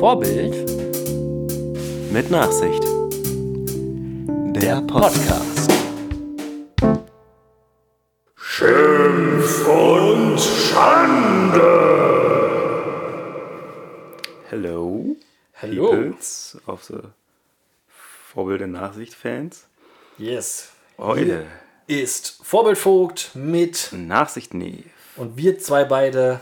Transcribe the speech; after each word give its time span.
Vorbild 0.00 0.54
Mit 2.10 2.30
Nachsicht. 2.30 2.82
Der 4.56 4.80
Podcast. 4.80 5.70
Schimpf 8.34 9.68
und 9.68 10.40
Schande. 10.40 11.60
Hello. 14.48 15.16
Hallo. 15.60 15.90
Peoples 15.90 16.56
of 16.66 16.82
the 16.84 17.00
Vorbild 17.86 18.62
und 18.62 18.72
Nachsicht-Fans. 18.72 19.66
Yes. 20.16 20.70
Heute. 20.96 21.44
Ist 21.88 22.40
Vorbildvogt 22.42 23.32
mit 23.34 23.90
Nachsicht 23.92 24.54
nee. 24.54 24.84
und 25.16 25.36
wir 25.36 25.58
zwei 25.58 25.84
beide. 25.84 26.40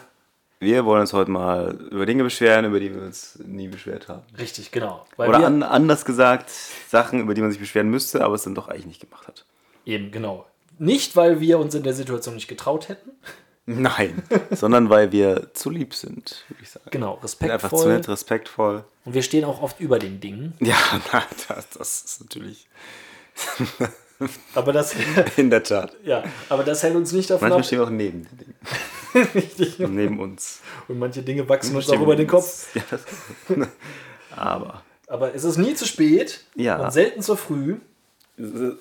Wir 0.61 0.85
wollen 0.85 1.03
uns 1.03 1.13
heute 1.13 1.31
mal 1.31 1.79
über 1.91 2.05
Dinge 2.05 2.25
beschweren, 2.25 2.65
über 2.65 2.81
die 2.81 2.93
wir 2.93 3.03
uns 3.03 3.39
nie 3.45 3.69
beschwert 3.69 4.09
haben. 4.09 4.23
Richtig, 4.39 4.73
genau. 4.73 5.07
Weil 5.17 5.29
Oder 5.29 5.47
an, 5.47 5.63
anders 5.63 6.05
gesagt, 6.05 6.51
Sachen, 6.89 7.21
über 7.21 7.35
die 7.35 7.41
man 7.43 7.51
sich 7.53 7.61
beschweren 7.61 7.89
müsste, 7.89 8.25
aber 8.25 8.35
es 8.35 8.43
dann 8.43 8.55
doch 8.57 8.69
eigentlich 8.69 8.87
nicht 8.87 9.01
gemacht 9.01 9.29
hat. 9.29 9.45
Eben, 9.87 10.11
genau. 10.11 10.47
Nicht, 10.79 11.15
weil 11.15 11.41
wir 11.41 11.59
uns 11.61 11.75
in 11.75 11.83
der 11.85 11.95
Situation 11.95 12.35
nicht 12.35 12.49
getraut 12.49 12.89
hätten. 12.89 13.11
Nein, 13.67 14.23
sondern 14.51 14.89
weil 14.89 15.13
wir 15.13 15.53
zu 15.53 15.69
lieb 15.71 15.93
sind, 15.95 16.45
würde 16.49 16.63
ich 16.63 16.71
sagen. 16.71 16.87
Genau, 16.91 17.15
Einfach 17.21 17.29
zu 17.29 17.45
respektvoll. 17.45 17.93
nett, 17.93 18.09
respektvoll. 18.09 18.85
Und 19.05 19.15
wir 19.15 19.23
stehen 19.23 19.45
auch 19.45 19.61
oft 19.63 19.79
über 19.79 19.99
den 19.99 20.21
Dingen. 20.21 20.55
Ja, 20.61 20.77
na, 21.13 21.23
das, 21.49 21.69
das 21.71 22.03
ist 22.03 22.21
natürlich 22.23 22.67
Aber 24.55 24.73
das, 24.73 24.95
in 25.37 25.51
der 25.51 25.63
Tat. 25.63 25.95
ja, 26.03 26.25
aber 26.49 26.65
das 26.65 26.83
hält 26.83 26.97
uns 26.97 27.13
nicht 27.13 27.31
davon 27.31 27.43
Manchmal 27.49 27.61
ab. 27.61 27.67
stehen 27.67 27.79
wir 27.79 27.87
auch 27.87 27.91
neben 27.91 28.25
den 28.27 28.39
Dingen. 28.39 28.55
Richtig. 29.35 29.79
Neben 29.79 30.21
uns. 30.21 30.61
Und 30.89 30.99
manche 30.99 31.23
Dinge 31.23 31.49
wachsen 31.49 31.75
uns 31.77 31.89
auch 31.91 32.01
über 32.01 32.17
den. 32.17 32.27
Kopf. 32.27 32.69
Ja, 32.75 32.83
das, 32.91 33.05
aber 34.37 34.83
Aber 35.07 35.35
es 35.35 35.45
ist 35.45 35.57
nie 35.59 35.75
zu 35.75 35.87
spät 35.87 36.45
Ja. 36.55 36.77
und 36.85 36.93
selten 36.93 37.23
zu 37.23 37.37
früh. 37.37 37.77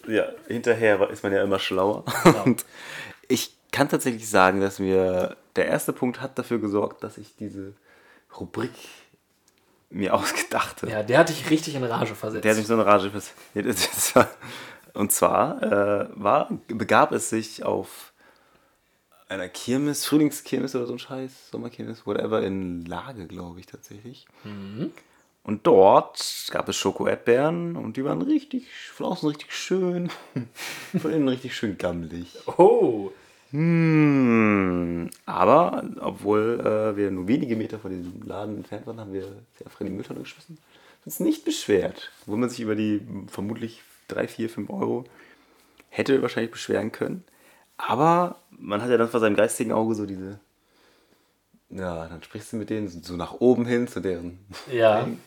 ja, 0.08 0.26
hinterher 0.48 1.10
ist 1.10 1.24
man 1.24 1.34
ja 1.34 1.44
immer 1.44 1.60
schlauer. 1.60 2.04
Genau. 2.24 2.44
Und 2.44 2.66
ich 3.28 3.54
kann 3.72 3.90
tatsächlich 3.90 4.30
sagen, 4.30 4.62
dass 4.62 4.80
mir 4.80 5.36
der 5.56 5.66
erste 5.68 5.94
Punkt 5.94 6.22
hat 6.22 6.38
dafür 6.38 6.60
gesorgt, 6.60 7.04
dass 7.04 7.18
ich 7.18 7.36
diese 7.38 7.74
Rubrik 8.40 8.72
mir 9.90 10.14
ausgedacht 10.14 10.82
habe. 10.82 10.92
Ja, 10.92 11.02
der 11.04 11.20
hat 11.20 11.30
dich 11.30 11.50
richtig 11.50 11.76
in 11.76 11.84
Rage 11.84 12.14
versetzt. 12.14 12.44
Der 12.44 12.52
hat 12.52 12.58
mich 12.58 12.68
so 12.68 12.74
eine 12.74 12.86
Rage 12.86 13.10
vers- 13.10 13.32
Ja, 13.54 13.62
das- 13.62 13.90
das 13.90 14.16
war- 14.16 14.30
Und 14.94 15.12
zwar 15.12 15.62
äh, 15.64 16.08
war, 16.16 16.50
begab 16.68 17.12
es 17.14 17.30
sich 17.30 17.64
auf 17.64 18.12
einer 19.30 19.50
Kirmes, 19.50 20.06
Frühlingskirmes 20.06 20.76
oder 20.76 20.88
so 20.88 20.94
ein 20.94 21.00
Scheiß, 21.00 21.50
Sommerkirmes, 21.52 22.06
whatever, 22.06 22.42
in 22.42 22.86
Lage, 22.86 23.28
glaube 23.28 23.60
ich 23.60 23.66
tatsächlich. 23.66 24.26
Und 25.44 25.66
dort 25.66 26.48
gab 26.52 26.68
es 26.70 26.76
Schoko-Erdbeeren 26.76 27.76
und 27.76 27.98
die 27.98 28.04
waren 28.04 28.22
richtig, 28.22 28.68
von 28.94 29.06
außen 29.06 29.30
richtig 29.30 29.54
schön, 29.54 30.10
von 31.00 31.12
innen 31.12 31.28
richtig 31.28 31.56
schön 31.56 31.78
gammelig. 31.78 32.38
oh, 32.58 33.12
Hm, 33.52 35.10
aber 35.26 35.90
obwohl 36.02 36.60
äh, 36.60 36.98
wir 36.98 37.12
nur 37.12 37.28
wenige 37.28 37.56
Meter 37.56 37.80
von 37.80 37.92
diesem 37.92 38.22
Laden 38.24 38.58
entfernt 38.58 38.86
waren, 38.88 39.00
haben 39.00 39.14
wir 39.14 39.24
sie 39.58 39.66
einfach 39.66 39.80
in 39.82 39.88
die 39.88 39.94
Mülltonne 39.94 40.20
geschmissen. 40.20 40.58
Uns 41.06 41.22
nicht 41.22 41.46
beschwert. 41.46 42.12
Wo 42.26 42.36
man 42.36 42.50
sich 42.50 42.60
über 42.60 42.76
die 42.76 43.02
vermutlich 43.28 43.82
3, 44.10 44.28
4, 44.28 44.50
5 44.50 44.70
Euro 44.70 45.06
hätte 45.90 46.22
wahrscheinlich 46.22 46.52
beschweren 46.52 46.92
können. 46.92 47.24
Aber 47.78 48.38
man 48.52 48.82
hat 48.82 48.90
ja 48.90 48.98
dann 48.98 49.10
vor 49.10 49.20
seinem 49.20 49.36
geistigen 49.36 49.72
Auge 49.72 49.96
so 49.96 50.06
diese. 50.06 50.40
Ja, 51.70 52.08
dann 52.08 52.24
sprichst 52.24 52.54
du 52.54 52.58
mit 52.58 52.70
denen 52.70 52.88
so 52.88 53.16
nach 53.16 53.34
oben 53.40 53.66
hin 53.66 53.88
zu 53.88 54.00
deren. 54.00 54.40
ja. 54.72 55.08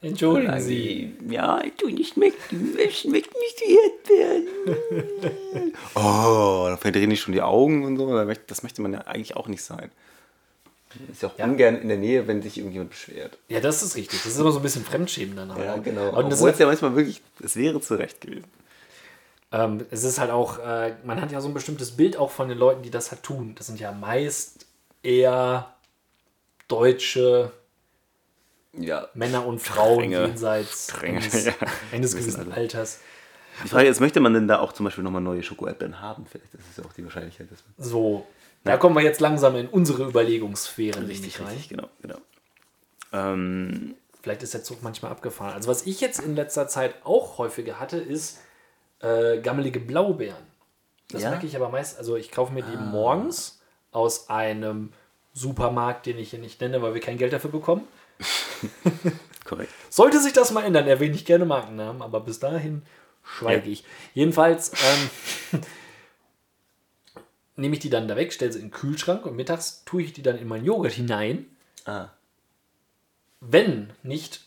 Entschuldigen 0.00 0.60
Sie. 0.60 1.16
Ja, 1.28 1.60
du 1.76 1.88
nicht 1.88 2.14
schmecken. 2.14 2.76
Es 2.78 3.00
schmeckt 3.00 3.34
nicht 3.34 3.60
die 3.66 3.74
Erdbeeren. 3.74 5.72
oh, 5.96 6.66
da 6.68 6.76
verdrehen 6.76 7.10
die 7.10 7.16
schon 7.16 7.32
die 7.34 7.42
Augen 7.42 7.84
und 7.84 7.96
so. 7.96 8.24
Das 8.46 8.62
möchte 8.62 8.80
man 8.80 8.92
ja 8.92 9.00
eigentlich 9.00 9.34
auch 9.36 9.48
nicht 9.48 9.62
sein. 9.64 9.90
Ist 11.10 11.22
ja 11.22 11.28
auch 11.30 11.36
Ja. 11.38 11.46
ungern 11.46 11.76
in 11.82 11.88
der 11.88 11.96
Nähe, 11.98 12.28
wenn 12.28 12.42
sich 12.42 12.58
irgendjemand 12.58 12.90
beschwert. 12.90 13.38
Ja, 13.48 13.58
das 13.60 13.82
ist 13.82 13.96
richtig. 13.96 14.22
Das 14.22 14.32
ist 14.32 14.38
immer 14.38 14.52
so 14.52 14.60
ein 14.60 14.62
bisschen 14.62 14.84
Fremdschämen 14.84 15.34
dann. 15.36 15.50
auch. 15.50 15.56
Und 15.56 15.66
das 15.66 15.82
genau. 15.84 16.08
Obwohl 16.16 16.50
es 16.50 16.54
ist, 16.54 16.60
ja 16.60 16.66
manchmal 16.66 16.94
wirklich, 16.94 17.20
es 17.42 17.56
wäre 17.56 17.80
zu 17.80 17.96
Recht 17.96 18.20
gewesen. 18.20 18.44
Ähm, 19.52 19.84
es 19.90 20.04
ist 20.04 20.18
halt 20.18 20.30
auch, 20.30 20.58
äh, 20.58 20.94
man 21.04 21.20
hat 21.20 21.32
ja 21.32 21.40
so 21.40 21.48
ein 21.48 21.54
bestimmtes 21.54 21.96
Bild 21.96 22.16
auch 22.16 22.30
von 22.30 22.48
den 22.48 22.58
Leuten, 22.58 22.82
die 22.82 22.90
das 22.90 23.10
halt 23.10 23.22
tun. 23.22 23.54
Das 23.56 23.66
sind 23.66 23.80
ja 23.80 23.92
meist 23.92 24.66
eher 25.02 25.74
deutsche 26.68 27.52
Ja. 28.76 29.08
Männer 29.14 29.46
und 29.46 29.60
Frauen 29.60 29.96
Strenge. 30.00 30.26
jenseits 30.26 30.84
Strenge, 30.92 31.18
eines, 31.18 31.44
ja. 31.46 31.52
eines 31.92 32.16
Wissen 32.16 32.32
gewissen 32.32 32.52
alle. 32.52 32.54
Alters. 32.54 33.00
Die 33.64 33.68
Frage 33.68 33.88
ist, 33.88 34.00
möchte 34.00 34.20
man 34.20 34.34
denn 34.34 34.46
da 34.46 34.60
auch 34.60 34.72
zum 34.72 34.84
Beispiel 34.84 35.02
nochmal 35.02 35.22
neue 35.22 35.42
Schoko-Erdbeeren 35.42 36.00
haben? 36.00 36.26
Vielleicht 36.30 36.54
ist 36.54 36.60
es 36.70 36.76
ja 36.76 36.84
auch 36.84 36.92
die 36.92 37.02
Wahrscheinlichkeit, 37.04 37.50
dass 37.50 37.64
man. 37.64 37.86
So, 37.88 38.26
da 38.64 38.76
kommen 38.76 38.94
wir 38.94 39.02
jetzt 39.02 39.20
langsam 39.20 39.56
in 39.56 39.66
unsere 39.66 40.04
Überlegungssphäre 40.04 41.00
nämlich 41.00 41.40
rein. 41.40 41.56
genau, 41.68 41.88
genau. 42.02 42.18
Ähm, 43.12 43.94
Vielleicht 44.22 44.42
ist 44.42 44.52
der 44.52 44.62
Zug 44.62 44.82
manchmal 44.82 45.10
abgefahren. 45.10 45.54
Also 45.54 45.68
was 45.70 45.86
ich 45.86 46.00
jetzt 46.00 46.20
in 46.20 46.36
letzter 46.36 46.68
Zeit 46.68 46.94
auch 47.04 47.38
häufiger 47.38 47.80
hatte, 47.80 47.96
ist 47.96 48.38
äh, 49.00 49.38
gammelige 49.40 49.80
Blaubeeren. 49.80 50.46
Das 51.10 51.22
Ja? 51.22 51.30
merke 51.30 51.46
ich 51.46 51.56
aber 51.56 51.68
meist, 51.70 51.98
also 51.98 52.16
ich 52.16 52.30
kaufe 52.30 52.52
mir 52.52 52.62
die 52.62 52.76
morgens 52.76 53.60
aus 53.92 54.28
einem 54.28 54.92
Supermarkt, 55.32 56.06
den 56.06 56.18
ich 56.18 56.30
hier 56.30 56.38
nicht 56.38 56.60
nenne, 56.60 56.82
weil 56.82 56.94
wir 56.94 57.00
kein 57.00 57.16
Geld 57.18 57.32
dafür 57.32 57.50
bekommen. 57.50 57.86
korrekt. 59.44 59.72
Sollte 59.88 60.20
sich 60.20 60.32
das 60.32 60.50
mal 60.50 60.64
ändern, 60.64 60.86
erwähne 60.86 61.14
ich 61.14 61.24
gerne 61.24 61.44
Markennamen, 61.44 62.02
aber 62.02 62.20
bis 62.20 62.38
dahin 62.40 62.82
schweige 63.22 63.66
Ja. 63.66 63.72
ich. 63.72 63.84
Jedenfalls 64.14 64.72
ähm, 65.52 65.60
nehme 67.56 67.74
ich 67.74 67.80
die 67.80 67.90
dann 67.90 68.08
da 68.08 68.16
weg, 68.16 68.32
stelle 68.32 68.52
sie 68.52 68.58
in 68.58 68.66
den 68.66 68.70
Kühlschrank 68.72 69.24
und 69.26 69.36
mittags 69.36 69.84
tue 69.84 70.02
ich 70.02 70.12
die 70.12 70.22
dann 70.22 70.38
in 70.38 70.48
meinen 70.48 70.64
Joghurt 70.64 70.92
hinein. 70.92 71.46
Ah. 71.84 72.08
wenn 73.40 73.90
nicht 74.02 74.42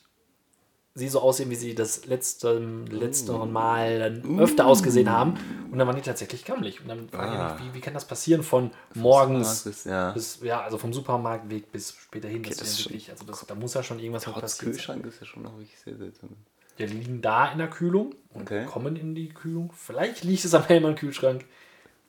sie 0.94 1.08
so 1.08 1.22
aussehen, 1.22 1.50
wie 1.50 1.56
sie 1.56 1.74
das 1.74 2.06
letzte, 2.06 2.60
letzte 2.90 3.32
Mal 3.34 4.00
dann 4.00 4.40
öfter 4.40 4.66
ausgesehen 4.66 5.10
haben. 5.10 5.36
Und 5.72 5.78
dann 5.80 5.88
waren 5.88 5.96
die 5.96 6.02
tatsächlich 6.02 6.44
gammelig. 6.44 6.82
Und 6.82 6.90
dann 6.90 7.08
frage 7.10 7.32
Ah. 7.32 7.56
ich 7.56 7.62
mich, 7.64 7.70
wie, 7.72 7.78
wie 7.78 7.82
kann 7.82 7.94
das 7.94 8.06
passieren 8.06 8.44
von 8.44 8.72
morgens 8.94 9.64
bis- 9.64 9.86
ja. 9.86 10.12
bis, 10.12 10.40
ja, 10.42 10.62
also 10.62 10.78
vom 10.78 10.92
Supermarktweg 10.92 11.72
bis 11.72 11.94
später 11.94 12.28
hin. 12.28 12.44
Das 12.44 12.58
das 12.58 12.72
ist 12.72 12.86
wirklich, 12.86 13.10
also 13.10 13.24
das, 13.26 13.46
da 13.48 13.56
muss 13.56 13.74
ja 13.74 13.84
schon 13.84 14.00
irgendwas 14.00 14.28
mit 14.28 14.36
passieren. 14.36 14.74
Kühlschrank 14.74 15.06
ist 15.06 15.20
ja 15.22 15.26
schon 15.26 15.44
noch 15.44 15.54
wirklich 15.58 15.80
sehr 15.80 15.96
seltsam. 15.96 16.30
Die 16.78 16.86
liegen 16.86 17.22
da 17.22 17.52
in 17.52 17.60
der 17.60 17.70
Kühlung 17.70 18.16
und 18.34 18.42
Okay. 18.44 18.66
kommen 18.66 18.96
in 18.98 19.16
die 19.16 19.30
Kühlung. 19.30 19.72
Vielleicht 19.76 20.24
liegt 20.24 20.44
es 20.44 20.54
am 20.54 20.66
Hellmann 20.66 20.96
Kühlschrank. 20.96 21.46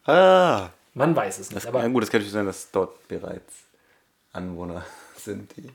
Ah! 0.07 0.71
Man 0.95 1.15
weiß 1.15 1.39
es 1.39 1.51
nicht. 1.51 1.57
Das, 1.57 1.67
aber 1.67 1.83
ja 1.83 1.89
gut, 1.89 2.03
das 2.03 2.11
kann 2.11 2.19
natürlich 2.21 2.33
sein, 2.33 2.47
dass 2.47 2.71
dort 2.71 3.07
bereits 3.09 3.55
Anwohner 4.33 4.85
sind, 5.17 5.57
die 5.57 5.69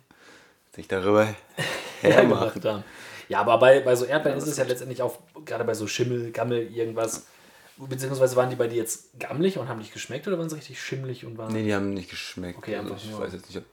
sich 0.76 0.88
darüber 0.88 1.28
hermachen. 2.02 2.64
haben. 2.64 2.84
Ja, 3.30 3.42
aber 3.42 3.58
bei, 3.58 3.82
bei 3.82 3.96
so 3.96 4.06
Erdbeeren 4.06 4.38
ist 4.38 4.48
es 4.48 4.58
ja 4.58 4.64
letztendlich 4.64 5.02
auch, 5.02 5.18
gerade 5.46 5.64
bei 5.64 5.74
so 5.74 5.86
Schimmel, 5.88 6.32
Gammel, 6.32 6.72
irgendwas, 6.74 7.28
beziehungsweise 7.78 8.36
waren 8.36 8.50
die 8.50 8.56
bei 8.56 8.68
dir 8.68 8.78
jetzt 8.78 9.20
gammelig 9.20 9.58
und 9.58 9.68
haben 9.68 9.80
nicht 9.80 9.94
geschmeckt 9.94 10.28
oder 10.28 10.38
waren 10.40 10.50
sie 10.50 10.56
richtig 10.56 10.82
schimmelig 10.82 11.26
und 11.26 11.38
waren. 11.38 11.52
Nee, 11.52 11.64
die 11.64 11.76
haben 11.76 11.94
nicht 11.94 12.10
geschmeckt. 12.10 12.58
Okay, 12.58 12.76
also 12.78 12.96
ich 12.96 13.10
nur- 13.12 13.20
weiß 13.20 13.34
jetzt 13.34 13.54
nicht, 13.54 13.66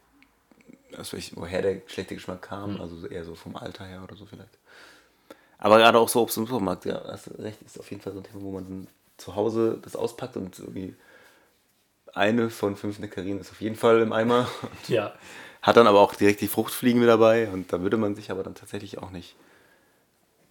aus 0.99 1.13
welch, 1.13 1.33
woher 1.37 1.63
der 1.63 1.83
schlechte 1.87 2.15
Geschmack 2.15 2.43
kam. 2.43 2.81
Also 2.81 2.97
so 2.97 3.07
eher 3.07 3.25
so 3.25 3.35
vom 3.35 3.57
Alter 3.57 3.85
her 3.85 4.03
oder 4.03 4.17
so 4.17 4.27
vielleicht. 4.27 4.51
Aber 5.59 5.79
gerade 5.79 5.99
auch 5.99 6.09
so 6.09 6.21
Obst 6.21 6.37
im 6.37 6.47
Supermarkt, 6.47 6.85
ja, 6.85 7.03
hast 7.07 7.27
du 7.29 7.31
recht, 7.43 7.61
ist 7.63 7.79
auf 7.81 7.91
jeden 7.91 8.03
Fall 8.03 8.13
so 8.13 8.19
ein 8.21 8.25
Thema, 8.25 8.43
wo 8.43 8.51
man 8.53 8.87
zu 9.17 9.35
Hause 9.35 9.79
das 9.83 9.97
auspackt 9.97 10.37
und 10.37 10.59
irgendwie 10.59 10.95
eine 12.13 12.51
von 12.51 12.77
fünf 12.77 12.99
Nectarinen 12.99 13.41
ist 13.41 13.51
auf 13.51 13.61
jeden 13.61 13.77
Fall 13.77 14.01
im 14.01 14.13
Eimer. 14.13 14.49
Ja. 14.89 15.15
Hat 15.65 15.77
dann 15.79 15.87
aber 15.87 16.01
auch 16.01 16.15
direkt 16.15 16.41
die 16.43 16.49
Fruchtfliegen 16.49 17.01
mit 17.01 17.09
dabei 17.09 17.49
und 17.49 17.73
da 17.73 17.81
würde 17.81 17.97
man 17.97 18.15
sich 18.15 18.31
aber 18.31 18.43
dann 18.43 18.55
tatsächlich 18.55 18.99
auch 18.99 19.11
nicht 19.11 19.35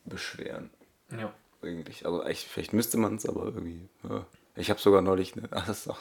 beschweren. 0.05 0.69
ja. 1.17 1.31
Eigentlich. 1.61 2.05
Also 2.05 2.21
eigentlich, 2.21 2.45
vielleicht 2.45 2.73
müsste 2.73 2.97
man 2.97 3.15
es, 3.15 3.25
aber 3.25 3.45
irgendwie. 3.45 3.87
Ja. 4.09 4.25
Ich 4.57 4.69
habe 4.69 4.81
sogar 4.81 5.01
neulich 5.01 5.37
eine, 5.37 5.47
ach, 5.51 5.69
auch 5.87 5.99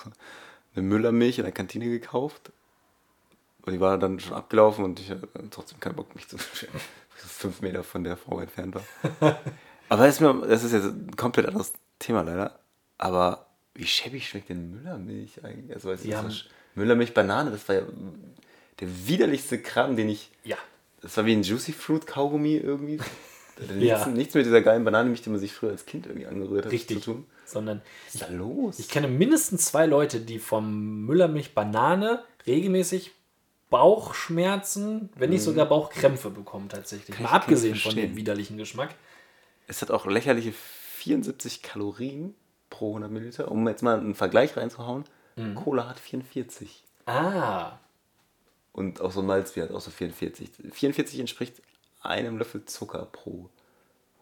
eine 0.75 0.85
Müllermilch 0.85 1.39
in 1.39 1.45
der 1.45 1.53
Kantine 1.53 1.85
gekauft. 1.89 2.51
Und 3.65 3.73
die 3.73 3.79
war 3.79 3.97
dann 3.97 4.19
schon 4.19 4.33
abgelaufen 4.33 4.85
und 4.85 4.99
ich 4.99 5.09
hatte 5.09 5.29
dann 5.35 5.53
trotzdem 5.53 5.79
keinen 5.79 5.95
Bock, 5.95 6.17
mich 6.17 6.27
zu 6.27 6.37
beschweren. 6.51 6.81
ich 7.17 7.23
fünf 7.31 7.61
Meter 7.61 7.85
von 7.85 8.03
der 8.03 8.17
Frau 8.17 8.41
entfernt 8.41 8.75
war. 8.75 8.83
aber 9.89 10.07
das 10.07 10.17
ist, 10.17 10.21
mir, 10.21 10.35
das 10.49 10.65
ist 10.65 10.73
jetzt 10.73 10.87
ein 10.87 11.15
komplett 11.15 11.47
anderes 11.47 11.73
Thema 12.01 12.23
leider. 12.23 12.59
Aber 12.99 13.47
wie 13.75 13.87
schäbig 13.87 14.29
schmeckt 14.29 14.49
denn 14.49 14.69
Müllermilch 14.73 15.45
eigentlich? 15.45 15.77
Also, 15.77 15.91
war 15.91 15.97
Sch- 15.97 16.47
Müllermilch 16.75 17.15
Banane, 17.15 17.53
das 17.53 17.69
war 17.69 17.77
ja 17.77 17.83
der 18.83 18.89
widerlichste 19.09 19.59
Kram, 19.63 19.97
den 19.97 20.11
ich 20.11 20.31
Ja. 20.45 20.57
das 21.01 21.17
war 21.17 21.25
wie 21.25 21.33
ein 21.33 21.43
Juicy 21.43 21.73
Fruit 21.73 22.07
Kaugummi 22.07 22.57
irgendwie. 22.57 22.99
Ja. 23.79 23.99
nichts, 23.99 24.07
nichts 24.07 24.35
mit 24.35 24.47
dieser 24.47 24.63
geilen 24.63 24.83
Banane, 24.83 25.13
die 25.13 25.31
man 25.31 25.39
sich 25.39 25.53
früher 25.53 25.71
als 25.71 25.85
Kind 25.87 26.07
irgendwie 26.07 26.27
angerührt 26.27 26.65
hat, 26.65 26.73
Richtig. 26.73 26.99
zu 27.03 27.13
tun. 27.13 27.27
Sondern 27.45 27.83
Was 28.07 28.15
ist 28.15 28.23
da 28.25 28.29
los? 28.29 28.79
ich 28.79 28.89
kenne 28.89 29.07
mindestens 29.09 29.67
zwei 29.67 29.85
Leute, 29.87 30.21
die 30.21 30.39
vom 30.41 31.05
Müllermilch 31.05 31.55
Banane 31.55 32.25
regelmäßig 32.47 33.13
Bauchschmerzen, 33.69 35.11
wenn 35.17 35.31
nicht 35.31 35.43
sogar 35.43 35.67
Bauchkrämpfe 35.67 36.31
bekommen 36.31 36.69
tatsächlich. 36.71 37.15
Kann 37.17 37.25
Mal 37.25 37.33
abgesehen 37.33 37.77
von 37.77 37.95
dem 37.95 38.17
widerlichen 38.17 38.57
Geschmack. 38.57 38.95
Es 39.67 39.83
hat 39.83 39.91
auch 39.91 40.07
lächerliche 40.07 40.53
74 40.53 41.63
Kalorien 41.63 42.35
pro 42.71 42.89
100 42.91 43.11
Milliliter. 43.11 43.51
Um 43.51 43.69
jetzt 43.69 43.83
mal 43.83 43.99
einen 43.99 44.15
Vergleich 44.15 44.57
reinzuhauen. 44.57 45.05
Mhm. 45.37 45.55
Cola 45.55 45.89
hat 45.89 46.01
44. 46.01 46.83
Ah, 47.07 47.79
Und 48.73 49.01
auch 49.01 49.13
so 49.13 49.21
ein 49.21 49.27
Malzbier 49.27 49.65
hat 49.65 49.71
auch 49.73 49.81
so 49.81 49.91
44. 49.91 50.51
44 50.73 51.21
entspricht 51.21 51.55
einem 52.01 52.39
Löffel 52.39 52.65
Zucker 52.65 53.07
pro 53.13 53.49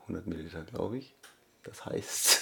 100 0.02 0.26
Milliliter, 0.26 0.62
glaube 0.62 0.99
ich. 0.99 1.14
Das 1.62 1.85
heißt, 1.87 2.41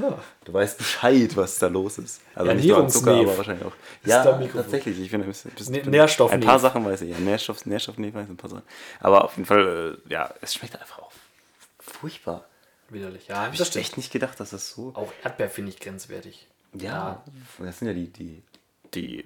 ja. 0.00 0.22
du 0.44 0.52
weißt 0.52 0.78
Bescheid, 0.78 1.36
was 1.36 1.58
da 1.58 1.66
los 1.66 1.98
ist. 1.98 2.20
Also 2.34 2.50
Ja, 2.50 2.54
nicht 2.54 2.68
nur 2.68 2.86
Zucker, 2.88 3.14
aber 3.16 3.36
wahrscheinlich 3.38 3.64
auch. 3.66 3.72
ist 4.02 4.08
Ja, 4.08 4.22
da 4.24 4.46
tatsächlich. 4.46 4.98
Ich 5.00 5.10
finde, 5.10 5.26
ein 5.26 5.30
bisschen, 5.30 5.50
bisschen, 5.52 5.74
Nä- 5.74 5.88
Nährstoffnev. 5.88 6.40
Ein 6.40 6.46
paar 6.46 6.58
Sachen 6.58 6.84
weiß 6.84 7.00
ich. 7.02 7.10
Ja, 7.10 7.18
Nährstoff, 7.18 7.66
Nährstoffnev 7.66 8.14
weiß 8.14 8.24
ich 8.26 8.30
ein 8.30 8.36
paar 8.36 8.50
Sachen. 8.50 8.62
Aber 9.00 9.24
auf 9.24 9.36
jeden 9.36 9.46
Fall, 9.46 9.98
äh, 10.06 10.12
ja, 10.12 10.32
es 10.42 10.54
schmeckt 10.54 10.78
einfach 10.80 10.98
auch 11.00 11.12
furchtbar. 11.80 12.46
widerlich. 12.90 13.28
Ja, 13.28 13.42
Hab 13.46 13.50
das 13.52 13.60
ich 13.60 13.66
stimmt. 13.68 13.84
echt 13.84 13.96
nicht 13.96 14.12
gedacht, 14.12 14.38
dass 14.38 14.50
das 14.50 14.70
so. 14.70 14.92
Auch 14.94 15.12
Erdbeer 15.24 15.50
finde 15.50 15.70
ich 15.72 15.80
grenzwertig. 15.80 16.46
Ja, 16.74 17.24
das 17.58 17.78
sind 17.78 17.88
ja 17.88 17.94
die, 17.94 18.08
die, 18.12 18.42
die, 18.94 19.24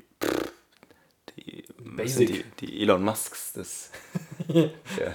die, 1.36 1.64
Basic. 1.78 2.28
sind 2.28 2.44
die, 2.60 2.66
die 2.66 2.82
Elon 2.82 3.02
Musks 3.02 3.52
des, 3.52 3.90
der, 4.48 5.14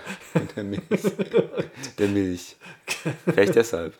der 0.56 0.64
Milch. 0.64 0.82
Der 1.98 2.08
Milch. 2.08 2.56
Vielleicht 3.26 3.56
deshalb. 3.56 3.94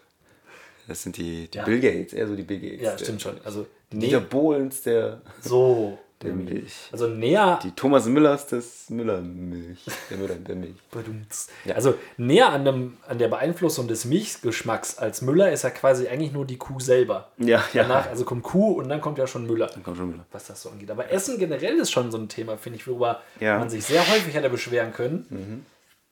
Das 0.88 1.04
sind 1.04 1.18
die, 1.18 1.50
die 1.50 1.58
Ja. 1.58 1.66
Bill 1.66 1.80
Gates, 1.80 2.14
eher 2.14 2.28
so 2.28 2.36
die 2.36 2.44
Bill 2.44 2.60
Gates. 2.60 2.82
Ja, 2.82 2.98
stimmt 2.98 3.22
schon. 3.22 3.40
Also, 3.44 3.68
Dieter 3.92 4.22
nee, 4.22 4.26
Bohlens 4.30 4.82
der, 4.84 5.22
so. 5.42 5.98
Der 6.24 6.34
Milch. 6.34 6.90
Also 6.92 7.08
näher, 7.08 7.60
Die 7.62 7.72
Thomas 7.72 8.06
Müllers 8.08 8.48
des 8.48 8.90
Müller-Milch. 8.90 9.86
Der 10.10 10.18
Müller 10.18 10.36
der 10.36 10.56
Milch. 10.56 10.76
Ja. 11.66 11.76
also 11.76 11.94
näher 12.18 12.50
an, 12.50 12.66
dem, 12.66 12.98
an 13.08 13.20
der 13.20 13.28
Beeinflussung 13.28 13.88
des 13.88 14.06
Milchgeschmacks 14.06 14.98
als 14.98 15.22
Müller 15.22 15.52
ist 15.52 15.64
ja 15.64 15.70
quasi 15.70 16.08
eigentlich 16.08 16.32
nur 16.32 16.46
die 16.46 16.58
Kuh 16.58 16.80
selber. 16.80 17.32
Ja, 17.38 17.64
ja. 17.74 17.84
Danach, 17.84 18.08
also 18.08 18.26
kommt 18.26 18.42
Kuh 18.44 18.72
und 18.74 18.90
dann 18.90 19.00
kommt 19.00 19.20
ja 19.20 19.28
schon 19.28 19.46
Müller. 19.46 19.68
Dann 19.68 19.84
kommt 19.84 19.98
schon 19.98 20.10
Müller. 20.10 20.26
was 20.32 20.48
das 20.48 20.62
so 20.62 20.70
angeht. 20.72 20.90
Aber 20.90 21.12
Essen 21.12 21.38
generell 21.38 21.76
ist 21.78 21.92
schon 21.92 22.10
so 22.12 22.18
ein 22.18 22.30
Thema, 22.30 22.58
finde 22.58 22.78
ich, 22.80 22.88
worüber 22.88 23.22
Ja. 23.40 23.60
man 23.60 23.70
sich 23.70 23.86
sehr 23.86 24.02
häufig 24.10 24.34
hätte 24.34 24.50
beschweren 24.50 24.94
können, 24.94 25.66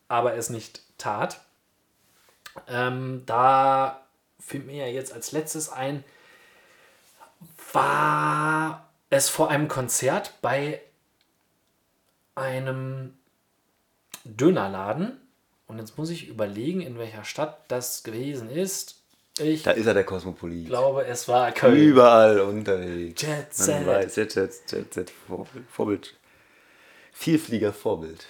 aber 0.08 0.36
es 0.36 0.50
nicht 0.52 0.82
tat. 1.00 1.42
Ähm, 2.70 3.24
da 3.26 4.02
fällt 4.40 4.68
mir 4.68 4.86
ja 4.86 4.94
jetzt 4.94 5.12
als 5.14 5.32
letztes 5.32 5.70
ein, 5.72 6.04
war 7.74 8.85
es 9.16 9.30
vor 9.30 9.50
einem 9.50 9.68
Konzert 9.68 10.34
bei 10.42 10.82
einem 12.36 13.14
Dönerladen. 14.24 15.20
Und 15.68 15.80
jetzt 15.80 15.98
muss 15.98 16.10
ich 16.10 16.28
überlegen, 16.28 16.82
in 16.82 16.98
welcher 17.00 17.24
Stadt 17.24 17.60
das 17.70 18.04
gewesen 18.04 18.50
ist. 18.50 19.02
Ich 19.40 19.64
Da 19.64 19.72
ist 19.72 19.86
er 19.86 19.94
der 19.94 20.04
Kosmopolit. 20.06 20.68
glaube, 20.68 21.06
es 21.06 21.28
war 21.28 21.52
Köln. 21.52 21.76
Überall 21.76 22.40
unterwegs. 22.40 23.22
Jet 23.22 23.48
Man 23.48 23.52
Set. 23.52 23.88
weiß, 23.88 24.16
Jet 24.16 24.32
Set, 24.32 24.52
Jet 24.72 24.94
Set, 24.94 25.10
Vorbild. 25.10 25.66
Vorbild. 25.70 26.14
Vielflieger 27.12 27.74
Vorbild. 27.74 28.26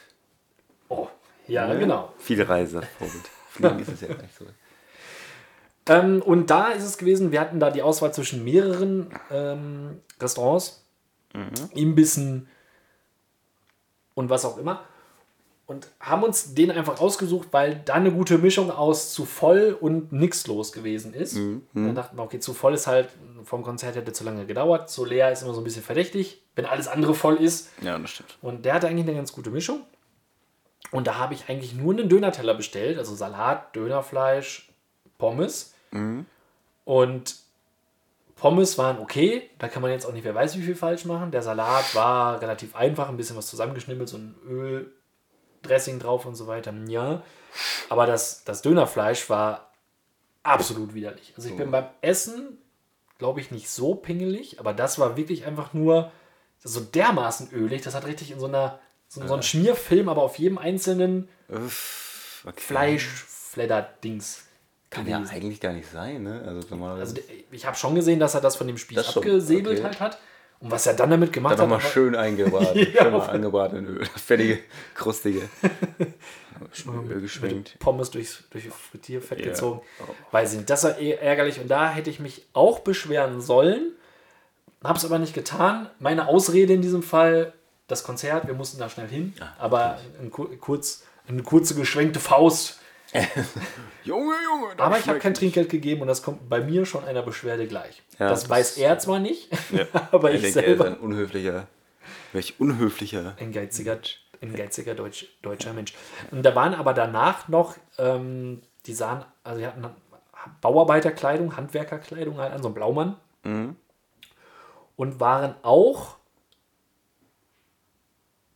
Oh, 0.89 1.07
ja, 1.47 1.71
genau. 1.75 2.13
Vielreiser 2.17 2.81
Vorbild. 2.97 3.29
Fliegen 3.49 3.79
ist 3.79 3.89
es 3.89 4.01
ja 4.01 4.07
gar 4.07 4.21
nicht 4.21 4.35
so. 4.37 4.45
Ähm, 5.87 6.21
und 6.21 6.49
da 6.49 6.69
ist 6.69 6.83
es 6.83 6.97
gewesen, 6.97 7.31
wir 7.31 7.39
hatten 7.39 7.59
da 7.59 7.69
die 7.69 7.81
Auswahl 7.81 8.13
zwischen 8.13 8.43
mehreren 8.43 9.07
ähm, 9.31 10.01
Restaurants, 10.19 10.83
Imbissen 11.73 12.47
und 14.13 14.29
was 14.29 14.45
auch 14.45 14.57
immer. 14.57 14.83
Und 15.67 15.89
haben 15.99 16.23
uns 16.23 16.53
den 16.53 16.71
einfach 16.71 17.01
ausgesucht, 17.01 17.47
weil 17.51 17.81
da 17.85 17.95
eine 17.95 18.11
gute 18.11 18.37
Mischung 18.37 18.71
aus 18.71 19.13
zu 19.13 19.25
voll 19.25 19.75
und 19.79 20.11
nix 20.13 20.45
los 20.47 20.71
gewesen 20.71 21.13
ist. 21.13 21.35
Dann 21.73 21.95
dachten 21.95 22.17
wir, 22.17 22.23
okay, 22.23 22.39
zu 22.39 22.53
voll 22.53 22.75
ist 22.75 22.87
halt, 22.87 23.09
vom 23.43 23.63
Konzert 23.63 23.95
hätte 23.95 24.13
zu 24.13 24.23
lange 24.23 24.45
gedauert, 24.45 24.89
zu 24.89 25.05
leer 25.05 25.31
ist 25.31 25.41
immer 25.41 25.53
so 25.53 25.61
ein 25.61 25.63
bisschen 25.63 25.83
verdächtig, 25.83 26.41
wenn 26.55 26.65
alles 26.65 26.87
andere 26.87 27.15
voll 27.15 27.35
ist. 27.35 27.69
Ja, 27.81 27.97
das 27.97 28.11
stimmt. 28.11 28.37
Und 28.41 28.63
der 28.63 28.75
hatte 28.75 28.87
eigentlich 28.87 29.07
eine 29.07 29.15
ganz 29.15 29.33
gute 29.33 29.49
Mischung. 29.49 29.81
Und 30.91 31.07
da 31.07 31.17
habe 31.17 31.33
ich 31.33 31.49
eigentlich 31.49 31.73
nur 31.73 31.93
einen 31.93 32.09
Dönerteller 32.09 32.53
bestellt, 32.53 32.97
also 32.97 33.13
Salat, 33.15 33.75
Dönerfleisch, 33.75 34.69
Pommes. 35.17 35.73
Und 36.83 37.35
Pommes 38.35 38.77
waren 38.77 38.99
okay, 38.99 39.49
da 39.59 39.67
kann 39.67 39.81
man 39.81 39.91
jetzt 39.91 40.05
auch 40.05 40.13
nicht, 40.13 40.23
wer 40.23 40.35
weiß, 40.35 40.57
wie 40.57 40.61
viel 40.61 40.75
falsch 40.75 41.05
machen. 41.05 41.31
Der 41.31 41.41
Salat 41.41 41.95
war 41.95 42.41
relativ 42.41 42.75
einfach, 42.75 43.09
ein 43.09 43.17
bisschen 43.17 43.37
was 43.37 43.47
zusammengeschnippelt, 43.47 44.09
so 44.09 44.17
ein 44.17 44.35
Öldressing 44.47 45.99
drauf 45.99 46.25
und 46.25 46.35
so 46.35 46.47
weiter. 46.47 46.73
Ja. 46.87 47.23
Aber 47.89 48.05
das, 48.05 48.43
das 48.43 48.61
Dönerfleisch 48.61 49.29
war 49.29 49.71
absolut 50.43 50.93
widerlich. 50.93 51.33
Also 51.35 51.49
ich 51.49 51.55
bin 51.55 51.71
beim 51.71 51.87
Essen, 52.01 52.57
glaube 53.17 53.39
ich, 53.39 53.51
nicht 53.51 53.69
so 53.69 53.95
pingelig, 53.95 54.59
aber 54.59 54.73
das 54.73 54.99
war 54.99 55.17
wirklich 55.17 55.45
einfach 55.45 55.73
nur 55.73 56.11
so 56.63 56.81
dermaßen 56.81 57.51
ölig. 57.51 57.81
Das 57.81 57.95
hat 57.95 58.05
richtig 58.05 58.31
in 58.31 58.39
so 58.39 58.47
einer 58.47 58.79
so, 59.07 59.25
so 59.25 59.33
ein 59.33 59.43
Schmierfilm, 59.43 60.09
aber 60.09 60.23
auf 60.23 60.37
jedem 60.37 60.57
einzelnen 60.57 61.29
okay. 61.49 62.53
Fleischfledder-Dings 62.55 64.44
Kann 64.95 65.07
ja 65.07 65.17
gewesen. 65.19 65.35
eigentlich 65.35 65.59
gar 65.61 65.73
nicht 65.73 65.89
sein, 65.89 66.23
ne? 66.23 66.43
Also. 66.47 66.75
Also 66.83 67.15
ich 67.51 67.65
habe 67.65 67.75
schon 67.77 67.95
gesehen, 67.95 68.19
dass 68.19 68.33
er 68.35 68.41
das 68.41 68.55
von 68.55 68.67
dem 68.67 68.77
Spieß 68.77 69.15
abgesäbelt 69.15 69.79
okay. 69.79 69.83
halt 69.87 69.99
hat. 69.99 70.19
Und 70.59 70.71
was 70.71 70.87
er 70.87 70.93
dann 70.93 71.09
damit 71.09 71.33
gemacht 71.33 71.53
Dann 71.53 71.63
hat. 71.63 71.67
nochmal 71.69 71.83
war- 71.83 71.89
schön 71.91 72.15
eingebraten. 72.15 72.79
Ja. 72.93 73.03
Schön 73.03 73.11
mal 73.13 73.29
angebraten 73.29 73.77
in 73.79 73.85
Öl. 73.87 74.07
Das 74.13 74.21
fertige, 74.21 74.59
krustige. 74.95 75.41
Öl 77.09 77.21
geschwenkt. 77.21 77.77
Pommes 77.79 78.09
durchs, 78.11 78.43
durch 78.49 78.69
Frittierfett 78.69 79.39
Ja. 79.39 79.47
gezogen. 79.47 79.81
Weiß 80.31 80.51
ich 80.53 80.57
nicht. 80.59 80.69
Das 80.69 80.83
war 80.83 80.97
eh 80.97 81.11
ärgerlich. 81.11 81.59
Und 81.59 81.67
da 81.67 81.89
hätte 81.89 82.09
ich 82.09 82.19
mich 82.19 82.45
auch 82.53 82.79
beschweren 82.79 83.41
sollen. 83.41 83.91
Habe 84.83 84.97
es 84.97 85.05
aber 85.05 85.19
nicht 85.19 85.33
getan. 85.33 85.89
Meine 85.99 86.27
Ausrede 86.27 86.73
in 86.73 86.81
diesem 86.81 87.03
Fall, 87.03 87.53
das 87.87 88.03
Konzert, 88.03 88.47
wir 88.47 88.53
mussten 88.53 88.79
da 88.79 88.89
schnell 88.89 89.07
hin. 89.09 89.33
aber 89.59 89.99
ein, 90.21 90.31
kur- 90.31 90.55
kurz, 90.59 91.03
eine 91.27 91.43
kurze 91.43 91.75
geschwenkte 91.75 92.19
Faust. 92.19 92.79
Junge, 94.03 94.33
Junge. 94.43 94.75
das 94.75 94.85
Aber 94.85 94.99
ich 94.99 95.07
habe 95.07 95.19
kein 95.19 95.33
Trinkgeld 95.33 95.69
gegeben 95.69 96.01
und 96.01 96.07
das 96.07 96.21
kommt 96.21 96.49
bei 96.49 96.59
mir 96.61 96.85
schon 96.85 97.03
einer 97.05 97.21
Beschwerde 97.21 97.67
gleich. 97.67 98.01
Ja, 98.19 98.29
das 98.29 98.41
das- 98.41 98.49
weiß 98.49 98.77
er 98.77 98.99
zwar 98.99 99.19
nicht, 99.19 99.49
Ja. 99.71 99.85
aber 100.11 100.31
Ich 100.31 100.43
ich 100.43 100.53
denke, 100.53 100.59
er 100.59 100.65
ist 100.73 100.79
selber. 100.79 100.85
ein 100.87 100.97
unhöflicher. 100.97 101.67
Welch 102.33 102.59
unhöflicher. 102.59 103.35
Ein 103.39 103.51
geiziger, 103.53 103.97
ein 104.41 104.53
geiziger 104.53 104.93
Deutsch, 104.95 105.27
deutscher 105.41 105.71
Mensch. 105.73 105.93
Und 106.31 106.43
da 106.43 106.53
waren 106.55 106.73
aber 106.73 106.93
danach 106.93 107.47
noch, 107.47 107.75
ähm, 107.97 108.61
die 108.85 108.93
sahen, 108.93 109.23
also 109.43 109.59
die 109.59 109.65
hatten 109.67 109.85
Bauarbeiterkleidung, 110.61 111.55
Handwerkerkleidung 111.57 112.37
halt 112.37 112.53
an, 112.53 112.61
so 112.61 112.69
ein 112.69 112.73
Blaumann. 112.73 113.15
Und 114.97 115.19
waren 115.19 115.55
auch 115.63 116.17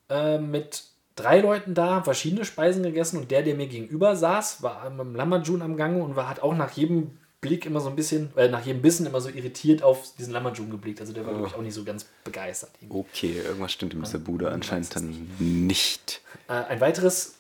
äh, 0.10 0.38
mit 0.40 0.84
drei 1.20 1.40
Leuten 1.42 1.74
da, 1.74 2.02
verschiedene 2.04 2.46
Speisen 2.46 2.84
gegessen 2.84 3.18
und 3.18 3.32
der, 3.32 3.44
der 3.44 3.56
mir 3.56 3.68
gegenüber 3.68 4.16
saß, 4.16 4.62
war 4.64 4.84
am 4.84 5.16
Lamajun 5.16 5.62
am 5.62 5.78
Gange 5.78 6.04
und 6.04 6.16
war, 6.16 6.30
hat 6.30 6.42
auch 6.42 6.56
nach 6.56 6.72
jedem 6.72 7.12
Blick 7.42 7.66
immer 7.66 7.80
so 7.80 7.90
ein 7.90 7.96
bisschen, 7.96 8.32
äh, 8.36 8.50
nach 8.50 8.66
jedem 8.66 8.82
Bissen 8.82 9.06
immer 9.06 9.22
so 9.22 9.30
irritiert 9.30 9.82
auf 9.82 10.04
diesen 10.18 10.34
Lamajun 10.34 10.70
geblickt. 10.70 11.00
Also 11.00 11.14
der 11.14 11.26
war, 11.26 11.34
glaube 11.34 11.48
ich, 11.48 11.56
auch 11.56 11.62
nicht 11.62 11.74
so 11.74 11.84
ganz 11.86 12.06
begeistert. 12.26 12.72
Okay, 12.90 13.42
irgendwas 13.46 13.72
stimmt 13.72 13.94
in 13.94 14.02
dieser 14.02 14.20
Bude 14.20 14.52
anscheinend 14.52 14.94
dann 14.96 15.30
nicht. 15.40 16.22
Äh, 16.50 16.54
ein 16.54 16.82
weiteres 16.82 17.36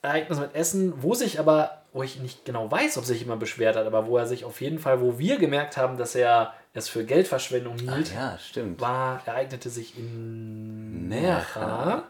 Ereignis 0.00 0.38
mit 0.38 0.54
Essen, 0.54 0.94
wo 1.02 1.14
sich 1.14 1.38
aber, 1.40 1.82
wo 1.92 2.02
ich 2.02 2.20
nicht 2.20 2.44
genau 2.46 2.70
weiß, 2.70 2.96
ob 2.96 3.04
sich 3.04 3.20
jemand 3.20 3.40
beschwert 3.40 3.76
hat, 3.76 3.86
aber 3.86 4.06
wo 4.06 4.16
er 4.16 4.26
sich 4.26 4.44
auf 4.44 4.60
jeden 4.62 4.78
Fall, 4.78 5.00
wo 5.02 5.18
wir 5.18 5.38
gemerkt 5.38 5.76
haben, 5.76 5.96
dass 5.98 6.14
er 6.14 6.54
es 6.72 6.88
für 6.88 7.04
Geldverschwendung 7.04 7.78
hielt, 7.78 8.12
Ja, 8.14 8.38
stimmt. 8.38 8.80
war, 8.80 9.20
ereignete 9.26 9.68
sich 9.70 9.98
in 9.98 11.08
Nerja. 11.08 12.04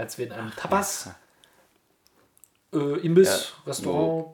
Als 0.00 0.16
wir 0.18 0.26
in 0.26 0.32
einem 0.32 0.50
Tapas 0.56 1.10
äh, 2.72 2.78
Imbiss, 3.00 3.28
Ja. 3.28 3.70
Restaurant, 3.70 4.26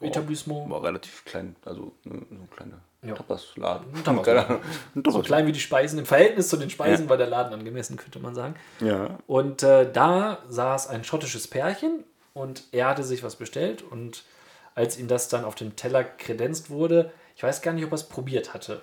Oh. 0.00 0.04
Etablissement, 0.04 0.68
War 0.68 0.82
relativ 0.82 1.24
klein, 1.24 1.54
also 1.64 1.92
ne, 2.04 2.26
so 2.28 2.34
ein 2.34 2.50
kleiner 2.50 2.80
Ja. 3.02 3.14
Tapasladen. 3.14 3.86
Ahnung. 4.04 4.26
Ein 4.26 4.60
so 4.96 5.02
Tapas- 5.02 5.26
klein 5.26 5.46
wie 5.46 5.52
die 5.52 5.60
Speisen, 5.60 5.98
im 6.00 6.06
Verhältnis 6.06 6.48
zu 6.48 6.56
den 6.56 6.70
Speisen 6.70 7.04
Ja. 7.04 7.10
war 7.10 7.16
der 7.16 7.28
Laden 7.28 7.52
angemessen, 7.54 7.96
könnte 7.96 8.18
man 8.18 8.34
sagen. 8.34 8.56
Ja. 8.80 9.18
Und 9.28 9.62
äh, 9.62 9.90
da 9.92 10.38
saß 10.48 10.88
ein 10.88 11.04
schottisches 11.04 11.46
Pärchen 11.46 12.02
und 12.34 12.64
er 12.72 12.88
hatte 12.88 13.04
sich 13.04 13.22
was 13.22 13.36
bestellt 13.36 13.82
und 13.82 14.24
als 14.74 14.98
ihm 14.98 15.06
das 15.06 15.28
dann 15.28 15.44
auf 15.44 15.54
dem 15.54 15.76
Teller 15.76 16.02
kredenzt 16.02 16.70
wurde, 16.70 17.12
ich 17.36 17.42
weiß 17.44 17.62
gar 17.62 17.72
nicht, 17.72 17.84
ob 17.84 17.92
er 17.92 17.96
es 17.96 18.08
probiert 18.08 18.54
hatte. 18.54 18.80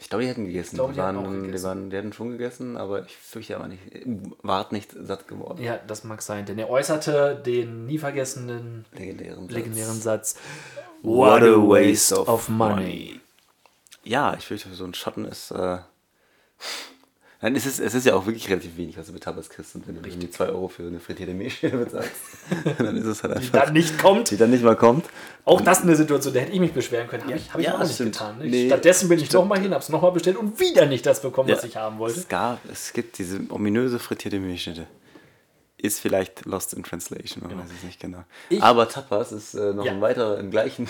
Ich 0.00 0.08
glaube, 0.08 0.22
die 0.22 0.30
hätten 0.30 0.46
gegessen. 0.46 0.76
glaube, 0.76 0.92
die, 0.92 0.98
die 0.98 1.02
hatten 1.02 1.16
waren, 1.16 1.26
auch 1.26 1.30
die, 1.32 1.46
gegessen. 1.46 1.64
waren, 1.64 1.90
die 1.90 1.96
hätten 1.96 2.12
schon 2.12 2.30
gegessen, 2.30 2.76
aber 2.76 3.04
ich 3.04 3.16
fürchte 3.16 3.56
aber 3.56 3.68
nicht. 3.68 3.82
Wart 4.42 4.72
nicht 4.72 4.90
satt 4.98 5.28
geworden. 5.28 5.62
Ja, 5.62 5.78
das 5.86 6.04
mag 6.04 6.22
sein, 6.22 6.46
denn 6.46 6.58
er 6.58 6.70
äußerte 6.70 7.40
den 7.44 7.86
nie 7.86 7.98
vergessenen 7.98 8.84
Legendären 8.92 9.44
Satz. 9.44 9.52
legendären 9.52 10.00
Satz: 10.00 10.36
What 11.02 11.42
a 11.42 11.56
waste 11.56 12.18
of 12.26 12.48
money. 12.48 13.20
Ja, 14.04 14.34
ich 14.38 14.46
fürchte, 14.46 14.72
so 14.72 14.84
ein 14.84 14.94
Schotten 14.94 15.24
ist 15.24 15.50
äh, 15.50 15.78
Nein, 17.40 17.54
es 17.54 17.66
ist, 17.66 17.78
es 17.78 17.94
ist 17.94 18.04
ja 18.04 18.14
auch 18.14 18.26
wirklich 18.26 18.48
relativ 18.50 18.76
wenig, 18.76 18.98
was 18.98 19.06
du 19.06 19.12
mit 19.12 19.22
Tapas 19.22 19.48
kriegst. 19.48 19.72
Und 19.76 19.86
wenn 19.86 19.94
du 20.02 20.08
irgendwie 20.08 20.28
2 20.28 20.46
Euro 20.48 20.66
für 20.66 20.82
eine 20.82 20.98
frittierte 20.98 21.34
Mehlschale 21.34 21.76
bezahlst, 21.76 22.10
dann 22.78 22.96
ist 22.96 23.04
es 23.06 23.22
halt 23.22 23.34
Die 23.34 23.38
einfach. 23.38 23.64
dann 23.66 23.72
nicht 23.74 23.96
kommt. 23.96 24.30
die 24.32 24.36
dann 24.36 24.50
nicht 24.50 24.64
mal 24.64 24.74
kommt. 24.74 25.06
Auch 25.44 25.60
das 25.60 25.78
ist 25.78 25.84
eine 25.84 25.94
Situation, 25.94 26.34
da 26.34 26.40
hätte 26.40 26.50
ich 26.52 26.58
mich 26.58 26.72
beschweren 26.72 27.06
können. 27.06 27.22
Habe 27.22 27.36
ich, 27.36 27.52
hab 27.52 27.60
ich 27.60 27.66
ja, 27.66 27.74
auch 27.76 27.78
nicht 27.78 27.94
stimmt. 27.94 28.12
getan. 28.14 28.38
Ne? 28.38 28.46
Nee, 28.46 28.66
Stattdessen 28.66 29.08
bin 29.08 29.20
ich 29.20 29.30
nochmal 29.32 29.60
hin, 29.60 29.70
habe 29.72 29.80
es 29.82 29.88
nochmal 29.88 30.10
bestellt 30.10 30.36
und 30.36 30.58
wieder 30.58 30.86
nicht 30.86 31.06
das 31.06 31.22
bekommen, 31.22 31.48
was 31.48 31.62
Ja, 31.62 31.68
ich 31.68 31.76
haben 31.76 31.98
wollte. 32.00 32.18
Es, 32.18 32.26
gab, 32.28 32.58
es 32.72 32.92
gibt 32.92 33.18
diese 33.18 33.38
ominöse 33.50 34.00
frittierte 34.00 34.40
Milchschnitte. 34.40 34.88
Ist 35.80 36.00
vielleicht 36.00 36.44
lost 36.44 36.74
in 36.74 36.82
translation, 36.82 37.44
man 37.46 37.56
weiß 37.56 37.70
es 37.78 37.84
nicht 37.84 38.00
genau. 38.00 38.24
Ich- 38.48 38.60
Aber 38.60 38.88
Tapas 38.88 39.30
ist 39.30 39.54
äh, 39.54 39.72
noch 39.72 39.84
Ja. 39.84 39.92
ein 39.92 40.00
weiterer 40.00 40.38
im 40.40 40.50
gleichen, 40.50 40.88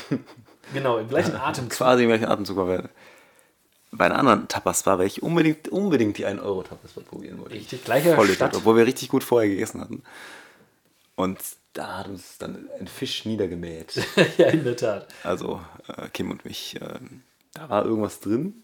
Genau, 0.72 0.96
im 0.96 1.08
gleichen 1.08 1.36
Atemzug. 1.36 1.76
quasi 1.76 2.04
im 2.04 2.08
gleichen 2.08 2.24
Atemzug. 2.24 2.56
Bei 3.90 4.04
einer 4.06 4.18
anderen 4.18 4.48
Tapas 4.48 4.84
war, 4.86 4.98
weil 4.98 5.06
ich 5.06 5.22
unbedingt, 5.22 5.68
unbedingt 5.68 6.18
die 6.18 6.26
1 6.26 6.40
Euro 6.40 6.62
Tapas 6.62 6.92
probieren 6.92 7.38
wollte. 7.40 7.54
Richtig, 7.54 7.84
gleicher 7.84 8.14
Voll 8.14 8.28
Stadt. 8.28 8.54
obwohl 8.56 8.76
wir 8.76 8.86
richtig 8.86 9.08
gut 9.08 9.24
vorher 9.24 9.48
gegessen 9.48 9.80
hatten. 9.80 10.02
Und 11.16 11.38
da 11.72 11.98
hat 11.98 12.08
uns 12.08 12.38
dann 12.38 12.68
ein 12.78 12.86
Fisch 12.86 13.24
niedergemäht. 13.24 13.94
ja, 14.38 14.48
in 14.48 14.64
der 14.64 14.76
Tat. 14.76 15.08
Also 15.24 15.60
äh, 15.96 16.08
Kim 16.10 16.30
und 16.30 16.44
mich. 16.44 16.76
ähm, 16.80 17.22
da 17.54 17.68
war 17.68 17.84
irgendwas 17.84 18.20
drin. 18.20 18.62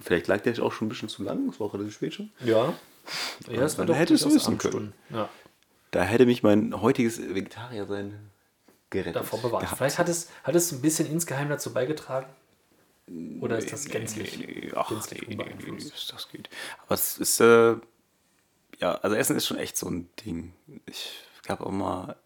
Vielleicht 0.00 0.28
lag 0.28 0.42
der 0.42 0.62
auch 0.62 0.72
schon 0.72 0.86
ein 0.86 0.90
bisschen 0.90 1.08
zu 1.08 1.22
lang. 1.24 1.48
Es 1.48 1.58
war 1.58 1.66
auch 1.68 1.74
relativ 1.74 1.94
spät 1.94 2.14
schon. 2.14 2.30
Ja. 2.44 2.74
Ja, 3.50 3.60
Man 3.60 3.78
war 3.78 3.86
doch 3.86 3.96
hätte 3.96 4.14
es 4.14 4.24
wissen 4.24 4.58
können. 4.58 4.92
Ja, 5.10 5.28
Da 5.90 6.02
hätte 6.04 6.24
mich 6.26 6.42
mein 6.44 6.80
heutiges 6.80 7.18
Vegetarier-Sein 7.20 8.30
gerettet. 8.90 9.16
davor 9.16 9.40
bewahrt. 9.42 9.62
gehabt. 9.62 9.78
Vielleicht 9.78 9.98
hat 9.98 10.08
es, 10.08 10.28
hat 10.44 10.54
es 10.54 10.70
ein 10.70 10.80
bisschen 10.82 11.10
insgeheim 11.10 11.48
dazu 11.48 11.72
beigetragen. 11.72 12.26
Oder 13.40 13.58
ist 13.58 13.72
das 13.72 13.86
gänzlich, 13.86 14.38
Nee, 14.38 14.46
nee, 14.46 14.72
ach, 14.74 14.88
gänzlich 14.88 15.22
nee, 15.22 15.32
unbeeinflusst? 15.32 16.12
das 16.12 16.28
geht. 16.30 16.48
Aber 16.86 16.94
es 16.94 17.18
ist, 17.18 17.40
äh, 17.40 17.76
ja, 18.78 18.94
also 18.96 19.16
Essen 19.16 19.36
ist 19.36 19.46
schon 19.46 19.58
echt 19.58 19.76
so 19.76 19.88
ein 19.88 20.08
Ding. 20.24 20.52
Ich 20.86 21.24
gab 21.44 21.60
auch 21.60 21.70
mal, 21.70 22.16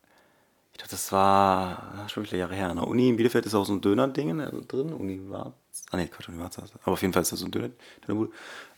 ich 0.72 0.78
glaube, 0.78 0.90
das 0.90 1.10
war 1.12 2.06
schon 2.08 2.26
viele 2.26 2.40
Jahre 2.40 2.54
her. 2.54 2.68
An 2.68 2.76
der 2.76 2.86
Uni 2.86 3.08
in 3.08 3.16
Bielefeld 3.16 3.46
ist 3.46 3.54
auch 3.54 3.64
so 3.64 3.72
ein 3.72 3.80
Döner-Ding 3.80 4.40
also 4.40 4.62
drin. 4.66 4.92
Uni 4.92 5.20
war, 5.30 5.54
ah 5.90 5.96
nee, 5.96 6.06
Quatsch, 6.06 6.28
Uni 6.28 6.38
war 6.38 6.50
aber 6.82 6.92
auf 6.92 7.00
jeden 7.02 7.14
Fall 7.14 7.22
ist 7.22 7.32
das 7.32 7.40
so 7.40 7.46
ein 7.46 7.50
Döner, 7.50 7.70
Dönerbude. 8.06 8.32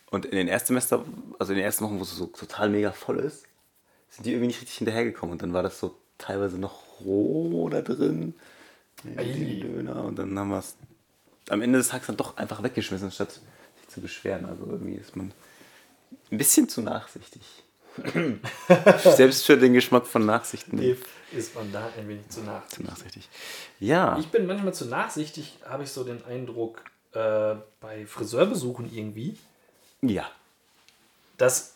Und 0.09 0.25
in 0.25 0.37
den 0.37 0.47
Erstsemester, 0.47 1.05
also 1.37 1.51
in 1.51 1.57
den 1.57 1.65
ersten 1.65 1.85
Wochen, 1.85 1.99
wo 1.99 2.03
es 2.03 2.15
so 2.15 2.25
total 2.27 2.69
mega 2.69 2.91
voll 2.91 3.19
ist, 3.19 3.45
sind 4.09 4.25
die 4.25 4.31
irgendwie 4.31 4.47
nicht 4.47 4.61
richtig 4.61 4.77
hinterhergekommen. 4.77 5.33
Und 5.33 5.41
dann 5.41 5.53
war 5.53 5.61
das 5.61 5.79
so 5.79 5.95
teilweise 6.17 6.57
noch 6.57 6.81
roh 7.01 7.69
da 7.69 7.81
drin. 7.81 8.33
Ei. 9.17 9.59
Döner. 9.61 10.03
Und 10.05 10.17
dann 10.17 10.37
haben 10.37 10.49
wir 10.49 10.59
es 10.59 10.75
am 11.49 11.61
Ende 11.61 11.79
des 11.79 11.89
Tages 11.89 12.07
dann 12.07 12.17
doch 12.17 12.37
einfach 12.37 12.63
weggeschmissen, 12.63 13.11
statt 13.11 13.31
sich 13.33 13.89
zu 13.89 14.01
beschweren. 14.01 14.45
Also 14.45 14.65
irgendwie 14.65 14.95
ist 14.95 15.15
man 15.15 15.31
ein 16.31 16.37
bisschen 16.37 16.69
zu 16.69 16.81
nachsichtig. 16.81 17.41
Selbst 19.03 19.45
für 19.45 19.57
den 19.57 19.73
Geschmack 19.73 20.07
von 20.07 20.25
Nachsichten 20.25 20.79
ist 21.31 21.55
man 21.55 21.71
da 21.71 21.89
ein 21.97 22.07
wenig 22.07 22.29
zu 22.29 22.41
nach. 22.41 22.67
zu 22.67 22.83
nachsichtig. 22.83 23.27
Ja, 23.79 24.17
Ich 24.17 24.27
bin 24.27 24.45
manchmal 24.45 24.73
zu 24.73 24.85
nachsichtig, 24.85 25.57
habe 25.67 25.83
ich 25.83 25.91
so 25.91 26.03
den 26.03 26.23
Eindruck, 26.25 26.83
äh, 27.13 27.55
bei 27.81 28.05
Friseurbesuchen 28.05 28.91
irgendwie, 28.93 29.37
ja. 30.01 30.29
dass 31.37 31.75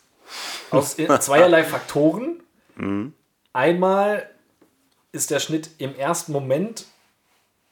aus 0.70 0.96
zweierlei 1.20 1.64
Faktoren. 1.64 2.40
Einmal 3.52 4.30
ist 5.12 5.30
der 5.30 5.40
Schnitt 5.40 5.70
im 5.78 5.94
ersten 5.94 6.32
Moment 6.32 6.86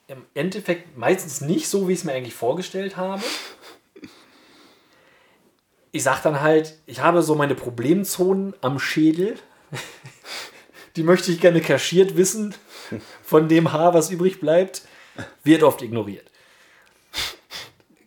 im 0.08 0.24
Endeffekt 0.34 0.96
meistens 0.96 1.40
nicht 1.40 1.68
so, 1.68 1.88
wie 1.88 1.92
ich 1.92 2.00
es 2.00 2.04
mir 2.04 2.12
eigentlich 2.12 2.34
vorgestellt 2.34 2.96
habe. 2.96 3.22
Ich 5.90 6.02
sage 6.02 6.20
dann 6.24 6.40
halt, 6.40 6.78
ich 6.86 7.00
habe 7.00 7.22
so 7.22 7.34
meine 7.34 7.54
Problemzonen 7.54 8.54
am 8.60 8.78
Schädel. 8.78 9.38
Die 10.96 11.02
möchte 11.02 11.32
ich 11.32 11.40
gerne 11.40 11.60
kaschiert 11.60 12.16
wissen. 12.16 12.54
Von 13.22 13.48
dem 13.48 13.72
Haar, 13.72 13.94
was 13.94 14.10
übrig 14.10 14.40
bleibt, 14.40 14.82
wird 15.42 15.62
oft 15.62 15.80
ignoriert. 15.82 16.30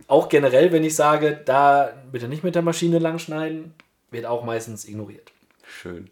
Auch 0.08 0.30
generell, 0.30 0.72
wenn 0.72 0.84
ich 0.84 0.96
sage, 0.96 1.42
da 1.46 1.94
bitte 2.12 2.28
nicht 2.28 2.44
mit 2.44 2.54
der 2.54 2.62
Maschine 2.62 3.00
lang 3.00 3.18
schneiden, 3.18 3.74
wird 4.12 4.25
auch 4.25 4.44
meistens 4.44 4.86
ignoriert. 4.86 5.32
Schön. 5.66 6.12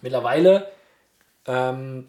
Mittlerweile 0.00 0.70
ähm, 1.46 2.08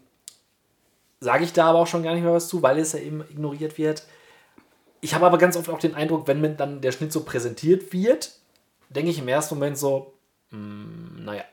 sage 1.20 1.44
ich 1.44 1.54
da 1.54 1.68
aber 1.68 1.80
auch 1.80 1.88
schon 1.88 2.04
gar 2.04 2.14
nicht 2.14 2.24
mehr 2.24 2.34
was 2.34 2.48
zu, 2.48 2.62
weil 2.62 2.78
es 2.78 2.94
ja 2.94 3.00
eben 3.00 3.22
ignoriert 3.22 3.78
wird. 3.78 4.04
Ich 5.02 5.14
habe 5.14 5.26
aber 5.26 5.38
ganz 5.38 5.58
oft 5.58 5.70
auch 5.70 5.80
den 5.80 5.96
Eindruck, 5.96 6.28
wenn 6.28 6.42
mir 6.42 6.50
dann 6.50 6.82
der 6.82 6.92
Schnitt 6.92 7.12
so 7.12 7.24
präsentiert 7.24 7.94
wird, 7.94 8.34
denke 8.90 9.12
ich 9.12 9.20
im 9.20 9.28
ersten 9.28 9.56
Moment 9.56 9.78
so, 9.78 10.14
mm, 10.52 11.24
naja, 11.24 11.44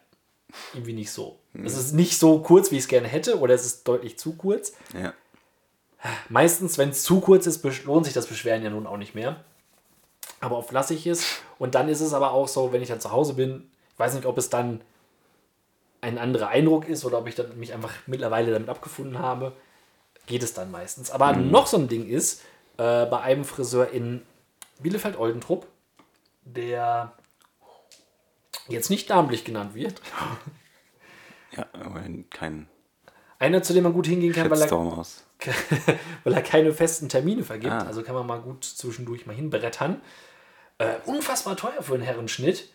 irgendwie 0.72 0.92
nicht 0.92 1.10
so. 1.10 1.38
Es 1.62 1.76
ist 1.76 1.92
nicht 1.92 2.18
so 2.18 2.40
kurz, 2.40 2.70
wie 2.70 2.76
ich 2.76 2.82
es 2.82 2.88
gerne 2.88 3.06
hätte, 3.06 3.38
oder 3.38 3.54
es 3.54 3.64
ist 3.64 3.86
deutlich 3.86 4.18
zu 4.18 4.34
kurz. 4.34 4.72
Ja. 4.92 5.12
Meistens, 6.28 6.78
wenn 6.78 6.90
es 6.90 7.02
zu 7.02 7.20
kurz 7.20 7.46
ist, 7.46 7.64
lohnt 7.84 8.04
sich 8.04 8.14
das 8.14 8.26
Beschweren 8.26 8.62
ja 8.62 8.70
nun 8.70 8.86
auch 8.86 8.96
nicht 8.96 9.14
mehr. 9.14 9.44
Aber 10.40 10.58
oft 10.58 10.72
lasse 10.72 10.94
ich 10.94 11.06
es. 11.06 11.24
Und 11.58 11.74
dann 11.74 11.88
ist 11.88 12.00
es 12.00 12.12
aber 12.12 12.32
auch 12.32 12.48
so, 12.48 12.72
wenn 12.72 12.82
ich 12.82 12.88
dann 12.88 13.00
zu 13.00 13.12
Hause 13.12 13.34
bin, 13.34 13.70
ich 13.92 13.98
weiß 13.98 14.14
nicht, 14.14 14.26
ob 14.26 14.36
es 14.36 14.50
dann 14.50 14.80
ein 16.04 16.18
anderer 16.18 16.48
Eindruck 16.48 16.86
ist 16.88 17.04
oder 17.04 17.18
ob 17.18 17.26
ich 17.26 17.34
dann 17.34 17.58
mich 17.58 17.72
einfach 17.72 17.92
mittlerweile 18.06 18.52
damit 18.52 18.68
abgefunden 18.68 19.18
habe, 19.18 19.52
geht 20.26 20.42
es 20.42 20.54
dann 20.54 20.70
meistens. 20.70 21.10
Aber 21.10 21.32
noch 21.32 21.66
so 21.66 21.78
ein 21.78 21.88
Ding 21.88 22.06
ist, 22.06 22.42
äh, 22.76 23.06
bei 23.06 23.20
einem 23.20 23.44
Friseur 23.44 23.90
in 23.90 24.22
Bielefeld-Oldentrupp, 24.80 25.66
der 26.44 27.12
jetzt 28.68 28.90
nicht 28.90 29.08
namentlich 29.08 29.44
genannt 29.44 29.74
wird, 29.74 30.00
Ja, 31.56 31.66
aber 31.72 32.02
kein 32.30 32.68
einer, 33.38 33.62
zu 33.62 33.72
dem 33.72 33.84
man 33.84 33.92
gut 33.92 34.06
hingehen 34.06 34.32
kann, 34.32 34.50
weil 34.50 34.60
er 34.60 34.68
weil 36.24 36.32
er 36.32 36.42
keine 36.42 36.72
festen 36.72 37.08
Termine 37.08 37.44
vergibt. 37.44 37.72
Ah. 37.72 37.84
Also 37.84 38.02
kann 38.02 38.14
man 38.14 38.26
mal 38.26 38.40
gut 38.40 38.64
zwischendurch 38.64 39.26
mal 39.26 39.34
hinbrettern. 39.34 40.00
Äh, 40.78 40.94
unfassbar 41.04 41.56
teuer 41.56 41.82
für 41.82 41.94
einen 41.94 42.02
Herrenschnitt. 42.02 42.70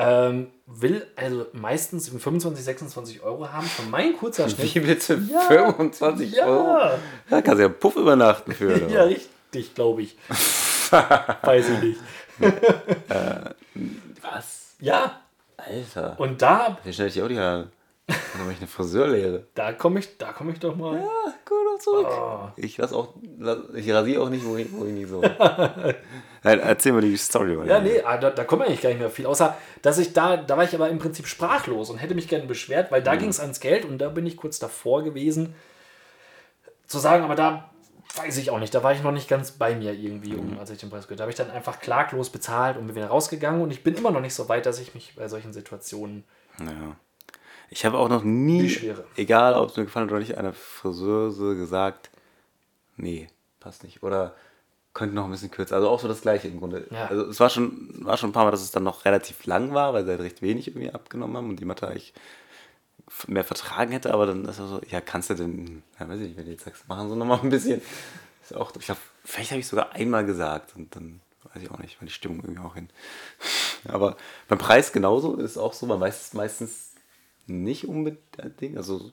Ähm, 0.00 0.46
will 0.66 1.04
also 1.16 1.46
meistens 1.54 2.08
25, 2.08 2.64
26 2.64 3.22
Euro 3.22 3.50
haben. 3.52 3.66
Für 3.66 3.82
mein 3.90 4.16
kurzer 4.16 4.48
Schnitt. 4.48 4.72
Wie 4.76 4.80
bitte? 4.80 5.20
Ja. 5.28 5.40
25 5.40 6.32
Ja. 6.34 6.46
Euro? 6.46 6.90
Da 7.28 7.42
kannst 7.42 7.58
du 7.58 7.62
ja 7.64 7.68
Puff 7.68 7.96
übernachten 7.96 8.52
für. 8.52 8.76
oder 8.76 8.88
Ja, 8.88 9.02
richtig, 9.02 9.74
glaube 9.74 10.02
ich. 10.02 10.16
Weiß 11.42 11.66
ich 11.68 11.82
nicht. 11.82 12.00
Was? 14.22 14.74
Ja, 14.80 15.20
Alter. 15.56 16.14
und 16.20 16.40
da, 16.40 16.78
Wie 16.84 16.92
schnell 16.92 17.08
ich 17.08 17.14
die 17.14 17.22
auch 17.22 17.28
die 17.28 17.38
Haare? 17.38 17.68
Dann 18.08 18.42
mache 18.42 18.52
ich 18.52 18.58
eine 18.58 18.66
Friseurlehre. 18.66 19.46
da 19.54 19.72
komme 19.72 20.00
ich, 20.00 20.16
da 20.16 20.32
komme 20.32 20.52
ich 20.52 20.60
doch 20.60 20.74
mal. 20.74 20.96
Ja, 20.96 21.34
gut 21.44 21.82
zurück. 21.82 22.06
Oh. 22.10 22.48
Ich 22.56 22.78
lass 22.78 22.92
auch, 22.92 23.14
lass, 23.38 23.58
ich 23.74 23.90
rasiere 23.92 24.22
auch 24.22 24.30
nicht, 24.30 24.44
wo 24.44 24.56
ich, 24.56 24.72
wo 24.72 24.84
ich 24.84 24.92
nicht 24.92 25.08
so. 25.08 25.20
Nein, 26.42 26.60
erzähl 26.60 26.92
mal 26.92 27.02
die 27.02 27.16
Story. 27.16 27.56
Mal. 27.56 27.66
Ja, 27.66 27.80
nee, 27.80 28.00
ah, 28.00 28.16
da, 28.16 28.30
da 28.30 28.44
kommt 28.44 28.62
eigentlich 28.62 28.80
gar 28.80 28.88
nicht 28.90 28.98
mehr 28.98 29.10
viel. 29.10 29.26
Außer, 29.26 29.56
dass 29.82 29.98
ich 29.98 30.12
da, 30.12 30.36
da 30.38 30.56
war 30.56 30.64
ich 30.64 30.74
aber 30.74 30.88
im 30.88 30.98
Prinzip 30.98 31.26
sprachlos 31.26 31.90
und 31.90 31.98
hätte 31.98 32.14
mich 32.14 32.28
gerne 32.28 32.46
beschwert, 32.46 32.90
weil 32.90 33.02
da 33.02 33.16
ging 33.16 33.28
es 33.28 33.40
ans 33.40 33.60
Geld 33.60 33.84
und 33.84 33.98
da 33.98 34.08
bin 34.08 34.26
ich 34.26 34.36
kurz 34.36 34.58
davor 34.58 35.02
gewesen, 35.02 35.54
zu 36.86 36.98
sagen, 36.98 37.24
aber 37.24 37.34
da 37.34 37.70
weiß 38.16 38.38
ich 38.38 38.50
auch 38.50 38.58
nicht, 38.58 38.74
da 38.74 38.82
war 38.82 38.92
ich 38.92 39.02
noch 39.02 39.12
nicht 39.12 39.28
ganz 39.28 39.52
bei 39.52 39.74
mir 39.74 39.92
irgendwie, 39.92 40.34
um, 40.34 40.58
als 40.58 40.70
ich 40.70 40.78
den 40.78 40.88
Preis 40.88 41.06
gehört 41.06 41.10
habe. 41.10 41.16
Da 41.18 41.22
habe 41.24 41.30
ich 41.30 41.36
dann 41.36 41.50
einfach 41.50 41.80
klaglos 41.80 42.30
bezahlt 42.30 42.78
und 42.78 42.86
bin 42.86 42.96
wieder 42.96 43.08
rausgegangen 43.08 43.60
und 43.60 43.70
ich 43.70 43.84
bin 43.84 43.94
immer 43.94 44.10
noch 44.10 44.22
nicht 44.22 44.34
so 44.34 44.48
weit, 44.48 44.64
dass 44.64 44.80
ich 44.80 44.94
mich 44.94 45.14
bei 45.16 45.28
solchen 45.28 45.52
Situationen. 45.52 46.24
Ja. 46.60 46.96
Ich 47.70 47.84
habe 47.84 47.98
auch 47.98 48.08
noch 48.08 48.24
nie, 48.24 48.94
egal 49.16 49.54
ob 49.54 49.70
es 49.70 49.76
mir 49.76 49.84
gefallen 49.84 50.06
hat 50.06 50.12
oder 50.12 50.20
nicht, 50.20 50.38
einer 50.38 50.52
Friseuse 50.52 51.56
gesagt, 51.56 52.10
nee, 52.96 53.28
passt 53.60 53.84
nicht. 53.84 54.02
Oder 54.02 54.34
könnte 54.94 55.14
noch 55.14 55.26
ein 55.26 55.30
bisschen 55.30 55.50
kürzer. 55.50 55.76
Also 55.76 55.88
auch 55.88 56.00
so 56.00 56.08
das 56.08 56.22
Gleiche 56.22 56.48
im 56.48 56.58
Grunde. 56.58 56.86
Ja. 56.90 57.06
Also 57.06 57.26
es 57.26 57.38
war 57.40 57.50
schon, 57.50 58.04
war 58.04 58.16
schon 58.16 58.30
ein 58.30 58.32
paar 58.32 58.44
Mal, 58.44 58.50
dass 58.50 58.62
es 58.62 58.70
dann 58.70 58.82
noch 58.84 59.04
relativ 59.04 59.46
lang 59.46 59.74
war, 59.74 59.92
weil 59.92 60.04
sie 60.04 60.10
halt 60.10 60.20
recht 60.20 60.42
wenig 60.42 60.68
irgendwie 60.68 60.90
abgenommen 60.90 61.36
haben 61.36 61.50
und 61.50 61.60
die 61.60 61.64
Mathe 61.64 61.86
eigentlich 61.86 62.14
mehr 63.26 63.44
vertragen 63.44 63.92
hätte, 63.92 64.12
aber 64.12 64.26
dann 64.26 64.44
ist 64.44 64.58
er 64.58 64.66
so, 64.66 64.80
ja, 64.88 65.00
kannst 65.00 65.30
du 65.30 65.34
denn, 65.34 65.82
ja, 65.98 66.08
weiß 66.08 66.20
ich 66.20 66.28
nicht, 66.28 66.36
wenn 66.36 66.44
du 66.44 66.50
jetzt 66.50 66.64
sagst, 66.64 66.88
machen 66.88 67.08
sie 67.08 67.16
noch 67.16 67.26
mal 67.26 67.40
ein 67.40 67.50
bisschen. 67.50 67.80
Ist 68.42 68.54
auch, 68.54 68.72
ich 68.78 68.86
glaube, 68.86 69.00
vielleicht 69.24 69.50
habe 69.50 69.60
ich 69.60 69.66
sogar 69.66 69.92
einmal 69.92 70.26
gesagt 70.26 70.74
und 70.76 70.94
dann 70.94 71.20
weiß 71.44 71.62
ich 71.62 71.70
auch 71.70 71.78
nicht, 71.78 72.00
weil 72.00 72.08
die 72.08 72.12
Stimmung 72.14 72.40
irgendwie 72.40 72.60
auch 72.60 72.74
hin. 72.74 72.88
Aber 73.88 74.16
beim 74.48 74.58
Preis 74.58 74.92
genauso 74.92 75.36
ist 75.36 75.56
auch 75.56 75.72
so, 75.72 75.86
man 75.86 76.00
weiß 76.00 76.22
es 76.22 76.34
meistens 76.34 76.87
nicht 77.48 77.88
unbedingt, 77.88 78.76
also 78.76 79.10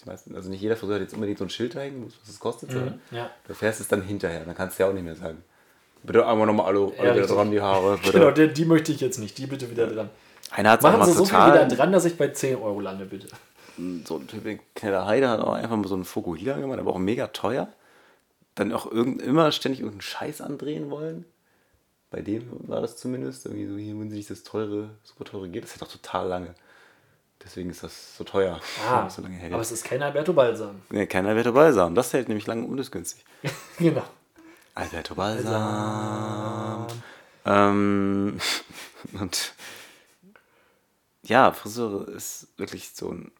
die 0.00 0.08
meisten, 0.08 0.34
also 0.34 0.50
nicht 0.50 0.60
jeder 0.60 0.76
Friseur 0.76 0.96
hat 0.96 1.02
jetzt 1.02 1.14
unbedingt 1.14 1.38
so 1.38 1.44
ein 1.44 1.50
Schild 1.50 1.74
da 1.74 1.80
hängen, 1.80 2.04
was 2.04 2.28
es 2.28 2.38
kostet, 2.38 2.70
sondern 2.70 3.00
ja. 3.10 3.30
du 3.46 3.54
fährst 3.54 3.80
es 3.80 3.88
dann 3.88 4.02
hinterher, 4.02 4.44
dann 4.44 4.54
kannst 4.54 4.78
du 4.78 4.82
ja 4.82 4.90
auch 4.90 4.94
nicht 4.94 5.04
mehr 5.04 5.16
sagen. 5.16 5.42
Bitte 6.02 6.26
einmal 6.26 6.46
nochmal 6.46 6.66
alle, 6.66 6.92
alle 6.98 7.08
Ja, 7.08 7.14
wieder 7.16 7.26
dran, 7.26 7.50
die 7.50 7.60
Haare. 7.60 7.96
Bitte. 7.96 8.12
Genau, 8.18 8.30
die, 8.30 8.52
die 8.52 8.64
möchte 8.64 8.92
ich 8.92 9.00
jetzt 9.00 9.18
nicht, 9.18 9.36
die 9.38 9.46
bitte 9.46 9.70
wieder 9.70 9.86
dran. 9.86 10.10
Einer 10.50 10.70
hat 10.70 10.80
es 10.80 10.84
auch 10.84 10.90
Machen 10.90 11.00
mal 11.00 11.06
Sie 11.06 11.12
so 11.12 11.24
viel 11.24 11.32
total, 11.32 11.66
wieder 11.66 11.76
dran, 11.76 11.92
dass 11.92 12.04
ich 12.04 12.16
bei 12.16 12.28
10 12.28 12.56
Euro 12.56 12.80
lande, 12.80 13.06
bitte. 13.06 13.28
so 14.04 14.16
ein 14.16 14.28
Typ 14.28 14.46
in 14.46 14.60
Knellerheide 14.74 15.28
hat 15.28 15.40
auch 15.40 15.54
einfach 15.54 15.76
mal 15.76 15.88
so 15.88 15.94
einen 15.94 16.04
Fokuhila 16.04 16.58
gemacht, 16.58 16.78
aber 16.78 16.92
auch 16.92 16.98
mega 16.98 17.28
teuer. 17.28 17.68
Dann 18.54 18.72
auch 18.72 18.90
irgend, 18.90 19.20
immer 19.20 19.50
ständig 19.52 19.80
irgendeinen 19.80 20.02
Scheiß 20.02 20.40
andrehen 20.40 20.90
wollen. 20.90 21.24
bei 22.10 22.22
dem 22.22 22.48
war 22.68 22.80
das 22.80 22.96
zumindest. 22.96 23.46
Irgendwie 23.46 23.66
so, 23.66 23.76
hier, 23.76 23.98
wenn 23.98 24.10
sich 24.10 24.26
das 24.26 24.44
teure, 24.44 24.90
super 25.02 25.24
teure 25.24 25.48
geht, 25.48 25.64
das 25.64 25.72
hält 25.72 25.82
auch 25.82 25.92
total 25.92 26.28
lange. 26.28 26.54
Deswegen 27.44 27.70
ist 27.70 27.82
das 27.82 28.16
so 28.16 28.24
teuer. 28.24 28.60
Ah, 28.88 29.08
so 29.10 29.22
lange 29.22 29.36
hält. 29.36 29.52
aber 29.52 29.62
es 29.62 29.70
ist 29.72 29.84
kein 29.84 30.02
Alberto 30.02 30.32
Balsam. 30.32 30.82
Nee, 30.90 31.06
kein 31.06 31.26
Alberto 31.26 31.52
Balsam. 31.52 31.94
Das 31.94 32.12
hält 32.12 32.28
nämlich 32.28 32.46
lange 32.46 32.66
und 32.66 32.78
ist 32.78 32.90
günstig. 32.90 33.24
genau. 33.78 34.04
Alberto 34.74 35.14
Balsam. 35.14 36.86
Ähm, 37.44 38.38
und 39.20 39.54
ja, 41.22 41.52
Friseure 41.52 42.08
ist 42.08 42.48
wirklich 42.56 42.90
so 42.94 43.10
ein. 43.12 43.32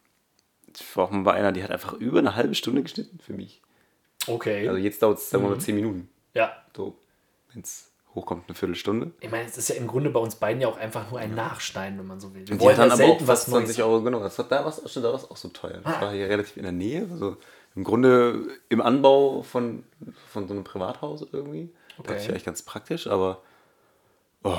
Ich 0.78 0.96
war 0.96 1.04
auch 1.04 1.10
mal 1.10 1.22
bei 1.22 1.32
einer, 1.32 1.52
die 1.52 1.62
hat 1.64 1.70
einfach 1.70 1.94
über 1.94 2.18
eine 2.18 2.34
halbe 2.36 2.54
Stunde 2.54 2.82
geschnitten 2.82 3.18
für 3.18 3.32
mich. 3.32 3.62
Okay. 4.26 4.68
Also 4.68 4.78
jetzt 4.78 5.02
dauert 5.02 5.18
es, 5.18 5.30
sagen 5.30 5.42
wir 5.44 5.48
Mhm. 5.50 5.56
mal, 5.56 5.60
10 5.60 5.74
Minuten. 5.74 6.08
ja. 6.34 6.52
So, 6.76 6.98
wenn 7.52 7.62
es 7.62 7.90
hochkommt, 8.16 8.44
eine 8.48 8.56
Viertelstunde. 8.56 9.12
Ich 9.20 9.30
meine, 9.30 9.46
es 9.46 9.56
ist 9.56 9.68
ja 9.68 9.76
im 9.76 9.86
Grunde 9.86 10.10
bei 10.10 10.18
uns 10.18 10.34
beiden 10.34 10.60
ja 10.60 10.66
auch 10.68 10.76
einfach 10.78 11.08
nur 11.10 11.20
ein 11.20 11.34
Nachschneiden, 11.36 11.98
wenn 12.00 12.06
man 12.06 12.18
so 12.18 12.34
will. 12.34 12.48
Wir 12.48 12.58
wollen 12.58 12.76
hat 12.76 12.78
dann 12.78 12.88
ja 12.88 12.94
aber 12.94 13.04
auch 13.04 13.08
selten 13.08 13.28
was 13.28 13.40
fast 13.44 13.48
Neues. 13.50 13.64
20 13.66 13.82
Euro 13.84 14.02
genommen. 14.02 14.24
Das 14.24 14.36
war, 14.38 14.46
da 14.46 14.64
war 14.64 14.68
es 14.68 14.92
da 14.94 15.02
war's 15.12 15.30
auch 15.30 15.36
so 15.36 15.48
teuer. 15.48 15.80
Das 15.84 15.94
Ah. 15.94 16.00
war 16.00 16.12
hier 16.12 16.28
relativ 16.28 16.56
in 16.56 16.64
der 16.64 16.72
Nähe. 16.72 17.06
Also 17.12 17.36
im 17.76 17.84
Grunde 17.84 18.46
im 18.70 18.80
Anbau 18.80 19.42
von, 19.42 19.84
von 20.32 20.48
so 20.48 20.54
einem 20.54 20.64
Privathaus 20.64 21.24
irgendwie. 21.30 21.70
Da 21.96 22.00
Okay. 22.00 22.08
dachte 22.08 22.22
ich 22.24 22.28
eigentlich 22.30 22.44
ganz 22.44 22.62
praktisch, 22.62 23.06
aber 23.06 23.42
oh, 24.44 24.56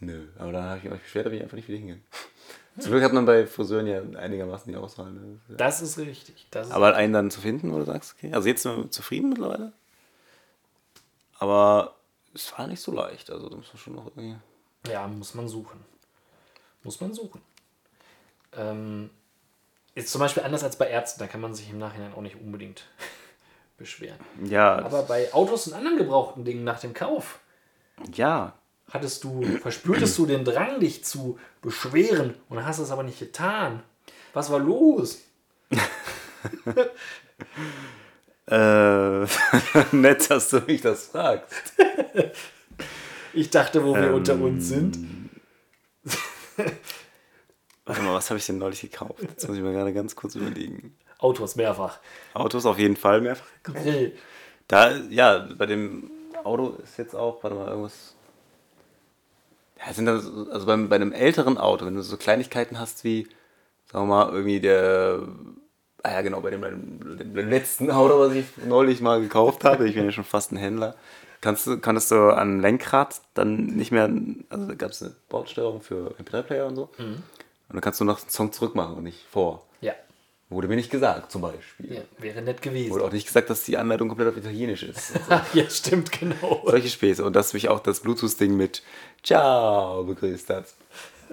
nö. 0.00 0.26
Aber 0.38 0.52
dann 0.52 0.64
habe 0.64 0.78
ich 0.78 0.84
mich 0.84 1.00
beschwert, 1.02 1.26
da 1.26 1.30
bin 1.30 1.38
ich 1.38 1.42
einfach 1.44 1.56
nicht 1.56 1.68
wieder 1.68 1.78
hingegangen. 1.78 2.04
Zum 2.80 2.90
Glück 2.90 3.04
hat 3.04 3.12
man 3.12 3.24
bei 3.24 3.46
Friseuren 3.46 3.86
ja 3.86 4.00
einigermaßen 4.18 4.70
die 4.72 4.76
Auswahl. 4.76 5.12
Ne? 5.12 5.38
Das 5.48 5.80
ist 5.80 5.96
richtig. 5.98 6.46
Das 6.50 6.66
ist 6.68 6.72
Aber 6.72 6.94
einen 6.96 7.12
dann 7.12 7.30
zu 7.30 7.40
finden, 7.40 7.72
wo 7.72 7.78
du 7.78 7.84
sagst, 7.84 8.16
okay. 8.18 8.32
Also 8.34 8.48
jetzt 8.48 8.62
sind 8.62 8.76
wir 8.76 8.90
zufrieden 8.90 9.28
mittlerweile. 9.28 9.72
Aber 11.38 11.94
es 12.34 12.52
war 12.56 12.66
nicht 12.66 12.80
so 12.80 12.92
leicht. 12.92 13.30
Also 13.30 13.48
da 13.48 13.56
muss 13.56 13.68
man 13.72 13.78
schon 13.78 13.94
noch 13.94 14.06
irgendwie. 14.06 14.36
Ja, 14.90 15.06
muss 15.06 15.34
man 15.34 15.48
suchen. 15.48 15.84
Muss 16.82 17.00
man 17.00 17.14
suchen. 17.14 17.40
Ähm, 18.52 19.10
ist 19.94 20.10
zum 20.10 20.20
Beispiel 20.20 20.42
anders 20.42 20.64
als 20.64 20.76
bei 20.76 20.88
Ärzten, 20.88 21.20
da 21.20 21.26
kann 21.26 21.40
man 21.40 21.54
sich 21.54 21.70
im 21.70 21.78
Nachhinein 21.78 22.12
auch 22.12 22.20
nicht 22.20 22.36
unbedingt 22.36 22.84
beschweren. 23.78 24.18
Ja, 24.44 24.76
Aber 24.84 25.02
bei 25.04 25.32
Autos 25.32 25.66
und 25.66 25.74
anderen 25.74 25.98
gebrauchten 25.98 26.44
Dingen 26.44 26.64
nach 26.64 26.80
dem 26.80 26.92
Kauf, 26.92 27.40
ja. 28.12 28.52
hattest 28.90 29.24
du, 29.24 29.42
verspürtest 29.58 30.18
du 30.18 30.26
den 30.26 30.44
Drang, 30.44 30.80
dich 30.80 31.04
zu 31.04 31.38
beschweren 31.62 32.34
und 32.48 32.64
hast 32.64 32.78
es 32.78 32.90
aber 32.90 33.02
nicht 33.02 33.18
getan. 33.18 33.82
Was 34.32 34.50
war 34.50 34.58
los? 34.58 35.22
Äh, 38.46 39.26
nett, 39.92 40.30
dass 40.30 40.50
du 40.50 40.60
mich 40.60 40.82
das 40.82 41.06
fragst. 41.06 41.54
Ich 43.32 43.50
dachte, 43.50 43.84
wo 43.84 43.94
wir 43.94 44.08
Ähm, 44.08 44.14
unter 44.14 44.34
uns 44.34 44.68
sind. 44.68 44.98
Warte 47.86 48.02
mal, 48.02 48.14
was 48.14 48.30
habe 48.30 48.38
ich 48.38 48.46
denn 48.46 48.58
neulich 48.58 48.80
gekauft? 48.80 49.20
Jetzt 49.20 49.46
muss 49.48 49.56
ich 49.56 49.62
mal 49.62 49.72
gerade 49.72 49.92
ganz 49.92 50.14
kurz 50.16 50.34
überlegen. 50.34 50.96
Autos 51.18 51.56
mehrfach. 51.56 51.98
Autos 52.34 52.64
auf 52.66 52.78
jeden 52.78 52.96
Fall 52.96 53.20
mehrfach 53.20 53.46
gekauft. 53.62 53.84
Grill. 53.84 54.12
Da, 54.68 54.96
ja, 54.96 55.48
bei 55.56 55.66
dem 55.66 56.10
Auto 56.44 56.76
ist 56.82 56.98
jetzt 56.98 57.14
auch, 57.14 57.42
warte 57.42 57.56
mal, 57.56 57.68
irgendwas. 57.68 58.14
Ja, 59.78 59.92
sind 59.92 60.06
das, 60.06 60.24
also 60.50 60.66
beim, 60.66 60.88
bei 60.88 60.96
einem 60.96 61.12
älteren 61.12 61.58
Auto, 61.58 61.84
wenn 61.84 61.94
du 61.94 62.02
so 62.02 62.16
Kleinigkeiten 62.16 62.78
hast 62.78 63.04
wie, 63.04 63.26
sagen 63.90 64.08
wir 64.08 64.14
mal, 64.14 64.32
irgendwie 64.32 64.60
der. 64.60 65.22
Ah 66.04 66.12
ja, 66.12 66.20
genau, 66.20 66.40
bei 66.42 66.50
dem, 66.50 66.60
dem, 66.60 67.48
letzten 67.48 67.90
Auto, 67.90 68.18
was 68.18 68.34
ich 68.34 68.44
neulich 68.66 69.00
mal 69.00 69.22
gekauft 69.22 69.64
habe, 69.64 69.88
ich 69.88 69.94
bin 69.94 70.04
ja 70.04 70.12
schon 70.12 70.24
fast 70.24 70.52
ein 70.52 70.58
Händler, 70.58 70.96
kannst 71.40 71.66
du, 71.66 71.78
konntest 71.78 72.10
du 72.10 72.28
an 72.28 72.60
Lenkrad 72.60 73.22
dann 73.32 73.64
nicht 73.64 73.90
mehr, 73.90 74.10
also 74.50 74.66
da 74.66 74.74
gab 74.74 74.90
es 74.90 75.02
eine 75.02 75.14
Bordsteuerung 75.30 75.80
für 75.80 76.14
MP3-Player 76.22 76.66
und 76.66 76.76
so. 76.76 76.90
Und 76.98 77.22
dann 77.70 77.80
kannst 77.80 78.00
du 78.00 78.04
noch 78.04 78.20
einen 78.20 78.28
Song 78.28 78.52
zurückmachen 78.52 78.96
und 78.96 79.04
nicht 79.04 79.24
vor. 79.30 79.64
Ja. 79.80 79.94
Wurde 80.50 80.68
mir 80.68 80.76
nicht 80.76 80.90
gesagt, 80.90 81.32
zum 81.32 81.40
Beispiel. 81.40 81.94
ja, 81.94 82.02
wäre 82.18 82.42
nett 82.42 82.60
gewesen. 82.60 82.90
Wurde 82.90 83.04
auch 83.04 83.12
nicht 83.12 83.26
gesagt, 83.26 83.48
dass 83.48 83.64
die 83.64 83.78
Anleitung 83.78 84.08
komplett 84.08 84.28
auf 84.28 84.36
Italienisch 84.36 84.82
ist. 84.82 85.12
ja, 85.54 85.70
stimmt, 85.70 86.12
genau. 86.12 86.62
Solche 86.66 86.90
Späße. 86.90 87.24
Und 87.24 87.34
dass 87.34 87.54
mich 87.54 87.70
auch 87.70 87.80
das 87.80 88.00
Bluetooth-Ding 88.00 88.54
mit 88.54 88.82
Ciao 89.22 90.04
begrüßt 90.04 90.50
hat. 90.50 90.66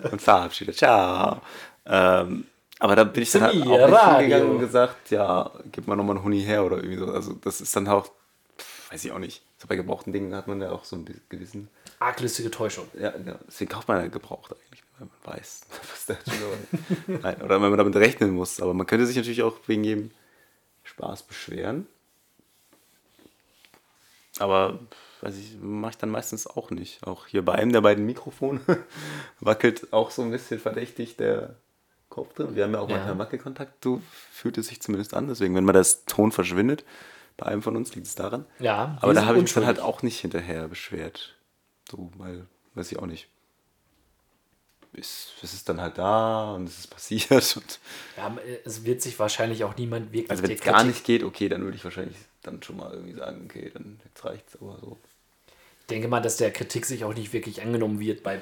Und 0.09 0.21
verabschiedet. 0.21 0.77
Ciao. 0.77 1.41
Ähm, 1.85 2.45
aber 2.81 2.95
da 2.95 3.03
bin 3.03 3.21
ich 3.21 3.31
dann 3.31 3.43
halt 3.43 3.61
auch 3.61 4.17
hingegangen 4.17 4.49
und 4.49 4.59
gesagt, 4.59 5.11
ja, 5.11 5.51
gib 5.71 5.85
mal 5.87 5.95
nochmal 5.95 6.15
einen 6.15 6.25
Huni 6.25 6.41
her 6.41 6.65
oder 6.65 6.77
irgendwie 6.77 6.97
so. 6.97 7.05
Also 7.11 7.33
das 7.33 7.61
ist 7.61 7.75
dann 7.75 7.87
auch, 7.87 8.09
weiß 8.89 9.05
ich 9.05 9.11
auch 9.11 9.19
nicht. 9.19 9.43
So 9.59 9.67
bei 9.67 9.75
gebrauchten 9.75 10.11
Dingen 10.11 10.33
hat 10.33 10.47
man 10.47 10.59
ja 10.59 10.71
auch 10.71 10.83
so 10.83 10.95
ein 10.95 11.05
gewissen, 11.29 11.69
Arglistige 11.99 12.49
Täuschung. 12.49 12.87
ja, 12.95 13.13
ja 13.23 13.37
deswegen 13.47 13.69
kauft 13.69 13.87
man 13.87 14.01
ja 14.01 14.07
gebraucht 14.07 14.53
eigentlich, 14.53 14.83
weil 14.97 15.07
man 15.07 15.35
weiß, 15.35 15.61
was 15.91 16.05
da 16.07 16.15
tut. 16.15 17.21
Nein, 17.21 17.39
oder 17.43 17.61
wenn 17.61 17.69
man 17.69 17.77
damit 17.77 17.95
rechnen 17.97 18.31
muss. 18.31 18.59
Aber 18.59 18.73
man 18.73 18.87
könnte 18.87 19.05
sich 19.05 19.15
natürlich 19.15 19.43
auch 19.43 19.57
wegen 19.67 19.83
jedem 19.83 20.09
Spaß 20.81 21.21
beschweren. 21.21 21.85
Aber 24.39 24.79
weiß 25.21 25.37
ich, 25.37 25.59
mache 25.61 25.91
ich 25.91 25.97
dann 25.97 26.09
meistens 26.09 26.47
auch 26.47 26.71
nicht. 26.71 27.05
Auch 27.05 27.27
hier 27.27 27.45
bei 27.45 27.53
einem 27.53 27.73
der 27.73 27.81
beiden 27.81 28.07
Mikrofone 28.07 28.59
wackelt 29.39 29.93
auch 29.93 30.09
so 30.09 30.23
ein 30.23 30.31
bisschen 30.31 30.59
verdächtig 30.59 31.15
der 31.17 31.57
Kopf 32.11 32.33
drin. 32.35 32.55
Wir 32.55 32.65
haben 32.65 32.73
ja 32.73 32.79
auch 32.79 32.89
Ja. 32.89 32.97
manchmal 32.97 33.17
Wackelkontakt, 33.17 33.83
so 33.83 34.01
fühlt 34.31 34.59
es 34.59 34.67
sich 34.67 34.81
zumindest 34.81 35.15
an. 35.15 35.27
Deswegen, 35.27 35.55
wenn 35.55 35.63
mal 35.63 35.73
das 35.73 36.05
Ton 36.05 36.31
verschwindet, 36.31 36.85
bei 37.37 37.47
einem 37.47 37.63
von 37.63 37.75
uns 37.75 37.95
liegt 37.95 38.05
es 38.05 38.13
daran. 38.13 38.45
Ja, 38.59 38.97
Aber 39.01 39.15
da 39.15 39.25
habe 39.25 39.37
ich 39.37 39.43
mich 39.43 39.53
dann 39.53 39.65
halt 39.65 39.79
auch 39.79 40.03
nicht 40.03 40.19
hinterher 40.19 40.67
beschwert. 40.67 41.35
So, 41.89 42.11
weil, 42.17 42.45
weiß 42.75 42.91
ich 42.91 42.99
auch 42.99 43.07
nicht. 43.07 43.27
Es, 44.93 45.31
es 45.41 45.53
ist 45.53 45.69
dann 45.69 45.79
halt 45.79 45.97
da 45.97 46.53
und 46.53 46.67
es 46.67 46.79
ist 46.79 46.87
passiert. 46.89 47.31
Und 47.55 47.79
Ja, 48.17 48.37
es 48.65 48.83
wird 48.83 49.01
sich 49.01 49.17
wahrscheinlich 49.19 49.63
auch 49.63 49.77
niemand 49.77 50.11
wirklich 50.11 50.29
also 50.29 50.43
wenn 50.43 50.51
es 50.51 50.59
gar 50.61 50.83
nicht 50.83 51.05
geht, 51.05 51.23
okay, 51.23 51.47
dann 51.47 51.63
würde 51.63 51.77
ich 51.77 51.83
wahrscheinlich 51.85 52.17
dann 52.43 52.61
schon 52.61 52.75
mal 52.75 52.91
irgendwie 52.93 53.13
sagen, 53.13 53.45
okay, 53.45 53.71
dann 53.73 54.01
jetzt 54.03 54.25
reicht's 54.25 54.57
aber 54.61 54.77
so. 54.81 54.97
Ich 55.79 55.85
denke 55.87 56.09
mal, 56.09 56.19
dass 56.19 56.35
der 56.37 56.51
Kritik 56.51 56.85
sich 56.85 57.05
auch 57.05 57.13
nicht 57.13 57.31
wirklich 57.31 57.61
angenommen 57.61 58.01
wird 58.01 58.21
bei 58.21 58.37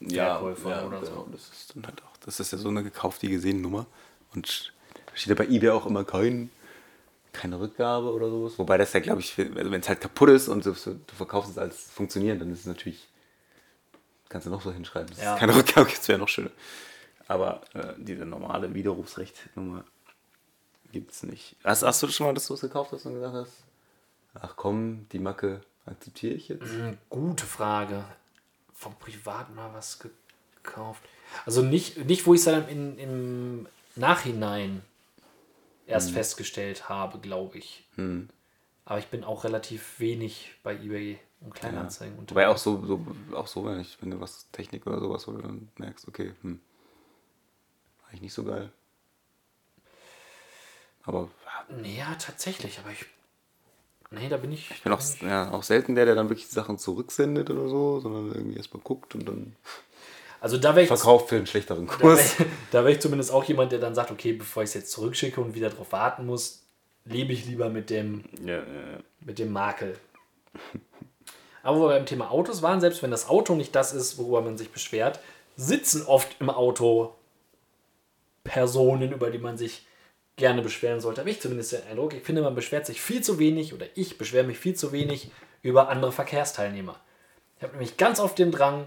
Privatverkäufern 0.00 0.86
oder 0.86 1.00
genau, 1.00 1.14
so. 1.14 1.28
das 1.32 1.48
ist 1.50 1.76
dann 1.76 1.86
halt 1.86 2.02
auch, 2.02 2.16
das 2.24 2.40
ist 2.40 2.52
ja 2.52 2.58
so 2.58 2.68
eine 2.68 2.82
gekauft 2.82 3.22
wie 3.22 3.28
gesehen 3.28 3.60
Nummer. 3.60 3.86
Und 4.34 4.72
da 4.94 5.00
steht 5.16 5.28
ja 5.38 5.44
bei 5.44 5.50
eBay 5.52 5.70
auch 5.70 5.86
immer 5.86 6.04
kein, 6.04 6.50
keine 7.32 7.60
Rückgabe 7.60 8.12
oder 8.12 8.28
sowas. 8.30 8.58
Wobei 8.58 8.78
das 8.78 8.92
ja, 8.92 9.00
glaube 9.00 9.20
ich, 9.20 9.38
also 9.38 9.70
wenn 9.70 9.80
es 9.80 9.88
halt 9.88 10.00
kaputt 10.00 10.30
ist 10.30 10.48
und 10.48 10.64
du, 10.64 10.72
du 10.72 11.14
verkaufst 11.14 11.50
es 11.52 11.58
als 11.58 11.76
funktionierend, 11.90 12.40
dann 12.42 12.52
ist 12.52 12.60
es 12.60 12.66
natürlich, 12.66 13.08
kannst 14.28 14.46
du 14.46 14.50
noch 14.50 14.62
so 14.62 14.72
hinschreiben, 14.72 15.08
dass 15.10 15.22
Ja. 15.22 15.34
es 15.34 15.40
keine 15.40 15.54
Rückgabe 15.54 15.86
gibt, 15.86 15.98
das 16.00 16.08
wäre 16.08 16.18
noch 16.18 16.28
schöner. 16.28 16.50
Aber 17.28 17.60
äh, 17.74 17.94
diese 17.98 18.24
normale 18.24 18.72
Widerrufsrecht-Nummer 18.74 19.84
gibt 20.92 21.12
es 21.12 21.22
nicht. 21.22 21.56
Hast, 21.62 21.82
hast 21.84 22.02
du 22.02 22.08
schon 22.08 22.26
mal, 22.26 22.34
dass 22.34 22.46
du 22.46 22.54
es 22.54 22.60
gekauft 22.62 22.90
hast 22.92 23.06
und 23.06 23.14
gesagt 23.14 23.34
hast, 23.34 23.52
ach 24.34 24.54
komm, 24.56 25.06
die 25.12 25.20
Macke 25.20 25.60
akzeptiere 25.86 26.34
ich 26.34 26.48
jetzt? 26.48 26.64
Hm, 26.64 26.98
Gute 27.08 27.46
Frage. 27.46 28.04
Vom 28.80 28.94
Privat 28.96 29.54
mal 29.54 29.74
was 29.74 29.98
gekauft. 30.62 31.02
Also 31.44 31.60
nicht, 31.60 31.98
nicht 32.06 32.26
wo 32.26 32.32
ich 32.32 32.40
es 32.40 32.46
dann 32.46 32.66
in, 32.66 32.98
im 32.98 33.68
Nachhinein 33.94 34.82
erst 35.86 36.08
Hm. 36.08 36.14
festgestellt 36.14 36.88
habe, 36.88 37.18
glaube 37.18 37.58
ich. 37.58 37.84
Aber 38.86 38.98
ich 38.98 39.08
bin 39.08 39.22
auch 39.22 39.44
relativ 39.44 40.00
wenig 40.00 40.52
bei 40.62 40.74
eBay 40.74 41.18
und 41.42 41.54
Kleinanzeigen 41.54 42.18
unterwegs. 42.18 42.30
Wobei 42.30 42.48
auch 42.48 42.56
so, 42.56 42.86
so, 42.86 43.04
auch 43.36 43.46
so, 43.46 43.66
wenn, 43.66 43.80
ich, 43.80 44.00
wenn 44.00 44.10
du 44.12 44.18
was 44.18 44.50
Technik 44.50 44.86
oder 44.86 44.98
sowas, 44.98 45.26
du 45.26 45.36
dann 45.36 45.68
merkst, 45.76 46.08
okay, 46.08 46.32
hm, 46.40 46.58
eigentlich 48.08 48.22
nicht 48.22 48.34
so 48.34 48.44
geil. 48.44 48.72
Aber 51.02 51.28
ja, 51.70 52.08
ja, 52.08 52.14
tatsächlich, 52.14 52.78
aber 52.78 52.92
ich. 52.92 53.04
Nee, 54.10 54.28
da 54.28 54.36
bin 54.38 54.52
ich. 54.52 54.70
ich 54.70 54.82
bin 54.82 54.92
auch, 54.92 55.00
ja, 55.22 55.52
auch 55.52 55.62
selten 55.62 55.94
der, 55.94 56.04
der 56.04 56.16
dann 56.16 56.28
wirklich 56.28 56.48
Sachen 56.48 56.78
zurücksendet 56.78 57.48
oder 57.48 57.68
so, 57.68 58.00
sondern 58.00 58.32
irgendwie 58.34 58.56
erstmal 58.56 58.82
guckt 58.82 59.14
und 59.14 59.28
dann 59.28 59.54
Also 60.40 60.56
da 60.56 60.70
wäre 60.70 60.82
ich. 60.82 60.88
verkauft 60.88 61.28
für 61.28 61.36
einen 61.36 61.46
schlechteren 61.46 61.86
Kurs. 61.86 62.38
wäre 62.38 62.48
da 62.72 62.84
wär 62.84 62.90
ich 62.90 63.00
zumindest 63.00 63.30
auch 63.30 63.44
jemand, 63.44 63.70
der 63.70 63.78
dann 63.78 63.94
sagt, 63.94 64.10
okay, 64.10 64.32
bevor 64.32 64.64
ich 64.64 64.70
es 64.70 64.74
jetzt 64.74 64.90
zurückschicke 64.90 65.40
und 65.40 65.54
wieder 65.54 65.70
darauf 65.70 65.92
warten 65.92 66.26
muss, 66.26 66.64
lebe 67.04 67.32
ich 67.32 67.46
lieber 67.46 67.68
mit 67.68 67.88
dem, 67.88 68.24
ja, 68.44 68.58
ja. 68.58 68.64
mit 69.20 69.38
dem 69.38 69.52
Makel. 69.52 69.96
Aber 71.62 71.78
wo 71.78 71.82
wir 71.82 71.88
beim 71.90 72.06
Thema 72.06 72.30
Autos 72.30 72.62
waren, 72.62 72.80
selbst 72.80 73.02
wenn 73.02 73.10
das 73.10 73.28
Auto 73.28 73.54
nicht 73.54 73.74
das 73.76 73.92
ist, 73.92 74.18
worüber 74.18 74.40
man 74.40 74.56
sich 74.56 74.70
beschwert, 74.70 75.20
sitzen 75.56 76.04
oft 76.06 76.28
im 76.40 76.48
Auto 76.50 77.14
Personen, 78.44 79.12
über 79.12 79.30
die 79.30 79.38
man 79.38 79.58
sich 79.58 79.86
gerne 80.40 80.62
beschweren 80.62 81.00
sollte. 81.00 81.20
Habe 81.20 81.30
ich 81.30 81.40
zumindest 81.40 81.72
den 81.72 81.82
Eindruck. 81.88 82.14
Ich 82.14 82.24
finde, 82.24 82.42
man 82.42 82.56
beschwert 82.56 82.86
sich 82.86 83.00
viel 83.00 83.22
zu 83.22 83.38
wenig 83.38 83.72
oder 83.72 83.86
ich 83.94 84.18
beschwere 84.18 84.42
mich 84.44 84.58
viel 84.58 84.74
zu 84.74 84.90
wenig 84.90 85.30
über 85.62 85.88
andere 85.88 86.10
Verkehrsteilnehmer. 86.10 86.96
Ich 87.58 87.62
habe 87.62 87.74
nämlich 87.74 87.96
ganz 87.96 88.18
oft 88.18 88.38
den 88.38 88.50
Drang, 88.50 88.86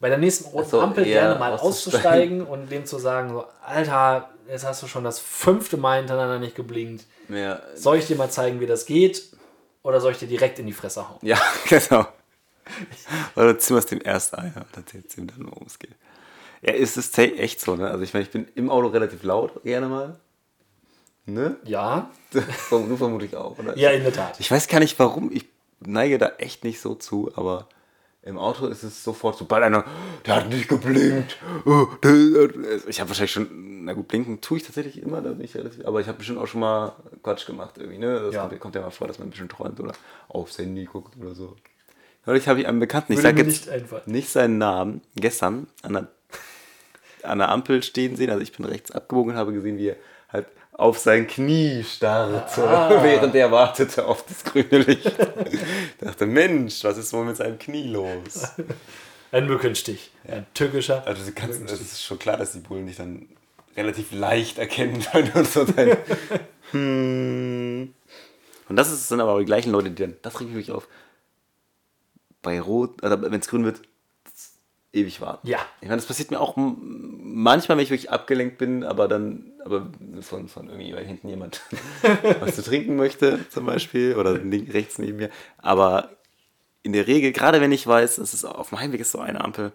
bei 0.00 0.08
der 0.08 0.18
nächsten 0.18 0.46
roten 0.50 0.68
so, 0.68 0.80
Ampel 0.80 1.04
gerne 1.04 1.38
mal 1.38 1.56
auszusteigen. 1.56 2.42
und 2.46 2.70
dem 2.70 2.84
zu 2.84 2.98
sagen, 2.98 3.30
so, 3.30 3.44
Alter, 3.64 4.30
jetzt 4.48 4.64
hast 4.66 4.82
du 4.82 4.86
schon 4.86 5.04
das 5.04 5.18
fünfte 5.18 5.76
Mal 5.76 5.98
hintereinander 5.98 6.38
nicht 6.38 6.56
geblinkt. 6.56 7.04
Ja, 7.28 7.62
Soll 7.74 7.98
ich 7.98 8.06
dir 8.06 8.16
mal 8.16 8.30
zeigen, 8.30 8.60
wie 8.60 8.66
das 8.66 8.84
geht? 8.86 9.24
oder 9.82 10.00
soll 10.00 10.12
ich 10.12 10.18
dir 10.18 10.28
direkt 10.28 10.58
in 10.58 10.66
die 10.66 10.72
Fresse 10.72 11.08
hauen? 11.08 11.18
Ja, 11.22 11.40
genau. 11.68 12.06
Oder 13.34 13.54
du 13.54 13.58
zimmerst 13.58 13.90
dem 13.90 14.00
erst 14.04 14.36
ein 14.36 14.52
und 14.54 14.76
erzählst 14.76 15.16
ihm 15.16 15.26
dann, 15.26 15.46
worum 15.50 15.66
es 15.66 15.78
geht. 15.78 15.94
Ja, 16.62 16.72
ist 16.72 16.96
es 16.96 17.16
echt 17.16 17.60
so, 17.60 17.76
ne? 17.76 17.88
Also 17.90 18.04
ich 18.04 18.12
meine, 18.12 18.24
ich 18.24 18.30
bin 18.30 18.46
im 18.54 18.68
Auto 18.70 18.88
relativ 18.88 19.22
laut, 19.22 19.62
gerne 19.64 19.88
mal. 19.88 20.20
Ne? 21.26 21.56
Ja, 21.64 22.10
du 22.32 22.96
vermutlich 22.96 23.36
auch, 23.36 23.58
oder? 23.58 23.76
ja, 23.76 23.90
in 23.90 24.02
der 24.02 24.12
Tat. 24.12 24.38
Ich 24.40 24.50
weiß 24.50 24.68
gar 24.68 24.80
nicht 24.80 24.98
warum, 24.98 25.30
ich 25.32 25.46
neige 25.80 26.18
da 26.18 26.32
echt 26.38 26.64
nicht 26.64 26.80
so 26.80 26.94
zu, 26.94 27.30
aber 27.36 27.68
im 28.22 28.36
Auto 28.36 28.66
ist 28.66 28.82
es 28.82 29.02
sofort, 29.02 29.38
sobald 29.38 29.62
einer, 29.62 29.84
der 30.26 30.36
hat 30.36 30.48
nicht 30.50 30.68
geblinkt. 30.68 31.38
oh, 31.64 31.86
der- 32.02 32.86
Ich 32.88 33.00
habe 33.00 33.08
wahrscheinlich 33.08 33.32
schon, 33.32 33.84
na 33.84 33.94
gut, 33.94 34.08
blinken 34.08 34.40
tue 34.42 34.58
ich 34.58 34.64
tatsächlich 34.64 35.00
immer, 35.02 35.22
da 35.22 35.30
bin 35.30 35.44
ich 35.44 35.54
relativ, 35.56 35.86
aber 35.86 36.00
ich 36.00 36.08
habe 36.08 36.18
bestimmt 36.18 36.38
auch 36.38 36.46
schon 36.46 36.60
mal 36.60 36.92
Quatsch 37.22 37.46
gemacht 37.46 37.76
irgendwie, 37.78 37.98
ne? 37.98 38.20
Das 38.20 38.34
Ja. 38.34 38.46
kommt, 38.46 38.60
kommt 38.60 38.74
ja 38.74 38.82
mal 38.82 38.90
vor, 38.90 39.06
dass 39.06 39.18
man 39.18 39.28
ein 39.28 39.30
bisschen 39.30 39.48
träumt 39.48 39.80
oder 39.80 39.92
aufs 40.28 40.58
Handy 40.58 40.84
guckt 40.84 41.16
oder 41.18 41.34
so. 41.34 41.56
Neulich 42.26 42.46
habe 42.48 42.60
ich 42.60 42.66
einen 42.66 42.80
Bekannten, 42.80 43.14
ich 43.14 43.20
sage 43.20 43.38
jetzt 43.42 43.46
nicht 43.46 43.68
einfallen. 43.70 44.02
nicht 44.04 44.28
seinen 44.28 44.58
Namen, 44.58 45.00
gestern 45.16 45.68
an 45.82 45.92
der, 45.94 46.08
an 47.24 47.38
der 47.38 47.48
Ampel 47.50 47.82
stehen 47.82 48.16
sehen, 48.16 48.30
also 48.30 48.42
ich 48.42 48.52
bin 48.52 48.64
rechts 48.66 48.90
abgebogen 48.90 49.32
und 49.32 49.38
habe 49.38 49.52
gesehen, 49.52 49.78
wie 49.78 49.88
er 49.88 49.96
halt 50.28 50.46
auf 50.72 50.98
sein 50.98 51.26
Knie 51.26 51.84
starrte, 51.84 52.62
Ah. 52.66 52.88
während 53.02 53.34
er 53.34 53.50
wartete 53.50 54.06
auf 54.06 54.24
das 54.26 54.44
grüne 54.44 54.78
Licht. 54.78 55.06
ich 55.50 55.60
dachte, 56.00 56.26
Mensch, 56.26 56.82
was 56.84 56.96
ist 56.98 57.12
wohl 57.12 57.24
mit 57.24 57.36
seinem 57.36 57.58
Knie 57.58 57.88
los? 57.88 58.48
Ein 59.32 59.46
Mückenstich. 59.46 60.10
Ein 60.26 60.46
tückischer. 60.54 61.06
Also 61.06 61.24
du 61.24 61.32
kannst, 61.32 61.60
es 61.70 61.80
ist 61.80 62.02
schon 62.02 62.18
klar, 62.18 62.36
dass 62.36 62.52
die 62.52 62.58
Bullen 62.60 62.86
dich 62.86 62.96
dann 62.96 63.28
relativ 63.76 64.10
leicht 64.12 64.58
erkennen 64.58 65.00
können 65.12 65.30
und 65.34 65.46
so 65.46 65.64
dein, 65.64 65.96
hm. 66.72 67.94
Und 68.68 68.76
das 68.76 68.90
ist, 68.92 69.08
sind 69.08 69.20
aber 69.20 69.32
auch 69.32 69.38
die 69.38 69.44
gleichen 69.44 69.72
Leute, 69.72 69.90
die 69.90 70.02
dann, 70.02 70.16
das 70.22 70.40
regt 70.40 70.52
mich 70.54 70.70
auf, 70.70 70.86
bei 72.42 72.60
Rot, 72.60 73.02
oder 73.02 73.20
wenn 73.20 73.40
es 73.40 73.48
grün 73.48 73.64
wird, 73.64 73.82
ewig 74.92 75.20
warten. 75.20 75.46
Ja. 75.46 75.58
Ich 75.80 75.88
meine, 75.88 76.00
das 76.00 76.06
passiert 76.06 76.30
mir 76.30 76.40
auch 76.40 76.54
manchmal, 76.56 77.78
wenn 77.78 77.84
ich 77.84 77.90
wirklich 77.90 78.10
abgelenkt 78.10 78.58
bin, 78.58 78.84
aber 78.84 79.08
dann, 79.08 79.52
aber 79.64 79.90
von, 80.20 80.48
von 80.48 80.68
irgendwie 80.68 80.94
weil 80.94 81.04
hinten 81.04 81.28
jemand 81.28 81.62
was 82.40 82.56
zu 82.56 82.62
trinken 82.62 82.96
möchte, 82.96 83.48
zum 83.50 83.66
Beispiel, 83.66 84.16
oder 84.16 84.34
rechts 84.34 84.98
neben 84.98 85.18
mir. 85.18 85.30
Aber 85.58 86.10
in 86.82 86.92
der 86.92 87.06
Regel, 87.06 87.32
gerade 87.32 87.60
wenn 87.60 87.72
ich 87.72 87.86
weiß, 87.86 88.18
es 88.18 88.34
ist 88.34 88.44
auf 88.44 88.70
dem 88.70 88.80
Heimweg 88.80 89.00
ist 89.00 89.12
so 89.12 89.20
eine 89.20 89.42
Ampel, 89.42 89.72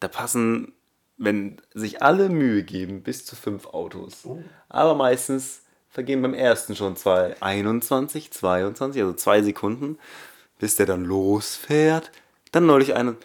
da 0.00 0.08
passen, 0.08 0.72
wenn 1.16 1.60
sich 1.72 2.02
alle 2.02 2.28
Mühe 2.28 2.62
geben, 2.64 3.02
bis 3.02 3.24
zu 3.24 3.36
fünf 3.36 3.66
Autos. 3.66 4.26
Aber 4.68 4.94
meistens 4.94 5.62
vergehen 5.88 6.22
beim 6.22 6.34
ersten 6.34 6.74
schon 6.74 6.96
zwei, 6.96 7.36
21, 7.40 8.30
22, 8.30 9.02
also 9.02 9.14
zwei 9.14 9.42
Sekunden, 9.42 9.98
bis 10.58 10.76
der 10.76 10.86
dann 10.86 11.04
losfährt. 11.04 12.10
Dann 12.50 12.66
neulich 12.66 12.94
einen, 12.94 13.16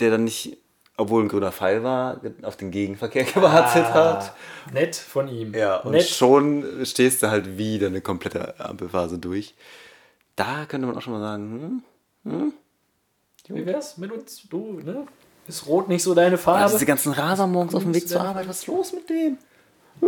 der 0.00 0.10
dann 0.10 0.24
nicht, 0.24 0.56
obwohl 0.96 1.22
ein 1.22 1.28
grüner 1.28 1.52
Pfeil 1.52 1.82
war, 1.82 2.20
auf 2.42 2.56
den 2.56 2.70
Gegenverkehr 2.70 3.24
gewartet 3.34 3.84
hat. 3.94 4.34
Nett 4.72 4.96
von 4.96 5.28
ihm. 5.28 5.54
Ja, 5.54 5.76
und 5.78 5.92
Nett. 5.92 6.06
schon 6.08 6.84
stehst 6.84 7.22
du 7.22 7.30
halt 7.30 7.56
wieder 7.58 7.86
eine 7.88 8.00
komplette 8.00 8.58
Ampelphase 8.60 9.18
durch. 9.18 9.54
Da 10.36 10.64
könnte 10.66 10.86
man 10.86 10.96
auch 10.96 11.02
schon 11.02 11.12
mal 11.12 11.20
sagen, 11.20 11.82
hm, 12.24 12.52
Wie 13.48 13.66
wär's 13.66 13.98
mit 13.98 14.10
uns? 14.12 14.42
Du, 14.48 14.80
ne? 14.84 15.06
Ist 15.48 15.66
rot 15.66 15.88
nicht 15.88 16.02
so 16.04 16.14
deine 16.14 16.36
Ah, 16.36 16.38
Farbe? 16.38 16.72
diese 16.72 16.86
ganzen 16.86 17.12
Raser 17.12 17.46
morgens 17.46 17.74
auf 17.74 17.82
dem 17.82 17.94
Weg 17.94 18.08
zur? 18.08 18.20
Arbeit, 18.20 18.48
was 18.48 18.60
ist 18.60 18.66
los 18.68 18.92
mit 18.92 19.10
dem? 19.10 19.36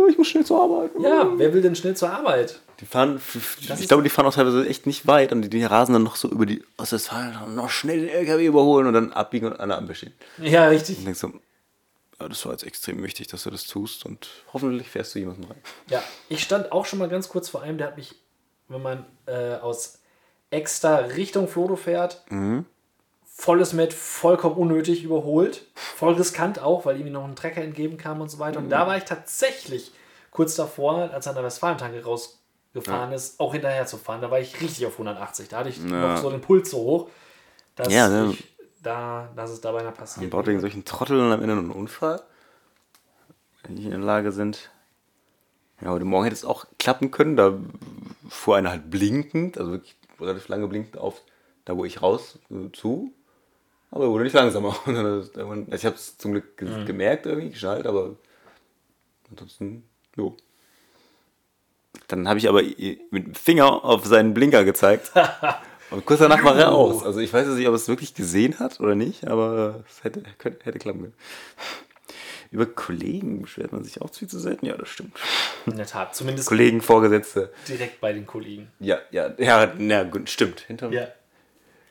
Ich 0.09 0.17
muss 0.17 0.27
schnell 0.27 0.45
zur 0.45 0.61
Arbeit. 0.63 0.91
ja, 0.99 1.29
wer 1.35 1.53
will 1.53 1.61
denn 1.61 1.75
schnell 1.75 1.95
zur 1.95 2.09
Arbeit? 2.09 2.59
Die 2.81 2.85
fahren, 2.85 3.21
Das 3.67 3.79
ich 3.79 3.87
glaube, 3.87 4.03
die 4.03 4.09
fahren 4.09 4.25
auch 4.25 4.33
teilweise 4.33 4.67
echt 4.67 4.85
nicht 4.85 5.07
weit 5.07 5.31
und 5.31 5.41
die, 5.43 5.49
die 5.49 5.63
rasen 5.63 5.93
dann 5.93 6.03
noch 6.03 6.15
so 6.15 6.29
über 6.29 6.45
die 6.45 6.63
Ostwestfalen 6.77 7.37
und 7.43 7.55
noch 7.55 7.69
schnell 7.69 8.01
den 8.01 8.09
LKW 8.09 8.45
überholen 8.45 8.87
und 8.87 8.93
dann 8.93 9.13
abbiegen 9.13 9.47
und 9.47 9.59
an 9.59 9.69
der 9.69 9.77
Ampel 9.77 9.95
stehen. 9.95 10.13
Ja, 10.37 10.67
richtig. 10.67 10.97
Und 10.97 11.05
denkst 11.05 11.19
so, 11.19 11.31
ja, 12.19 12.27
das 12.29 12.45
war 12.45 12.51
jetzt 12.51 12.63
extrem 12.63 13.01
wichtig, 13.03 13.27
dass 13.27 13.43
du 13.43 13.49
das 13.49 13.65
tust 13.65 14.05
und 14.05 14.27
hoffentlich 14.53 14.89
fährst 14.89 15.15
du 15.15 15.19
jemanden 15.19 15.45
rein. 15.45 15.57
Ja, 15.89 16.03
ich 16.29 16.43
stand 16.43 16.71
auch 16.71 16.85
schon 16.85 16.99
mal 16.99 17.09
ganz 17.09 17.29
kurz 17.29 17.49
vor 17.49 17.61
einem, 17.61 17.77
der 17.77 17.87
hat 17.87 17.97
mich, 17.97 18.15
wenn 18.67 18.81
man 18.81 19.05
äh, 19.25 19.55
aus 19.55 19.99
Exter 20.49 21.15
Richtung 21.15 21.47
Flodo 21.47 21.75
fährt, 21.75 22.23
volles 23.25 23.73
Met, 23.73 23.93
vollkommen 23.93 24.55
unnötig 24.55 25.03
überholt. 25.03 25.65
Voll 25.75 26.13
riskant 26.13 26.59
auch, 26.59 26.85
weil 26.85 26.95
irgendwie 26.95 27.11
noch 27.11 27.25
ein 27.25 27.35
Trecker 27.35 27.61
entgegen 27.61 27.97
kam 27.97 28.21
und 28.21 28.29
so 28.29 28.39
weiter. 28.39 28.59
Und 28.59 28.69
da 28.69 28.87
war 28.87 28.97
ich 28.97 29.03
tatsächlich 29.03 29.91
kurz 30.31 30.55
davor, 30.55 31.11
als 31.11 31.25
er 31.25 31.31
an 31.31 31.35
der 31.35 31.43
Westfalentanke 31.43 32.01
rausgefahren 32.75 33.13
ist, 33.13 33.39
auch 33.39 33.53
hinterher 33.53 33.85
zu 33.85 33.97
fahren. 33.97 34.21
Da 34.21 34.31
war 34.31 34.39
ich 34.39 34.59
richtig 34.61 34.85
auf 34.85 34.93
180. 34.93 35.49
Da 35.49 35.57
hatte 35.57 35.69
ich 35.69 35.79
noch 35.79 36.17
so 36.17 36.29
den 36.29 36.41
Puls 36.41 36.69
so 36.69 36.77
hoch, 36.77 37.09
dass, 37.75 37.91
Ja, 37.91 38.07
ne? 38.09 38.31
ich, 38.31 38.55
da, 38.81 39.29
dass 39.35 39.51
es 39.51 39.61
dabei 39.61 39.83
noch 39.83 39.93
passiert. 39.93 40.21
Man 40.21 40.29
baut 40.29 40.47
wegen 40.47 40.59
solchen 40.59 40.85
Trotteln 40.85 41.31
am 41.31 41.41
Ende 41.41 41.55
noch 41.55 41.63
einen 41.63 41.71
Unfall, 41.71 42.21
wenn 43.63 43.75
die 43.75 43.85
in 43.85 43.91
der 43.91 43.99
Lage 43.99 44.31
sind. 44.31 44.71
Ja, 45.81 45.89
heute 45.89 46.05
Morgen 46.05 46.23
hätte 46.23 46.35
es 46.35 46.45
auch 46.45 46.65
klappen 46.79 47.11
können. 47.11 47.35
Da 47.35 47.57
fuhr 48.29 48.55
einer 48.55 48.69
halt 48.69 48.89
blinkend, 48.89 49.57
also 49.57 49.71
wirklich 49.71 49.95
relativ 50.19 50.47
lange 50.47 50.67
blinkend 50.67 50.97
auf 50.97 51.21
da, 51.65 51.75
wo 51.75 51.83
ich 51.83 52.01
raus 52.01 52.39
äh, 52.49 52.71
zu. 52.71 53.11
Aber 53.91 54.05
er 54.05 54.09
wurde 54.11 54.23
nicht 54.23 54.33
langsamer. 54.33 54.75
Und 54.85 54.95
also 54.95 55.73
ich 55.73 55.85
habe 55.85 55.95
es 55.95 56.17
zum 56.17 56.31
Glück 56.31 56.57
ge 56.57 56.85
gemerkt, 56.85 57.25
irgendwie 57.25 57.49
geschnallt, 57.49 57.87
aber 57.87 58.15
ansonsten, 59.29 59.83
jo. 60.15 60.35
Dann 62.07 62.27
habe 62.27 62.39
ich 62.39 62.47
aber 62.49 62.61
mit 62.61 63.25
dem 63.27 63.35
Finger 63.35 63.83
auf 63.85 64.05
seinen 64.05 64.33
Blinker 64.33 64.63
gezeigt. 64.63 65.11
Und 65.91 66.05
kurz 66.05 66.19
danach 66.19 66.43
war 66.43 66.57
er 66.57 66.71
aus. 66.71 67.03
Also 67.03 67.19
ich 67.19 67.31
weiß 67.31 67.45
jetzt 67.47 67.57
nicht, 67.57 67.67
ob 67.67 67.73
er 67.73 67.77
es 67.77 67.87
wirklich 67.87 68.15
gesehen 68.15 68.59
hat 68.59 68.79
oder 68.79 68.95
nicht, 68.95 69.27
aber 69.27 69.83
es 69.87 70.03
hätte, 70.03 70.23
könnte, 70.39 70.65
hätte 70.65 70.79
klappen 70.79 71.01
können. 71.01 71.13
Über 72.51 72.65
Kollegen 72.65 73.41
beschwert 73.43 73.71
man 73.71 73.83
sich 73.83 74.01
auch 74.01 74.11
viel 74.13 74.27
zu 74.27 74.39
selten. 74.39 74.65
Ja, 74.65 74.77
das 74.77 74.89
stimmt. 74.89 75.15
In 75.65 75.77
der 75.77 75.85
Tat, 75.85 76.15
zumindest 76.15 76.47
Kollegen, 76.47 76.81
Vorgesetzte. 76.81 77.51
direkt 77.67 78.01
bei 78.01 78.13
den 78.13 78.25
Kollegen. 78.25 78.67
Ja, 78.79 78.97
ja, 79.11 79.31
ja, 79.37 79.71
ja 79.77 80.03
gut, 80.03 80.29
stimmt. 80.29 80.61
Hinterm, 80.61 80.91
Ja. 80.93 81.07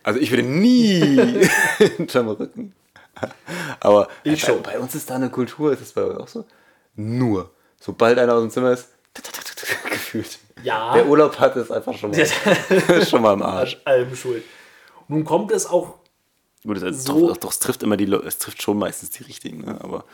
Also 0.02 0.20
ich 0.20 0.30
würde 0.30 0.42
nie 0.42 1.46
hinterm 1.78 2.28
Rücken. 2.28 2.74
Aber 3.80 4.08
Ich 4.22 4.42
bei, 4.42 4.48
schon. 4.52 4.62
bei 4.62 4.78
uns 4.78 4.94
ist 4.94 5.08
da 5.08 5.14
eine 5.14 5.30
Kultur, 5.30 5.72
ist 5.72 5.80
das 5.82 5.92
bei 5.92 6.02
euch 6.02 6.16
auch 6.16 6.28
so? 6.28 6.44
Nur. 6.96 7.50
Sobald 7.80 8.18
einer 8.18 8.34
aus 8.34 8.42
dem 8.42 8.50
Zimmer 8.50 8.72
ist, 8.72 8.88
gefühlt. 10.14 10.38
Ja. 10.62 10.94
Der 10.94 11.06
Urlaub 11.06 11.38
hat 11.38 11.56
es 11.56 11.70
einfach 11.70 11.96
schon 11.96 12.10
mal, 12.10 12.26
schon 13.06 13.22
mal 13.22 13.34
im 13.34 13.42
Arsch. 13.42 13.74
An 13.84 13.92
allem 13.92 14.16
schuld. 14.16 14.42
Nun 15.08 15.24
kommt 15.24 15.50
es 15.52 15.66
auch, 15.66 15.94
Gut, 16.64 16.78
es, 16.82 17.04
So- 17.04 17.28
doch, 17.28 17.36
doch, 17.36 17.50
es 17.50 17.58
trifft 17.58 17.82
immer 17.82 17.96
die 17.98 18.06
Leute, 18.06 18.26
es 18.26 18.38
trifft 18.38 18.62
schon 18.62 18.78
meistens 18.78 19.10
die 19.10 19.24
richtigen, 19.24 19.64
ne? 19.66 19.78
aber 19.82 20.04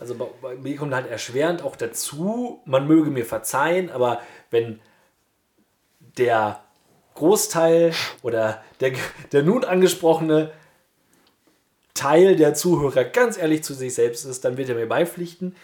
also 0.00 0.14
bei, 0.14 0.26
bei 0.40 0.54
mir 0.54 0.76
kommt 0.76 0.94
halt 0.94 1.10
erschwerend 1.10 1.60
auch 1.62 1.76
dazu, 1.76 2.62
man 2.64 2.86
möge 2.86 3.10
mir 3.10 3.26
verzeihen, 3.26 3.90
aber 3.90 4.22
wenn 4.50 4.80
der 6.16 6.62
Großteil 7.16 7.92
oder 8.22 8.62
der, 8.80 8.92
der 9.32 9.42
nun 9.42 9.64
angesprochene 9.64 10.52
Teil 11.92 12.36
der 12.36 12.54
Zuhörer 12.54 13.04
ganz 13.04 13.36
ehrlich 13.36 13.62
zu 13.64 13.74
sich 13.74 13.92
selbst 13.94 14.24
ist, 14.24 14.44
dann 14.44 14.56
wird 14.56 14.68
er 14.68 14.76
mir 14.76 14.86
beipflichten. 14.88 15.56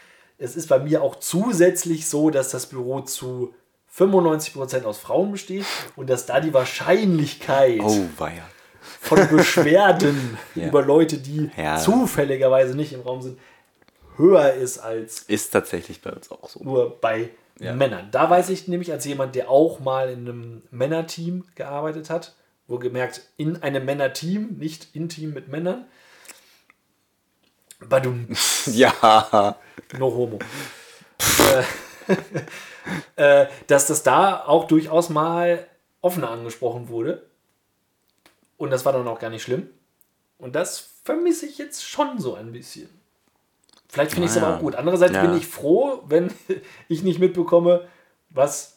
Es 0.45 0.57
ist 0.57 0.69
bei 0.69 0.79
mir 0.79 1.03
auch 1.03 1.17
zusätzlich 1.17 2.07
so, 2.07 2.29
dass 2.29 2.51
das 2.51 2.67
Büro 2.67 3.01
zu 3.01 3.55
95% 3.97 4.85
aus 4.85 4.99
Frauen 4.99 5.33
besteht 5.33 5.65
und 5.97 6.11
dass 6.11 6.27
da 6.27 6.41
die 6.41 6.53
Wahrscheinlichkeit 6.53 7.81
oh 7.83 8.03
von 9.01 9.29
Beschwerden 9.29 10.37
Ja. 10.55 10.67
über 10.69 10.83
Leute, 10.83 11.17
die 11.19 11.51
Ja. 11.57 11.79
zufälligerweise 11.79 12.77
nicht 12.77 12.93
im 12.93 13.01
Raum 13.01 13.23
sind, 13.23 13.39
höher 14.17 14.53
ist 14.53 14.79
als 14.79 15.23
Ist 15.23 15.51
tatsächlich 15.51 16.03
bei 16.03 16.11
uns 16.11 16.31
auch 16.31 16.49
so. 16.49 16.63
nur 16.63 17.01
bei 17.01 17.31
Männern. 17.59 18.09
Da 18.11 18.29
weiß 18.29 18.51
ich 18.51 18.69
nämlich 18.69 18.93
als 18.93 19.05
jemand, 19.05 19.35
der 19.37 19.49
auch 19.49 19.81
mal 19.81 20.11
in 20.11 20.29
einem 20.29 20.63
Männerteam 20.71 21.45
gearbeitet 21.55 22.11
hat, 22.11 22.35
wo 22.67 22.79
gemerkt, 22.79 23.23
in 23.37 23.63
einem 23.63 23.85
Männerteam, 23.85 24.57
nicht 24.59 24.89
intim 24.95 25.33
mit 25.33 25.49
Männern. 25.49 25.85
Badum, 27.81 28.29
Ja. 28.67 29.57
no 29.99 30.07
homo. 30.15 30.39
äh, 33.17 33.43
äh, 33.43 33.49
dass 33.67 33.87
das 33.87 34.03
da 34.03 34.45
auch 34.45 34.67
durchaus 34.67 35.09
mal 35.09 35.67
offener 36.01 36.31
angesprochen 36.31 36.89
wurde. 36.89 37.27
Und 38.57 38.71
das 38.71 38.85
war 38.85 38.93
dann 38.93 39.09
auch 39.09 39.19
gar 39.19 39.31
nicht 39.31 39.43
schlimm. 39.43 39.69
Und 40.39 40.55
das 40.55 40.91
vermisse 41.05 41.47
ich 41.47 41.59
jetzt 41.59 41.85
schon 41.85 42.19
so 42.19 42.35
ein 42.35 42.53
bisschen. 42.53 42.89
Vielleicht 43.89 44.13
finde 44.13 44.27
ich 44.27 44.33
es 44.33 44.37
Ah, 44.39 44.43
aber 44.43 44.51
ja. 44.51 44.57
auch 44.57 44.61
gut. 44.61 44.75
Andererseits 44.75 45.13
Ja. 45.15 45.23
bin 45.23 45.37
ich 45.37 45.47
froh, 45.47 46.03
wenn 46.07 46.33
ich 46.89 47.03
nicht 47.03 47.19
mitbekomme, 47.21 47.87
was 48.31 48.77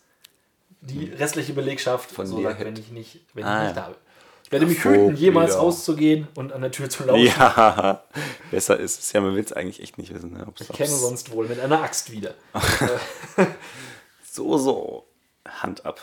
die 0.82 1.06
restliche 1.10 1.54
Belegschaft 1.54 2.12
Von 2.12 2.28
so 2.28 2.42
sagt, 2.42 2.60
hätte. 2.60 2.68
wenn 2.70 2.76
ich 2.78 2.92
nicht, 2.92 3.22
wenn 3.34 3.44
Ah, 3.44 3.62
ich 3.64 3.68
nicht 3.70 3.76
ja. 3.78 3.82
da 3.84 3.88
bin. 3.90 3.98
Ich 4.48 4.52
werde 4.54 4.66
mich 4.66 4.82
hüten, 4.82 5.14
jemals 5.18 5.52
wieder. 5.52 5.60
rauszugehen 5.60 6.28
und 6.36 6.54
an 6.54 6.62
der 6.62 6.72
Tür 6.72 6.90
zu 6.90 7.04
laufen. 7.04 7.22
Ja, 7.22 8.02
besser 8.52 8.80
ist 8.80 9.02
es 9.02 9.12
ja, 9.12 9.20
man 9.20 9.36
will 9.36 9.44
es 9.44 9.52
eigentlich 9.52 9.82
echt 9.82 9.98
nicht 9.98 10.14
wissen. 10.14 10.32
Ne? 10.32 10.46
Ob's, 10.48 10.62
Ich 10.62 10.70
käme 10.70 10.90
sonst 10.90 11.32
wohl 11.34 11.48
mit 11.50 11.60
einer 11.60 11.84
Axt 11.84 12.12
wieder. 12.12 12.34
So, 14.32 14.58
so. 14.60 15.06
Hand 15.48 15.86
ab. 15.86 16.00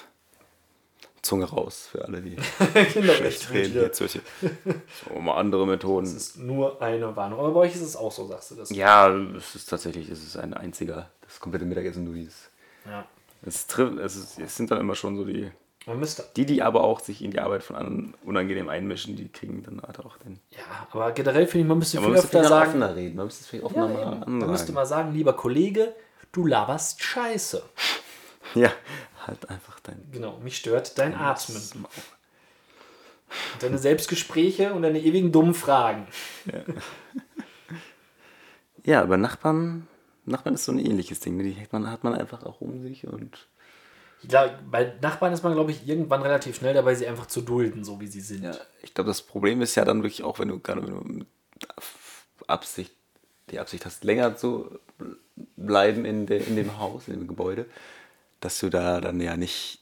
Zunge 1.22 1.44
raus 1.46 1.88
für 1.90 2.04
alle, 2.04 2.20
die 2.20 2.36
Genau, 2.94 3.12
schlecht 3.14 3.50
reden. 3.50 3.80
Jetzt 3.80 3.98
solche 3.98 4.20
so 4.42 5.20
mal 5.20 5.36
andere 5.38 5.66
Methoden. 5.66 6.04
Das 6.04 6.14
ist 6.14 6.36
nur 6.38 6.82
eine 6.82 7.14
Warnung. 7.16 7.38
Aber 7.38 7.52
bei 7.52 7.60
euch 7.60 7.74
ist 7.74 7.80
es 7.80 7.96
auch 7.96 8.12
so, 8.12 8.26
sagst 8.26 8.50
du 8.50 8.56
das? 8.56 8.70
Ja, 8.70 9.08
es 9.08 9.54
ist 9.54 9.70
tatsächlich, 9.70 10.10
es 10.10 10.22
ist 10.22 10.36
ein 10.36 10.52
einziger, 10.52 11.10
das 11.22 11.40
komplette 11.40 11.64
Mittagessen 11.64 12.14
ist. 12.26 12.50
Ja. 12.84 13.06
Es, 13.46 13.66
trifft, 13.68 13.98
es, 14.00 14.16
ist, 14.16 14.38
es 14.38 14.56
sind 14.56 14.70
dann 14.70 14.80
immer 14.80 14.96
schon 14.96 15.16
so 15.16 15.24
die, 15.24 15.50
Man 15.86 15.98
müsste. 15.98 16.24
die, 16.36 16.46
die 16.46 16.62
aber 16.62 16.82
auch 16.82 17.00
sich 17.00 17.22
in 17.22 17.30
die 17.30 17.40
Arbeit 17.40 17.62
von 17.62 17.76
anderen 17.76 18.14
unangenehm 18.24 18.68
einmischen, 18.70 19.16
die 19.16 19.28
kriegen 19.28 19.62
dann 19.62 19.82
halt 19.82 20.00
auch 20.00 20.16
den. 20.18 20.40
Ja, 20.50 20.88
aber 20.90 21.12
generell 21.12 21.46
finde 21.46 21.64
ich, 21.64 21.68
man 21.68 21.78
müsste 21.78 21.96
Ja, 21.96 22.00
man 22.00 22.10
viel 22.12 22.20
müsste 22.22 22.38
öfter 22.38 22.48
sagen. 22.48 22.68
offener 22.70 22.96
reden, 22.96 23.16
man 23.16 23.26
müsste 23.26 23.42
es 23.42 23.46
vielleicht 23.48 23.64
Ja, 23.76 23.82
offener 23.84 24.00
eben. 24.00 24.20
mal 24.20 24.26
man 24.26 24.38
müsste 24.38 24.52
ansagen. 24.52 24.74
mal 24.74 24.86
sagen, 24.86 25.12
lieber 25.14 25.34
Kollege, 25.34 25.94
du 26.32 26.46
laberst 26.46 27.02
Scheiße. 27.02 27.62
Ja, 28.54 28.70
halt 29.26 29.48
einfach 29.50 29.78
dein. 29.80 30.06
Genau, 30.12 30.38
mich 30.38 30.56
stört 30.56 30.98
dein 30.98 31.14
Atmen. 31.14 31.60
Und 33.54 33.62
deine 33.62 33.78
Selbstgespräche 33.78 34.72
und 34.74 34.82
deine 34.82 35.00
ewigen 35.00 35.32
dummen 35.32 35.54
Fragen. 35.54 36.06
Ja, 38.84 39.02
aber 39.02 39.16
Nachbarn, 39.16 39.88
Nachbarn 40.24 40.54
ist 40.54 40.64
so 40.66 40.72
ein 40.72 40.78
ähnliches 40.78 41.20
Ding. 41.20 41.36
ne? 41.36 41.42
Die 41.44 41.60
hat 41.60 41.72
man, 41.72 41.90
hat 41.90 42.04
man 42.04 42.14
einfach 42.14 42.44
auch 42.44 42.60
um 42.60 42.80
sich 42.80 43.06
und. 43.06 43.48
Ja, 44.30 44.58
bei 44.70 44.92
Nachbarn 45.00 45.32
ist 45.32 45.42
man, 45.42 45.54
glaube 45.54 45.70
ich, 45.70 45.86
irgendwann 45.86 46.22
relativ 46.22 46.56
schnell 46.56 46.74
dabei, 46.74 46.94
sie 46.94 47.06
einfach 47.06 47.26
zu 47.26 47.42
dulden, 47.42 47.84
so 47.84 48.00
wie 48.00 48.06
sie 48.06 48.20
sind. 48.20 48.44
Ja, 48.44 48.54
ich 48.82 48.94
glaube, 48.94 49.08
das 49.08 49.22
Problem 49.22 49.62
ist 49.62 49.74
ja 49.74 49.84
dann 49.84 50.02
wirklich 50.02 50.22
auch, 50.22 50.38
wenn 50.38 50.48
du 50.48 50.58
gerade 50.58 50.86
wenn 50.86 51.20
du 51.20 51.26
Absicht, 52.46 52.92
die 53.50 53.58
Absicht 53.58 53.86
hast, 53.86 54.04
länger 54.04 54.36
zu 54.36 54.78
bleiben 55.56 56.04
in, 56.04 56.26
de, 56.26 56.42
in 56.42 56.56
dem 56.56 56.78
Haus, 56.78 57.08
in 57.08 57.14
dem 57.14 57.28
Gebäude, 57.28 57.66
dass 58.40 58.58
du 58.60 58.70
da 58.70 59.00
dann 59.00 59.20
ja 59.20 59.36
nicht, 59.36 59.80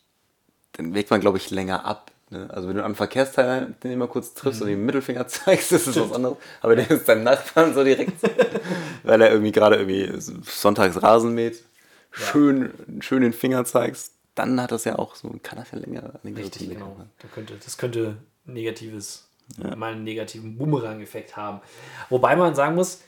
dann 0.72 0.94
wägt 0.94 1.10
man, 1.10 1.20
glaube 1.20 1.38
ich, 1.38 1.50
länger 1.50 1.84
ab. 1.84 2.10
Ne? 2.30 2.48
Also 2.50 2.68
wenn 2.68 2.76
du 2.76 2.84
an 2.84 2.94
Verkehrsteilnehmer 2.94 4.08
kurz 4.08 4.34
triffst 4.34 4.62
und 4.62 4.68
ihm 4.68 4.78
den 4.78 4.86
Mittelfinger 4.86 5.26
zeigst, 5.28 5.72
das 5.72 5.86
ist 5.86 6.00
was 6.00 6.12
anderes. 6.12 6.38
Aber 6.60 6.76
der 6.76 6.90
ist 6.90 7.08
deinem 7.08 7.24
Nachbarn 7.24 7.74
so 7.74 7.84
direkt, 7.84 8.22
weil 9.02 9.20
er 9.20 9.30
irgendwie 9.30 9.52
gerade 9.52 9.76
irgendwie 9.76 10.10
sonntags 10.18 11.02
Rasen 11.02 11.34
mäht, 11.34 11.62
schön, 12.10 12.72
schön 13.00 13.22
den 13.22 13.32
Finger 13.32 13.64
zeigst, 13.64 14.12
dann 14.34 14.60
hat 14.60 14.72
das 14.72 14.84
ja 14.84 14.98
auch 14.98 15.14
so, 15.14 15.28
kann 15.42 15.58
das 15.58 15.70
ja 15.72 15.78
länger 15.78 16.14
länger 16.22 16.38
Richtig, 16.38 16.62
länger 16.68 16.74
genau. 16.80 16.96
Da 17.18 17.28
könnte, 17.28 17.54
das 17.62 17.76
könnte 17.76 18.16
negatives, 18.44 19.28
mal 19.76 19.92
einen 19.92 20.04
negativen 20.04 20.56
Boomerang-Effekt 20.56 21.36
haben. 21.36 21.60
Wobei 22.08 22.36
man 22.36 22.54
sagen 22.54 22.74
muss, 22.74 23.02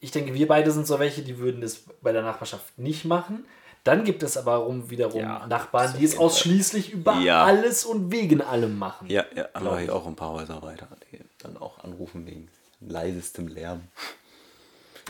ich 0.00 0.10
denke, 0.10 0.34
wir 0.34 0.48
beide 0.48 0.70
sind 0.72 0.86
so 0.86 0.98
welche, 0.98 1.22
die 1.22 1.38
würden 1.38 1.60
das 1.60 1.84
bei 2.02 2.12
der 2.12 2.22
Nachbarschaft 2.22 2.78
nicht 2.78 3.04
machen. 3.04 3.44
Dann 3.84 4.04
gibt 4.04 4.22
es 4.22 4.36
aber 4.36 4.56
rum, 4.56 4.90
wiederum 4.90 5.20
Ja, 5.20 5.46
Nachbarn, 5.46 5.94
die 5.98 6.04
es 6.04 6.18
ausschließlich 6.18 6.92
über 6.92 7.14
Ja. 7.20 7.44
alles 7.44 7.84
und 7.84 8.10
wegen 8.10 8.42
allem 8.42 8.78
machen. 8.78 9.08
Ja, 9.08 9.24
ja, 9.34 9.48
aber 9.54 9.78
hier 9.78 9.94
auch 9.94 10.06
ein 10.06 10.16
paar 10.16 10.32
Häuser 10.32 10.60
weiter, 10.62 10.88
die 11.12 11.18
dann 11.38 11.56
auch 11.56 11.82
anrufen 11.82 12.26
wegen 12.26 12.48
leisestem 12.80 13.48
Lärm. 13.48 13.82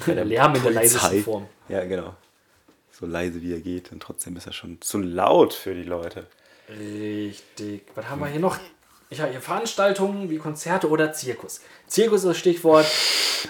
Der 0.07 0.25
Lärm 0.25 0.55
in 0.55 0.63
der 0.63 0.73
leisesten 0.73 1.23
Form. 1.25 1.47
Ja, 1.69 1.85
genau. 1.85 2.15
So 3.01 3.07
leise 3.07 3.41
wie 3.43 3.53
er 3.55 3.61
geht 3.61 3.91
und 3.93 4.03
trotzdem 4.03 4.37
ist 4.37 4.47
er 4.47 4.53
schon 4.53 4.81
zu 4.81 4.99
laut 4.99 5.55
für 5.55 5.75
die 5.75 5.83
Leute. 5.85 6.27
Richtig. 6.69 7.83
Was 7.95 8.09
haben 8.09 8.21
wir 8.21 8.27
hier 8.29 8.41
noch? 8.41 8.59
Ich 9.09 9.21
habe 9.21 9.33
hier 9.33 9.41
Veranstaltungen 9.41 10.31
wie 10.31 10.37
Konzerte 10.39 10.89
oder 10.89 11.13
Zirkus. 11.13 11.61
Zirkus 11.89 12.21
ist 12.21 12.29
das 12.29 12.39
Stichwort. 12.39 12.87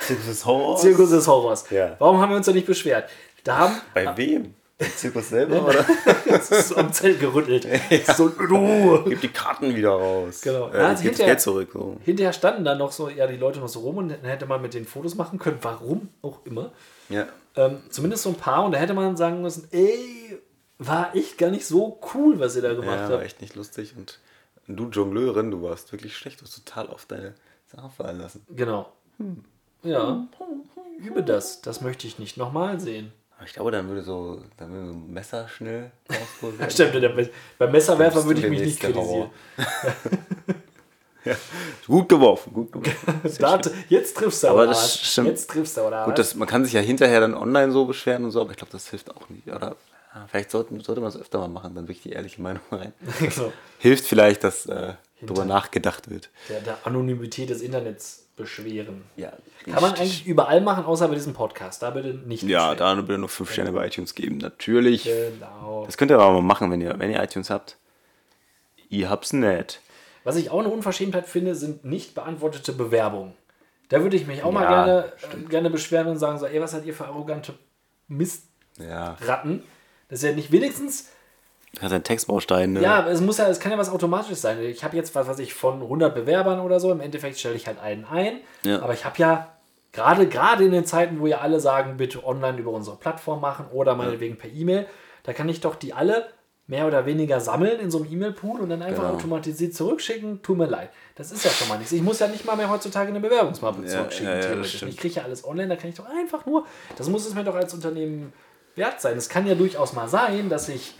Zirkus 0.06 0.46
Horror? 0.46 0.76
Zirkus 0.78 1.10
ist 1.10 1.26
Horrors. 1.26 1.68
Ja. 1.70 1.96
Warum 1.98 2.18
haben 2.20 2.30
wir 2.30 2.36
uns 2.36 2.46
da 2.46 2.52
nicht 2.52 2.66
beschwert? 2.66 3.10
Da 3.44 3.58
haben 3.58 3.74
Bei 3.92 4.16
wem? 4.16 4.54
Im 4.78 4.86
Zirkus 4.96 5.28
selber 5.28 5.62
oder? 5.68 5.84
es 6.26 6.50
ist 6.50 6.68
so 6.68 6.76
am 6.76 6.90
Zelt 6.92 7.20
gerüttelt. 7.20 7.66
So, 8.16 8.28
du. 8.30 9.04
Gib 9.06 9.20
die 9.20 9.28
Karten 9.28 9.74
wieder 9.76 9.90
raus. 9.90 10.40
Genau. 10.40 10.70
Äh, 10.70 10.78
Ja, 10.78 10.88
gibt's 10.88 11.02
hinterher- 11.02 11.26
Geld 11.26 11.40
zurück. 11.42 11.70
So. 11.74 11.96
Hinterher 12.04 12.32
standen 12.32 12.64
da 12.64 12.74
noch 12.74 12.92
so, 12.92 13.10
ja, 13.10 13.26
die 13.26 13.36
Leute 13.36 13.58
noch 13.60 13.68
so 13.68 13.80
rum 13.80 13.98
und 13.98 14.08
dann 14.08 14.20
hätte 14.24 14.46
man 14.46 14.62
mit 14.62 14.72
den 14.72 14.86
Fotos 14.86 15.16
machen 15.16 15.38
können, 15.38 15.58
warum 15.60 16.08
auch 16.22 16.38
immer. 16.46 16.72
Ja. 17.10 17.26
Ähm, 17.56 17.82
zumindest 17.90 18.22
so 18.22 18.30
ein 18.30 18.36
paar 18.36 18.64
und 18.64 18.72
da 18.72 18.78
hätte 18.78 18.94
man 18.94 19.16
sagen 19.16 19.42
müssen, 19.42 19.68
ey, 19.72 20.40
war 20.78 21.14
echt 21.14 21.36
gar 21.36 21.50
nicht 21.50 21.66
so 21.66 22.00
cool, 22.14 22.40
was 22.40 22.56
ihr 22.56 22.62
da 22.62 22.72
gemacht 22.74 23.00
ja, 23.00 23.08
war 23.08 23.16
habt. 23.16 23.24
echt 23.24 23.40
nicht 23.40 23.54
lustig. 23.54 23.94
Und 23.96 24.18
du 24.66 24.88
Jongleurin, 24.88 25.50
du 25.50 25.62
warst 25.62 25.92
wirklich 25.92 26.16
schlecht. 26.16 26.40
Du 26.40 26.44
hast 26.44 26.64
total 26.64 26.88
auf 26.88 27.06
deine 27.06 27.34
Sache 27.66 27.90
fallen 27.90 28.18
lassen. 28.18 28.44
Genau. 28.48 28.92
Ja. 29.82 30.26
Übe 30.98 31.22
das. 31.22 31.60
Das 31.60 31.80
möchte 31.80 32.06
ich 32.06 32.18
nicht 32.18 32.36
nochmal 32.36 32.80
sehen. 32.80 33.12
Aber 33.36 33.46
ich 33.46 33.54
glaube, 33.54 33.70
dann 33.70 33.88
würde 33.88 34.02
so, 34.02 34.42
dann 34.58 34.70
würde 34.70 34.88
so 34.88 34.92
ein 34.92 35.12
Messer 35.12 35.48
schnell 35.48 35.90
rausgeholt 36.10 36.58
werden. 36.58 36.70
Stimmt, 37.00 37.30
beim 37.58 37.72
Messerwerfer 37.72 38.24
würde 38.24 38.40
ich 38.40 38.48
mich 38.48 38.60
nicht 38.60 38.82
nächste 38.82 38.92
kritisieren. 41.22 41.38
Gut 41.86 42.08
geworfen, 42.08 42.52
gut 42.52 42.72
geworfen. 42.72 43.20
Da, 43.38 43.60
jetzt 43.88 44.16
triffst 44.16 44.42
du 44.42 44.48
Aber 44.48 44.66
das 44.66 44.98
stimmt. 44.98 45.28
Jetzt 45.28 45.50
triffst 45.50 45.76
du 45.76 45.82
oder 45.82 46.04
Gut, 46.04 46.18
das, 46.18 46.34
man 46.34 46.48
kann 46.48 46.64
sich 46.64 46.72
ja 46.72 46.80
hinterher 46.80 47.20
dann 47.20 47.34
online 47.34 47.72
so 47.72 47.84
beschweren 47.84 48.24
und 48.24 48.30
so, 48.30 48.40
aber 48.40 48.50
ich 48.50 48.56
glaube, 48.56 48.72
das 48.72 48.88
hilft 48.90 49.10
auch 49.14 49.28
nicht. 49.28 49.46
Oder 49.48 49.76
ja, 50.14 50.26
vielleicht 50.28 50.50
sollten, 50.50 50.80
sollte 50.80 51.00
man 51.00 51.10
es 51.10 51.16
öfter 51.16 51.38
mal 51.38 51.48
machen, 51.48 51.74
dann 51.74 51.84
wirklich 51.84 52.02
die 52.02 52.10
ehrliche 52.10 52.42
Meinung 52.42 52.62
rein. 52.70 52.92
Genau. 53.18 53.52
Hilft 53.78 54.06
vielleicht, 54.06 54.44
dass 54.44 54.66
äh, 54.66 54.94
darüber 55.20 55.44
nachgedacht 55.44 56.10
wird. 56.10 56.30
der, 56.48 56.60
der 56.60 56.78
Anonymität 56.84 57.50
des 57.50 57.62
Internets 57.62 58.26
beschweren. 58.36 59.04
Ja, 59.16 59.32
Kann 59.64 59.82
man 59.82 59.92
eigentlich 59.92 60.26
überall 60.26 60.60
machen, 60.60 60.84
außer 60.84 61.06
bei 61.08 61.14
diesem 61.14 61.34
Podcast. 61.34 61.82
Da 61.82 61.90
bitte 61.90 62.14
nicht. 62.14 62.42
Ja, 62.42 62.74
da 62.74 62.94
bitte 62.94 63.18
nur 63.18 63.28
5 63.28 63.52
Sterne 63.52 63.72
bei 63.72 63.86
iTunes 63.86 64.14
geben. 64.14 64.38
Natürlich. 64.38 65.04
Genau. 65.04 65.84
Das 65.84 65.96
könnt 65.96 66.10
ihr 66.10 66.18
aber 66.18 66.32
mal 66.32 66.42
machen, 66.42 66.70
wenn 66.70 66.80
ihr, 66.80 66.98
wenn 66.98 67.10
ihr 67.10 67.22
iTunes 67.22 67.50
habt. 67.50 67.76
Ihr 68.88 69.08
habt's 69.08 69.32
nicht. 69.32 69.80
Was 70.24 70.36
ich 70.36 70.50
auch 70.50 70.60
eine 70.60 70.68
Unverschämtheit 70.68 71.26
finde, 71.26 71.54
sind 71.54 71.84
nicht 71.84 72.14
beantwortete 72.14 72.72
Bewerbungen. 72.72 73.34
Da 73.88 74.02
würde 74.02 74.16
ich 74.16 74.26
mich 74.26 74.44
auch 74.44 74.52
mal 74.52 74.62
Ja, 74.62 74.84
gerne, 74.84 75.12
äh, 75.22 75.48
gerne 75.48 75.70
beschweren 75.70 76.08
und 76.08 76.18
sagen: 76.18 76.38
so, 76.38 76.46
ey, 76.46 76.60
was 76.60 76.72
seid 76.72 76.84
ihr 76.84 76.94
für 76.94 77.06
arrogante 77.06 77.54
Mistratten? 78.08 78.48
Ja. 78.78 79.16
Das 80.08 80.22
ist 80.22 80.22
ja 80.22 80.32
nicht 80.32 80.52
wenigstens. 80.52 81.08
Das 81.74 81.84
hat 81.84 81.92
einen 81.92 82.04
Textbaustein, 82.04 82.72
ne? 82.72 82.82
Ja, 82.82 83.06
es 83.06 83.20
muss 83.20 83.38
ja, 83.38 83.46
es 83.48 83.60
kann 83.60 83.70
ja 83.70 83.78
was 83.78 83.90
Automatisches 83.90 84.42
sein. 84.42 84.60
Ich 84.60 84.82
habe 84.82 84.96
jetzt, 84.96 85.14
was 85.14 85.28
weiß 85.28 85.38
ich, 85.38 85.54
von 85.54 85.82
100 85.82 86.12
Bewerbern 86.14 86.60
oder 86.60 86.80
so, 86.80 86.90
im 86.90 87.00
Endeffekt 87.00 87.38
stelle 87.38 87.54
ich 87.54 87.66
halt 87.68 87.78
einen 87.78 88.04
ein. 88.04 88.40
Ja. 88.64 88.82
Aber 88.82 88.92
ich 88.92 89.04
habe 89.04 89.16
ja 89.18 89.52
gerade, 89.92 90.26
gerade 90.26 90.64
in 90.64 90.72
den 90.72 90.84
Zeiten, 90.84 91.20
wo 91.20 91.26
ja 91.26 91.38
alle 91.38 91.60
sagen, 91.60 91.96
bitte 91.96 92.24
online 92.24 92.58
über 92.58 92.72
unsere 92.72 92.96
Plattform 92.96 93.40
machen 93.40 93.66
oder 93.72 93.94
meinetwegen 93.94 94.36
per 94.36 94.50
E-Mail, 94.50 94.86
da 95.22 95.32
kann 95.32 95.48
ich 95.48 95.60
doch 95.60 95.76
die 95.76 95.92
alle 95.92 96.26
mehr 96.70 96.86
oder 96.86 97.04
weniger 97.04 97.40
sammeln 97.40 97.80
in 97.80 97.90
so 97.90 97.98
einem 98.00 98.12
E-Mail-Pool 98.12 98.60
und 98.60 98.68
dann 98.70 98.80
einfach 98.80 99.02
Genau. 99.02 99.14
automatisiert 99.16 99.74
zurückschicken. 99.74 100.40
Tut 100.40 100.56
mir 100.56 100.66
leid. 100.66 100.90
Das 101.16 101.32
ist 101.32 101.44
ja 101.44 101.50
schon 101.50 101.66
mal 101.68 101.76
nichts. 101.78 101.90
Ich 101.92 102.00
muss 102.00 102.20
ja 102.20 102.28
nicht 102.28 102.44
mal 102.44 102.56
mehr 102.56 102.70
heutzutage 102.70 103.08
eine 103.08 103.18
Bewerbungsmappe 103.18 103.82
Ja, 103.82 103.88
zurückschicken. 103.88 104.32
ja, 104.40 104.54
ja, 104.54 104.60
ich 104.88 104.96
kriege 104.96 105.14
ja 105.16 105.24
alles 105.24 105.44
online, 105.44 105.68
da 105.68 105.74
kann 105.76 105.90
ich 105.90 105.96
doch 105.96 106.08
einfach 106.08 106.46
nur, 106.46 106.64
das 106.96 107.08
muss 107.08 107.26
es 107.26 107.34
mir 107.34 107.42
doch 107.42 107.56
als 107.56 107.74
Unternehmen 107.74 108.32
wert 108.76 109.00
sein. 109.00 109.16
Es 109.18 109.28
kann 109.28 109.48
ja 109.48 109.56
durchaus 109.56 109.94
mal 109.94 110.08
sein, 110.08 110.48
dass 110.48 110.68
ich 110.68 110.94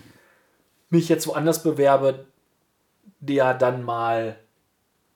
mich 0.90 1.08
jetzt 1.08 1.28
woanders 1.28 1.62
bewerbe, 1.62 2.26
der 3.20 3.54
dann 3.54 3.84
mal 3.84 4.36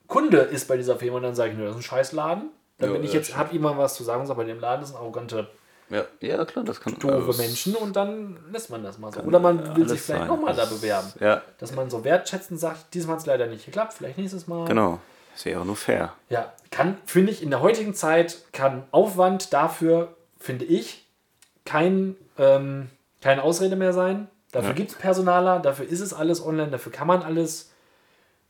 Kunde 0.07 0.39
ist 0.39 0.69
bei 0.69 0.77
dieser 0.77 0.97
Firma 0.97 1.17
und 1.17 1.25
dann 1.25 1.35
sage 1.35 1.51
ich, 1.51 1.57
nö, 1.59 1.65
das 1.65 1.73
ist 1.73 1.81
ein 1.81 1.83
Scheißladen. 1.83 2.51
Dann 2.79 2.93
bin 2.93 3.03
ich 3.03 3.13
jetzt, 3.13 3.37
habe 3.37 3.55
ihm 3.57 3.63
mal 3.63 3.77
was 3.77 3.95
zu 3.97 4.05
sagen, 4.05 4.25
sage, 4.27 4.37
bei 4.37 4.45
dem 4.45 4.61
Laden 4.61 4.85
sind 4.87 4.95
arrogante, 4.97 5.49
Ja, 5.91 6.05
ja 6.21 6.45
klar, 6.45 6.65
das 6.65 6.81
kann 6.81 6.95
doofe 6.99 7.25
das 7.27 7.39
Menschen 7.39 7.75
und 7.77 7.95
dann 7.95 8.39
lässt 8.51 8.71
man 8.71 8.83
das 8.83 8.99
mal 8.99 9.13
so. 9.13 9.21
Oder 9.21 9.39
man 9.39 9.77
will 9.77 9.89
sich 9.89 10.01
vielleicht 10.01 10.27
nochmal 10.29 10.55
da 10.55 10.65
bewerben. 10.65 11.13
Ja, 11.21 11.43
Dass 11.59 11.73
man 11.75 11.91
so 11.91 12.05
wertschätzend 12.05 12.59
sagt, 12.59 12.95
diesmal 12.95 13.15
hat 13.15 13.21
es 13.21 13.27
leider 13.27 13.47
nicht 13.47 13.67
geklappt, 13.67 13.93
vielleicht 13.95 14.19
nächstes 14.19 14.47
Mal. 14.47 14.67
genau. 14.67 15.01
Das 15.35 15.45
wäre 15.47 15.67
nur 15.67 15.75
fair. 15.77 16.13
Ja, 16.29 16.53
kann, 16.71 16.97
finde 17.07 17.33
ich, 17.33 17.43
in 17.43 17.51
der 17.51 17.61
heutigen 17.61 17.93
Zeit 17.95 18.39
kann 18.53 18.85
Aufwand 18.93 19.53
dafür, 19.53 20.17
finde 20.39 20.65
ich, 20.65 21.07
kein, 21.65 22.15
ähm, 22.39 22.89
keine 23.21 23.43
Ausrede 23.43 23.75
mehr 23.75 23.93
sein. 23.93 24.29
Dafür 24.53 24.69
Ja. 24.71 24.75
gibt 24.77 24.93
es 24.93 24.97
Personaler, 24.97 25.59
dafür 25.59 25.87
ist 25.89 26.01
es 26.01 26.15
alles 26.15 26.41
online, 26.45 26.71
dafür 26.71 26.93
kann 26.93 27.09
man 27.09 27.23
alles 27.23 27.73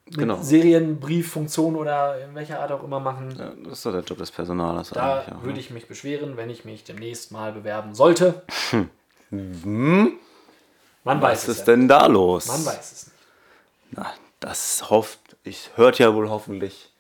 mit 0.07 0.19
Genau. 0.19 0.43
Serienbrieffunktion 0.43 1.77
oder 1.77 2.23
in 2.25 2.35
welcher 2.35 2.61
Art 2.61 2.73
auch 2.73 2.83
immer 2.85 3.01
machen. 3.01 3.35
Ja, 3.39 3.53
das 3.65 3.75
ist 3.79 3.87
doch 3.87 3.93
der 3.93 4.03
Job 4.03 4.19
des 4.19 4.31
Personalers 4.31 4.91
Da 4.91 5.21
auch. 5.21 5.43
würde 5.45 5.59
ich 5.61 5.71
mich 5.71 5.87
beschweren, 5.89 6.37
wenn 6.37 6.51
ich 6.51 6.65
mich 6.65 6.85
demnächst 6.85 7.33
mal 7.33 7.53
bewerben 7.53 7.95
sollte. 7.95 8.43
Man 9.31 10.19
weiß 11.05 11.23
Was 11.23 11.43
es 11.43 11.49
ist 11.49 11.59
ja. 11.61 11.65
denn 11.75 11.89
da 11.89 12.07
los? 12.07 12.47
Man 12.47 12.65
weiß 12.65 12.93
es 12.93 13.07
nicht. 13.07 13.17
Na, 13.93 14.13
das 14.41 14.91
hofft, 14.91 15.21
ich 15.43 15.71
hört 15.77 15.99
ja 15.99 16.15
wohl 16.15 16.29
hoffentlich 16.29 16.91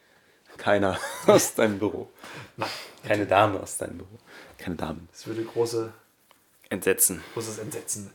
keiner 0.57 0.99
aus 1.27 1.55
deinem 1.55 1.79
Büro. 1.79 2.09
Nein, 2.57 2.69
Keine 3.07 3.27
Dame 3.27 3.61
aus 3.61 3.77
deinem 3.79 3.99
Büro. 3.99 4.19
Keine 4.59 4.77
Damen. 4.77 5.09
es 5.13 5.27
würde 5.27 5.43
große, 5.45 5.93
Entsetzen. 6.71 7.23
großes 7.35 7.59
Entsetzen 7.59 8.11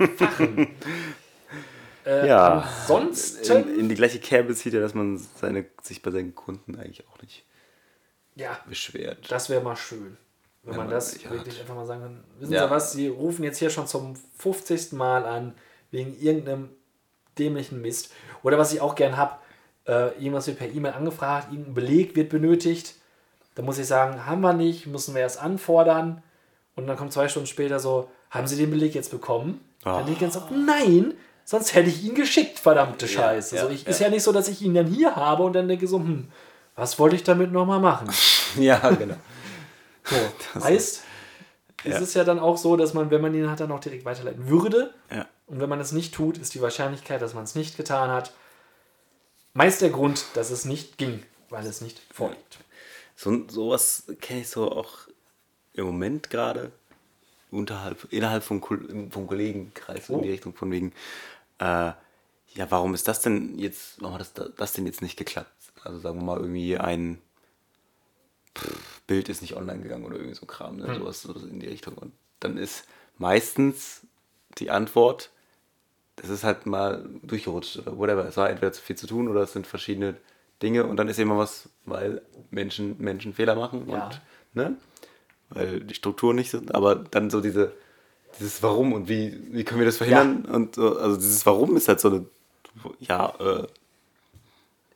entfachen. 0.00 0.68
äh, 2.06 2.26
Ja. 2.28 2.60
Ansonsten, 2.60 3.68
In, 3.70 3.80
in 3.80 3.88
die 3.88 3.94
gleiche 3.94 4.18
Kerbe 4.18 4.54
zieht 4.54 4.74
er, 4.74 4.80
dass 4.80 4.94
man 4.94 5.18
seine, 5.36 5.66
sich 5.82 6.02
bei 6.02 6.10
seinen 6.10 6.34
Kunden 6.34 6.76
eigentlich 6.76 7.06
auch 7.08 7.20
nicht 7.22 7.44
ja, 8.36 8.58
beschwert. 8.68 9.30
Das 9.30 9.48
wäre 9.48 9.62
mal 9.62 9.76
schön. 9.76 10.16
Wenn 10.62 10.70
Wenn 10.72 10.76
man 10.78 10.86
man 10.86 10.94
das 10.94 11.14
wirklich 11.30 11.54
hat. 11.56 11.60
einfach 11.62 11.74
mal 11.74 11.86
sagen 11.86 12.00
kann. 12.02 12.24
Wissen 12.38 12.52
Ja. 12.52 12.64
Sie 12.64 12.70
was, 12.70 12.92
Sie 12.92 13.08
rufen 13.08 13.44
jetzt 13.44 13.58
hier 13.58 13.70
schon 13.70 13.86
zum 13.86 14.14
50. 14.38 14.92
Mal 14.92 15.24
an, 15.26 15.54
wegen 15.90 16.18
irgendeinem 16.18 16.70
dämlichen 17.38 17.80
Mist. 17.82 18.12
Oder 18.42 18.58
was 18.58 18.72
ich 18.72 18.80
auch 18.80 18.94
gern 18.94 19.16
habe, 19.16 19.36
äh, 19.86 20.08
irgendwas 20.18 20.46
wird 20.46 20.58
per 20.58 20.68
E-Mail 20.68 20.92
angefragt, 20.94 21.48
irgendein 21.50 21.74
Beleg 21.74 22.16
wird 22.16 22.30
benötigt. 22.30 22.94
Da 23.56 23.62
muss 23.62 23.78
ich 23.78 23.86
sagen, 23.86 24.26
haben 24.26 24.40
wir 24.40 24.52
nicht, 24.54 24.86
müssen 24.86 25.14
wir 25.14 25.20
erst 25.20 25.40
anfordern. 25.40 26.22
Und 26.76 26.86
dann 26.86 26.96
kommt 26.96 27.12
zwei 27.12 27.28
Stunden 27.28 27.46
später 27.46 27.78
so, 27.78 28.10
haben 28.30 28.46
Sie 28.48 28.56
den 28.56 28.70
Beleg 28.70 28.94
jetzt 28.94 29.10
bekommen? 29.10 29.60
Dann 29.84 29.98
denke 29.98 30.12
ich 30.12 30.18
ganz 30.20 30.36
oft, 30.36 30.50
nein, 30.50 31.14
sonst 31.44 31.74
hätte 31.74 31.88
ich 31.88 32.02
ihn 32.02 32.14
geschickt, 32.14 32.58
verdammte 32.58 33.06
Scheiße. 33.06 33.56
ja, 33.56 33.62
so, 33.62 33.68
ich. 33.68 33.86
Ist 33.86 34.00
ja 34.00 34.08
nicht 34.08 34.22
so, 34.22 34.32
dass 34.32 34.48
ich 34.48 34.62
ihn 34.62 34.74
dann 34.74 34.86
hier 34.86 35.16
habe 35.16 35.42
und 35.42 35.52
dann 35.52 35.68
denke 35.68 35.86
so, 35.86 35.98
hm, 35.98 36.28
was 36.74 36.98
wollte 36.98 37.16
ich 37.16 37.22
damit 37.22 37.52
nochmal 37.52 37.80
machen? 37.80 38.08
Ja, 38.56 38.78
genau. 38.90 39.16
So, 40.04 40.62
heißt, 40.62 41.02
ist 41.82 42.00
es 42.00 42.14
ja 42.14 42.22
dann 42.22 42.38
auch 42.38 42.56
so, 42.56 42.76
dass 42.76 42.94
man, 42.94 43.10
wenn 43.10 43.20
man 43.20 43.34
ihn 43.34 43.50
hat, 43.50 43.58
dann 43.58 43.72
auch 43.72 43.80
direkt 43.80 44.04
weiterleiten 44.04 44.48
würde. 44.48 44.94
Ja. 45.10 45.26
Und 45.46 45.58
wenn 45.60 45.68
man 45.68 45.80
es 45.80 45.90
nicht 45.90 46.14
tut, 46.14 46.38
ist 46.38 46.54
die 46.54 46.62
Wahrscheinlichkeit, 46.62 47.20
dass 47.20 47.34
man 47.34 47.42
es 47.42 47.56
nicht 47.56 47.76
getan 47.76 48.10
hat, 48.10 48.32
meist 49.54 49.82
der 49.82 49.90
Grund, 49.90 50.24
dass 50.34 50.50
es 50.50 50.64
nicht 50.64 50.98
ging, 50.98 51.24
weil 51.50 51.66
es 51.66 51.80
nicht 51.80 52.00
vorliegt. 52.12 52.58
So, 53.16 53.48
sowas 53.48 54.04
kenne 54.20 54.42
ich 54.42 54.48
so 54.50 54.70
auch 54.70 55.08
im 55.72 55.86
Moment 55.86 56.30
gerade 56.30 56.70
unterhalb, 57.50 58.12
innerhalb 58.12 58.42
vom, 58.42 58.62
vom 58.62 59.26
Kollegenkreis 59.26 60.08
in 60.08 60.22
die 60.22 60.30
Richtung 60.30 60.54
von 60.54 60.70
wegen, 60.70 60.92
äh, 61.64 61.92
ja, 62.58 62.70
warum 62.70 62.94
ist 62.94 63.08
das 63.08 63.20
denn 63.20 63.58
jetzt, 63.58 64.00
warum 64.00 64.14
hat 64.18 64.20
das, 64.20 64.52
das 64.56 64.72
denn 64.72 64.86
jetzt 64.86 65.02
nicht 65.02 65.16
geklappt? 65.16 65.50
Also 65.82 65.98
sagen 65.98 66.18
wir 66.20 66.24
mal 66.24 66.38
irgendwie 66.38 66.78
ein 66.78 67.20
pff, 68.56 69.00
Bild 69.06 69.28
ist 69.28 69.42
nicht 69.42 69.56
online 69.56 69.82
gegangen 69.82 70.04
oder 70.04 70.16
irgendwie 70.16 70.34
so 70.36 70.46
Kram, 70.46 70.76
ne? 70.76 70.94
sowas, 70.94 71.22
sowas 71.22 71.42
in 71.42 71.60
die 71.60 71.66
Richtung. 71.68 71.94
Und 71.94 72.12
dann 72.40 72.56
ist 72.56 72.86
meistens 73.18 74.02
die 74.58 74.70
Antwort, 74.70 75.30
das 76.16 76.30
ist 76.30 76.44
halt 76.44 76.66
mal 76.66 77.08
durchgerutscht 77.22 77.78
oder 77.78 77.98
whatever. 77.98 78.24
Es 78.26 78.36
war 78.36 78.48
entweder 78.50 78.72
zu 78.72 78.82
viel 78.82 78.96
zu 78.96 79.06
tun 79.06 79.28
oder 79.28 79.40
es 79.42 79.52
sind 79.52 79.66
verschiedene 79.66 80.16
Dinge 80.62 80.86
und 80.86 80.96
dann 80.96 81.08
ist 81.08 81.18
immer 81.18 81.36
was, 81.36 81.68
weil 81.84 82.22
Menschen, 82.50 82.96
Menschen 82.98 83.34
Fehler 83.34 83.56
machen 83.56 83.88
Ja. 83.88 84.06
und 84.06 84.20
ne? 84.54 84.76
weil 85.50 85.80
die 85.80 85.94
Strukturen 85.94 86.36
nicht 86.36 86.50
sind, 86.50 86.74
aber 86.74 86.94
dann 86.94 87.30
so 87.30 87.40
diese, 87.40 87.72
dieses 88.38 88.62
Warum 88.62 88.92
und 88.92 89.08
wie, 89.08 89.38
wie 89.52 89.64
können 89.64 89.80
wir 89.80 89.86
das 89.86 89.98
verhindern 89.98 90.44
und 90.44 90.74
so, 90.74 90.98
also 90.98 91.16
dieses 91.16 91.44
Warum 91.46 91.76
ist 91.76 91.88
halt 91.88 92.00
so 92.00 92.08
eine, 92.08 92.26
ja, 93.00 93.32
äh, 93.38 93.66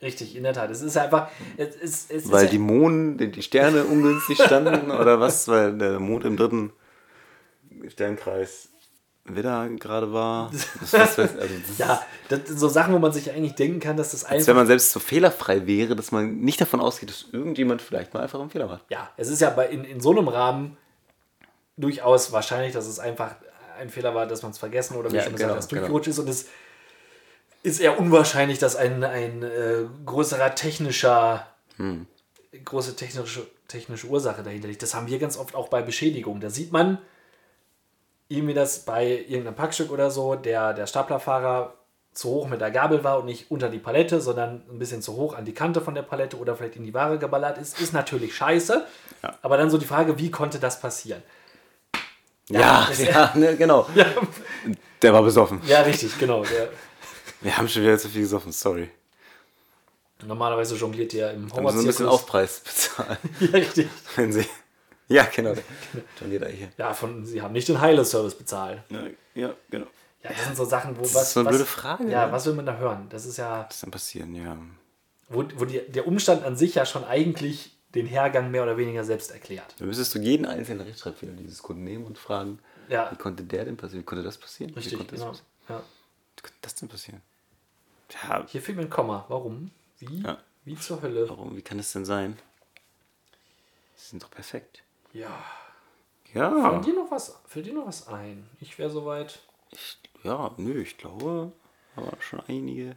Richtig, 0.00 0.36
in 0.36 0.44
der 0.44 0.52
Tat. 0.52 0.70
Es 0.70 0.80
ist 0.80 0.96
einfach, 0.96 1.28
es 1.56 1.74
ist, 1.74 2.10
es 2.12 2.30
weil 2.30 2.44
ist 2.44 2.52
die 2.52 2.56
ja, 2.56 2.62
Monden, 2.62 3.32
die, 3.32 3.42
Sterne 3.42 3.84
ungünstig 3.84 4.40
standen 4.40 4.90
oder 4.92 5.18
was, 5.18 5.48
weil 5.48 5.76
der 5.76 5.98
Mond 5.98 6.24
im 6.24 6.36
dritten 6.36 6.72
Sternkreis 7.88 8.68
Widder 9.24 9.68
gerade 9.70 10.12
war. 10.12 10.50
Das, 10.80 10.92
weiß, 10.92 11.18
also 11.18 11.34
das 11.36 11.78
ja, 11.78 12.00
das 12.28 12.46
sind 12.46 12.60
so 12.60 12.68
Sachen, 12.68 12.94
wo 12.94 12.98
man 12.98 13.12
sich 13.12 13.30
eigentlich 13.32 13.56
denken 13.56 13.80
kann, 13.80 13.96
dass 13.96 14.12
das 14.12 14.24
Als 14.24 14.34
einfach 14.34 14.46
wenn 14.48 14.56
man 14.56 14.66
selbst 14.68 14.92
so 14.92 15.00
fehlerfrei 15.00 15.66
wäre, 15.66 15.96
dass 15.96 16.12
man 16.12 16.40
nicht 16.40 16.60
davon 16.60 16.80
ausgeht, 16.80 17.10
dass 17.10 17.26
irgendjemand 17.32 17.82
vielleicht 17.82 18.14
mal 18.14 18.22
einfach 18.22 18.40
einen 18.40 18.50
Fehler 18.50 18.68
macht. 18.68 18.84
ja, 18.90 19.10
es 19.16 19.28
ist 19.28 19.40
ja 19.40 19.50
bei, 19.50 19.66
in, 19.66 19.84
in 19.84 20.00
so 20.00 20.12
einem 20.12 20.28
Rahmen 20.28 20.76
durchaus 21.78 22.32
wahrscheinlich, 22.32 22.72
dass 22.74 22.86
es 22.86 22.98
einfach 22.98 23.36
ein 23.78 23.88
Fehler 23.88 24.14
war, 24.14 24.26
dass 24.26 24.42
man 24.42 24.50
es 24.50 24.58
vergessen 24.58 24.96
oder 24.96 25.10
wie 25.10 25.16
Ja, 25.16 25.22
schon 25.22 25.36
genau, 25.36 25.54
gesagt 25.54 25.58
hast, 25.58 25.68
genau. 25.68 25.80
durchgerutscht 25.82 26.08
ist 26.08 26.18
und 26.18 26.28
es 26.28 26.46
ist 27.62 27.80
eher 27.80 27.98
unwahrscheinlich, 27.98 28.58
dass 28.58 28.76
ein, 28.76 29.02
ein 29.04 29.42
äh, 29.42 29.84
größerer 30.04 30.54
technischer, 30.54 31.46
Hm. 31.76 32.06
große 32.64 32.96
technische, 32.96 33.46
technische 33.68 34.06
Ursache 34.08 34.42
dahinter 34.42 34.68
liegt. 34.68 34.82
Das 34.82 34.94
haben 34.94 35.06
wir 35.06 35.18
ganz 35.18 35.36
oft 35.38 35.54
auch 35.54 35.68
bei 35.68 35.80
Beschädigungen. 35.82 36.40
Da 36.40 36.50
sieht 36.50 36.72
man 36.72 36.98
irgendwie, 38.28 38.54
dass 38.54 38.80
bei 38.80 39.06
irgendeinem 39.06 39.54
Packstück 39.54 39.90
oder 39.92 40.10
so 40.10 40.34
der, 40.34 40.74
der 40.74 40.86
Staplerfahrer 40.86 41.74
zu 42.12 42.30
hoch 42.30 42.48
mit 42.48 42.60
der 42.60 42.70
Gabel 42.72 43.04
war 43.04 43.20
und 43.20 43.26
nicht 43.26 43.50
unter 43.50 43.68
die 43.68 43.78
Palette, 43.78 44.20
sondern 44.20 44.62
ein 44.68 44.78
bisschen 44.78 45.02
zu 45.02 45.14
hoch 45.16 45.36
an 45.36 45.44
die 45.44 45.54
Kante 45.54 45.80
von 45.80 45.94
der 45.94 46.02
Palette 46.02 46.36
oder 46.36 46.56
vielleicht 46.56 46.76
in 46.76 46.82
die 46.84 46.94
Ware 46.94 47.18
geballert 47.18 47.58
ist, 47.58 47.80
ist 47.80 47.92
natürlich 47.92 48.34
scheiße. 48.34 48.84
Ja. 49.22 49.38
Aber 49.42 49.56
dann 49.56 49.70
so 49.70 49.78
die 49.78 49.86
Frage, 49.86 50.18
wie 50.18 50.30
konnte 50.30 50.58
das 50.58 50.80
passieren? 50.80 51.22
Ja, 52.48 52.86
das- 52.88 52.98
ja, 53.04 53.32
ne, 53.34 53.56
genau. 53.56 53.88
Ja, 53.94 54.06
Der 55.02 55.12
war 55.12 55.22
besoffen. 55.22 55.60
ja 55.66 55.82
richtig, 55.82 56.18
genau. 56.18 56.42
Der, 56.44 56.68
Wir 57.40 57.56
haben 57.56 57.68
schon 57.68 57.82
wieder 57.82 57.98
zu 57.98 58.08
viel 58.08 58.22
gesoffen, 58.22 58.52
sorry. 58.52 58.90
normalerweise 60.26 60.74
jongliert 60.76 61.12
der 61.12 61.32
im 61.32 61.44
müssen 61.44 61.56
wir 61.64 61.70
ein 61.70 61.86
bisschen. 61.86 62.06
Aufpreis 62.06 62.60
bezahlen. 62.60 63.18
Ja, 63.40 63.48
richtig. 63.50 63.88
Wenn 64.16 64.32
sie. 64.32 64.46
Ja, 65.08 65.24
genau. 65.34 65.54
Schon 66.18 66.30
jeder 66.30 66.48
hier. 66.48 66.68
Ja, 66.76 66.92
von, 66.92 67.24
sie 67.24 67.40
haben 67.40 67.52
nicht 67.52 67.68
den 67.68 67.80
Heile-Service 67.80 68.34
bezahlt. 68.34 68.82
Ja, 68.90 69.02
ja, 69.34 69.54
genau. 69.70 69.86
Ja, 70.22 70.30
das 70.30 70.44
sind 70.44 70.56
so 70.56 70.64
Sachen, 70.64 70.98
wo 70.98 71.02
Das 71.02 71.14
was. 71.14 71.22
ist 71.28 71.32
so 71.34 71.40
eine 71.40 71.46
was, 71.48 71.54
blöde 71.54 71.64
Frage, 71.64 72.04
Ja, 72.10 72.26
ne? 72.26 72.32
was 72.32 72.44
will 72.44 72.52
man 72.54 72.66
da 72.66 72.76
hören? 72.76 73.06
Das 73.08 73.24
ist 73.24 73.38
ja, 73.38 73.64
Was 73.68 73.76
ist 73.76 73.82
dann 73.84 73.90
passieren, 73.90 74.34
ja. 74.34 74.56
wo, 75.28 75.44
wo 75.56 75.64
die, 75.64 75.80
der 75.88 76.06
Umstand 76.06 76.44
an 76.44 76.56
sich 76.56 76.74
ja 76.74 76.84
schon 76.84 77.04
eigentlich 77.04 77.77
den 78.00 78.06
Hergang 78.06 78.50
mehr 78.50 78.62
oder 78.62 78.76
weniger 78.76 79.04
selbst 79.04 79.30
erklärt. 79.30 79.74
Da 79.78 79.84
müsstest 79.84 80.14
du 80.14 80.18
jeden 80.20 80.46
einzelnen 80.46 80.80
Rechtschreibfehler 80.86 81.32
dieses 81.32 81.62
Kunden 81.62 81.84
nehmen 81.84 82.04
und 82.04 82.18
fragen, 82.18 82.58
Ja. 82.88 83.10
wie 83.12 83.16
konnte 83.16 83.42
der 83.44 83.64
denn 83.64 83.76
passieren? 83.76 84.02
Wie 84.02 84.06
konnte 84.06 84.24
das 84.24 84.38
passieren? 84.38 84.70
wie 84.74 84.78
Richtig, 84.80 84.96
konnte 84.98 85.12
das 85.16 85.20
genau. 85.20 85.30
passieren? 85.32 85.48
Ja. 85.68 85.82
Wie 86.36 86.42
konnte 86.42 86.58
das 86.62 86.74
denn 86.76 86.88
passieren? 86.88 87.22
Ja, 88.22 88.46
Hier 88.48 88.62
fehlt 88.62 88.76
mir 88.78 88.84
ein 88.84 88.90
Komma. 88.90 89.24
Warum? 89.28 89.70
Wie? 89.98 90.22
Ja. 90.22 90.38
Wie 90.64 90.76
zur 90.76 91.02
Hölle? 91.02 91.28
warum? 91.28 91.56
Wie 91.56 91.62
kann 91.62 91.78
das 91.78 91.92
denn 91.92 92.04
sein? 92.04 92.38
Sie 93.96 94.10
sind 94.10 94.22
doch 94.22 94.30
perfekt. 94.30 94.82
Ja. 95.12 95.42
Ja. 96.34 96.70
Fällt 96.70 96.86
dir 96.86 96.94
noch 96.94 97.10
was, 97.10 97.38
fällt 97.46 97.66
dir 97.66 97.72
noch 97.74 97.86
was 97.86 98.06
ein? 98.08 98.48
Ich 98.60 98.78
wäre 98.78 98.90
soweit. 98.90 99.40
Ich, 99.72 99.98
ja, 100.22 100.52
nö, 100.58 100.80
ich 100.80 100.96
glaube, 100.98 101.52
waren 101.96 102.20
schon 102.20 102.40
einige, 102.48 102.96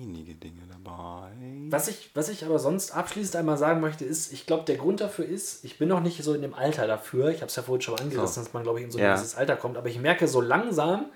einige 0.00 0.34
Dinge 0.34 0.62
dabei. 0.70 1.30
Was 1.70 1.88
ich, 1.88 2.10
was 2.14 2.28
ich 2.28 2.44
aber 2.44 2.58
sonst 2.58 2.92
abschließend 2.92 3.36
einmal 3.36 3.58
sagen 3.58 3.80
möchte, 3.80 4.04
ist, 4.04 4.32
ich 4.32 4.46
glaube, 4.46 4.64
der 4.64 4.76
Grund 4.76 5.00
dafür 5.00 5.24
ist, 5.24 5.64
ich 5.64 5.78
bin 5.78 5.88
noch 5.88 6.00
nicht 6.00 6.22
so 6.22 6.34
in 6.34 6.42
dem 6.42 6.54
Alter 6.54 6.86
dafür. 6.86 7.28
Ich 7.30 7.38
habe 7.38 7.46
es 7.46 7.56
ja 7.56 7.62
vorhin 7.62 7.82
schon 7.82 7.98
angerissen, 7.98 8.42
So. 8.42 8.44
dass 8.44 8.52
man, 8.52 8.62
glaube 8.62 8.78
ich, 8.80 8.86
in 8.86 8.90
so 8.90 8.98
Ja. 8.98 9.14
dieses 9.14 9.34
Alter 9.34 9.56
kommt. 9.56 9.76
Aber 9.76 9.88
ich 9.88 9.98
merke 9.98 10.26
so 10.28 10.40
langsam, 10.40 11.06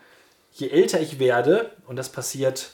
je 0.53 0.69
älter 0.69 1.01
ich 1.01 1.19
werde, 1.19 1.71
und 1.87 1.97
das 1.97 2.11
passiert 2.11 2.73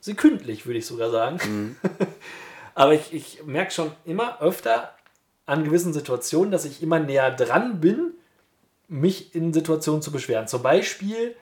sekündlich, 0.00 0.66
würde 0.66 0.78
ich 0.78 0.86
sogar 0.86 1.10
sagen. 1.10 1.38
Mhm. 1.44 1.76
aber 2.74 2.92
ich, 2.94 3.12
ich 3.14 3.44
merke 3.44 3.70
schon 3.70 3.90
immer 4.04 4.40
öfter 4.42 4.90
an 5.46 5.64
gewissen 5.64 5.92
Situationen, 5.92 6.50
dass 6.50 6.64
ich 6.64 6.82
immer 6.82 6.98
näher 6.98 7.30
dran 7.30 7.80
bin, 7.80 8.12
mich 8.88 9.34
in 9.34 9.52
Situationen 9.52 10.02
zu 10.02 10.12
beschweren. 10.12 10.46
Zum 10.48 10.62
Beispiel 10.62 11.34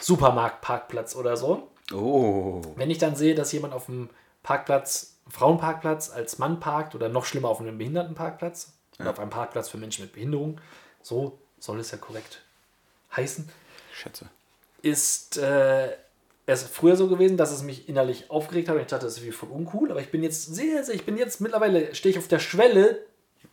Supermarktparkplatz 0.00 1.14
oder 1.16 1.36
so. 1.36 1.68
Oh. 1.92 2.62
Wenn 2.76 2.90
ich 2.90 2.98
dann 2.98 3.16
sehe, 3.16 3.34
dass 3.34 3.52
jemand 3.52 3.74
auf 3.74 3.86
dem 3.86 4.10
Parkplatz, 4.42 5.16
Frauenparkplatz 5.28 6.10
als 6.10 6.38
Mann 6.38 6.60
parkt 6.60 6.94
oder 6.94 7.08
noch 7.08 7.24
schlimmer 7.24 7.48
auf 7.48 7.60
einem 7.60 7.78
Behindertenparkplatz 7.78 8.72
oder 8.98 9.10
auf 9.10 9.18
einem 9.18 9.30
Parkplatz 9.30 9.68
für 9.68 9.78
Menschen 9.78 10.04
mit 10.04 10.12
Behinderung, 10.12 10.60
so 11.02 11.38
soll 11.58 11.80
es 11.80 11.90
ja 11.90 11.98
korrekt 11.98 12.42
heißen, 13.16 13.48
Schätze. 13.92 14.26
ist 14.82 15.36
äh, 15.38 15.90
es 16.46 16.62
früher 16.64 16.96
so 16.96 17.08
gewesen, 17.08 17.36
dass 17.36 17.50
es 17.52 17.62
mich 17.62 17.88
innerlich 17.88 18.30
aufgeregt 18.30 18.68
hat 18.68 18.76
und 18.76 18.82
ich 18.82 18.88
dachte, 18.88 19.06
das 19.06 19.18
ist 19.18 19.24
wie 19.24 19.30
voll 19.32 19.50
uncool, 19.50 19.90
aber 19.90 20.00
ich 20.00 20.10
bin 20.10 20.22
jetzt 20.22 20.54
sehr, 20.54 20.82
sehr, 20.84 20.94
ich 20.94 21.04
bin 21.04 21.16
jetzt 21.16 21.40
mittlerweile, 21.40 21.94
stehe 21.94 22.12
ich 22.12 22.18
auf 22.18 22.28
der 22.28 22.38
Schwelle, 22.40 23.04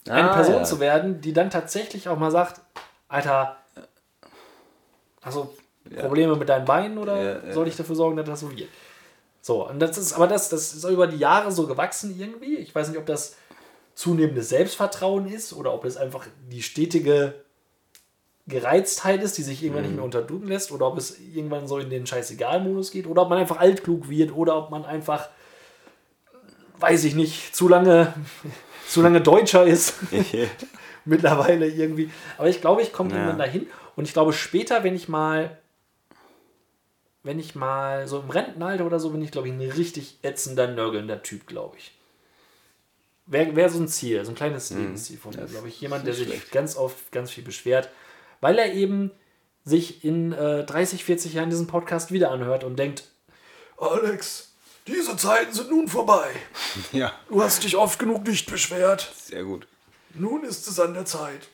eine 0.07 0.31
Ah, 0.31 0.33
Person 0.33 0.55
ja. 0.55 0.63
zu 0.63 0.79
werden, 0.79 1.21
die 1.21 1.33
dann 1.33 1.49
tatsächlich 1.49 2.07
auch 2.09 2.17
mal 2.17 2.31
sagt, 2.31 2.61
Alter, 3.07 3.57
also 5.21 5.53
Probleme 5.95 6.35
mit 6.35 6.49
deinen 6.49 6.65
Beinen 6.65 6.97
oder 6.97 7.15
Ja, 7.41 7.45
ja. 7.47 7.53
soll 7.53 7.67
ich 7.67 7.75
dafür 7.75 7.95
sorgen, 7.95 8.17
dass 8.17 8.25
das 8.25 8.39
so 8.41 8.51
wird? 8.51 8.69
So, 9.41 9.67
und 9.67 9.79
das 9.79 9.97
ist, 9.97 10.13
aber 10.13 10.27
das, 10.27 10.49
das 10.49 10.73
ist 10.73 10.83
über 10.83 11.07
die 11.07 11.17
Jahre 11.17 11.51
so 11.51 11.67
gewachsen 11.67 12.13
irgendwie. 12.19 12.57
Ich 12.57 12.73
weiß 12.75 12.89
nicht, 12.89 12.97
ob 12.97 13.05
das 13.05 13.35
zunehmendes 13.95 14.49
Selbstvertrauen 14.49 15.27
ist 15.27 15.53
oder 15.53 15.73
ob 15.73 15.85
es 15.85 15.95
einfach 15.97 16.25
die 16.51 16.61
stetige 16.61 17.33
Gereiztheit 18.47 19.21
ist, 19.23 19.37
die 19.37 19.43
sich 19.43 19.61
irgendwann 19.61 19.83
Mhm. 19.83 19.87
nicht 19.89 19.95
mehr 19.97 20.05
unterdrücken 20.05 20.47
lässt 20.47 20.71
oder 20.71 20.87
ob 20.87 20.97
es 20.97 21.19
irgendwann 21.19 21.67
so 21.67 21.79
in 21.79 21.89
den 21.89 22.07
Scheißegal-Modus 22.07 22.91
geht 22.91 23.05
oder 23.07 23.23
ob 23.23 23.29
man 23.29 23.39
einfach 23.39 23.57
altklug 23.57 24.09
wird 24.09 24.33
oder 24.35 24.57
ob 24.57 24.69
man 24.69 24.85
einfach, 24.85 25.27
weiß 26.79 27.03
ich 27.05 27.15
nicht, 27.15 27.55
zu 27.55 27.67
lange, 27.67 28.13
zu 28.87 29.01
lange 29.01 29.19
Deutscher 29.21 29.65
ist 29.65 29.95
mittlerweile 31.05 31.67
irgendwie. 31.67 32.09
Aber 32.37 32.47
ich 32.49 32.61
glaube, 32.61 32.81
ich 32.81 32.93
komme 32.93 33.09
Ja. 33.11 33.15
irgendwann 33.17 33.39
dahin. 33.39 33.67
Und 33.95 34.05
ich 34.05 34.13
glaube, 34.13 34.31
später, 34.31 34.83
wenn 34.83 34.95
ich 34.95 35.09
mal, 35.09 35.57
wenn 37.27 37.39
ich 37.39 37.53
mal 37.55 38.07
so 38.07 38.19
im 38.19 38.29
Rentenalter 38.29 38.85
oder 38.85 38.99
so, 38.99 39.11
bin 39.11 39.21
ich, 39.21 39.31
glaube 39.31 39.47
ich, 39.49 39.53
ein 39.53 39.61
richtig 39.61 40.17
ätzender, 40.23 40.67
nörgelnder 40.67 41.21
Typ, 41.21 41.45
glaube 41.45 41.77
ich. 41.77 41.91
Wäre 43.25 43.55
wär 43.55 43.69
so 43.69 43.79
ein 43.79 43.87
Ziel, 43.89 44.23
so 44.25 44.31
ein 44.31 44.35
kleines 44.35 44.69
Lebensziel 44.69 45.17
von 45.17 45.35
mir, 45.35 45.45
glaube 45.45 45.67
ich. 45.67 45.79
Jemand, 45.81 46.07
der 46.07 46.13
Mhm. 46.13 46.17
sich 46.17 46.27
schlecht. 46.27 46.51
ganz 46.51 46.75
oft 46.77 47.11
ganz 47.11 47.29
viel 47.29 47.43
beschwert, 47.43 47.89
weil 48.41 48.57
er 48.57 48.73
eben 48.73 49.11
sich 49.65 50.05
in 50.05 50.31
äh, 50.31 50.63
30, 50.63 51.03
40 51.03 51.33
Jahren 51.33 51.49
diesen 51.49 51.67
Podcast 51.67 52.11
wieder 52.11 52.31
anhört 52.31 52.63
und 52.63 52.77
denkt, 52.79 53.03
Alex, 53.77 54.53
diese 54.87 55.17
Zeiten 55.17 55.51
sind 55.53 55.69
nun 55.69 55.87
vorbei. 55.89 56.29
Ja, 56.93 57.11
Du 57.27 57.43
hast 57.43 57.63
dich 57.65 57.75
oft 57.75 57.99
genug 57.99 58.25
nicht 58.25 58.49
beschwert. 58.49 59.11
sehr 59.15 59.43
gut. 59.43 59.67
Nun 60.13 60.43
ist 60.45 60.65
es 60.67 60.79
an 60.79 60.93
der 60.93 61.03
Zeit. 61.05 61.49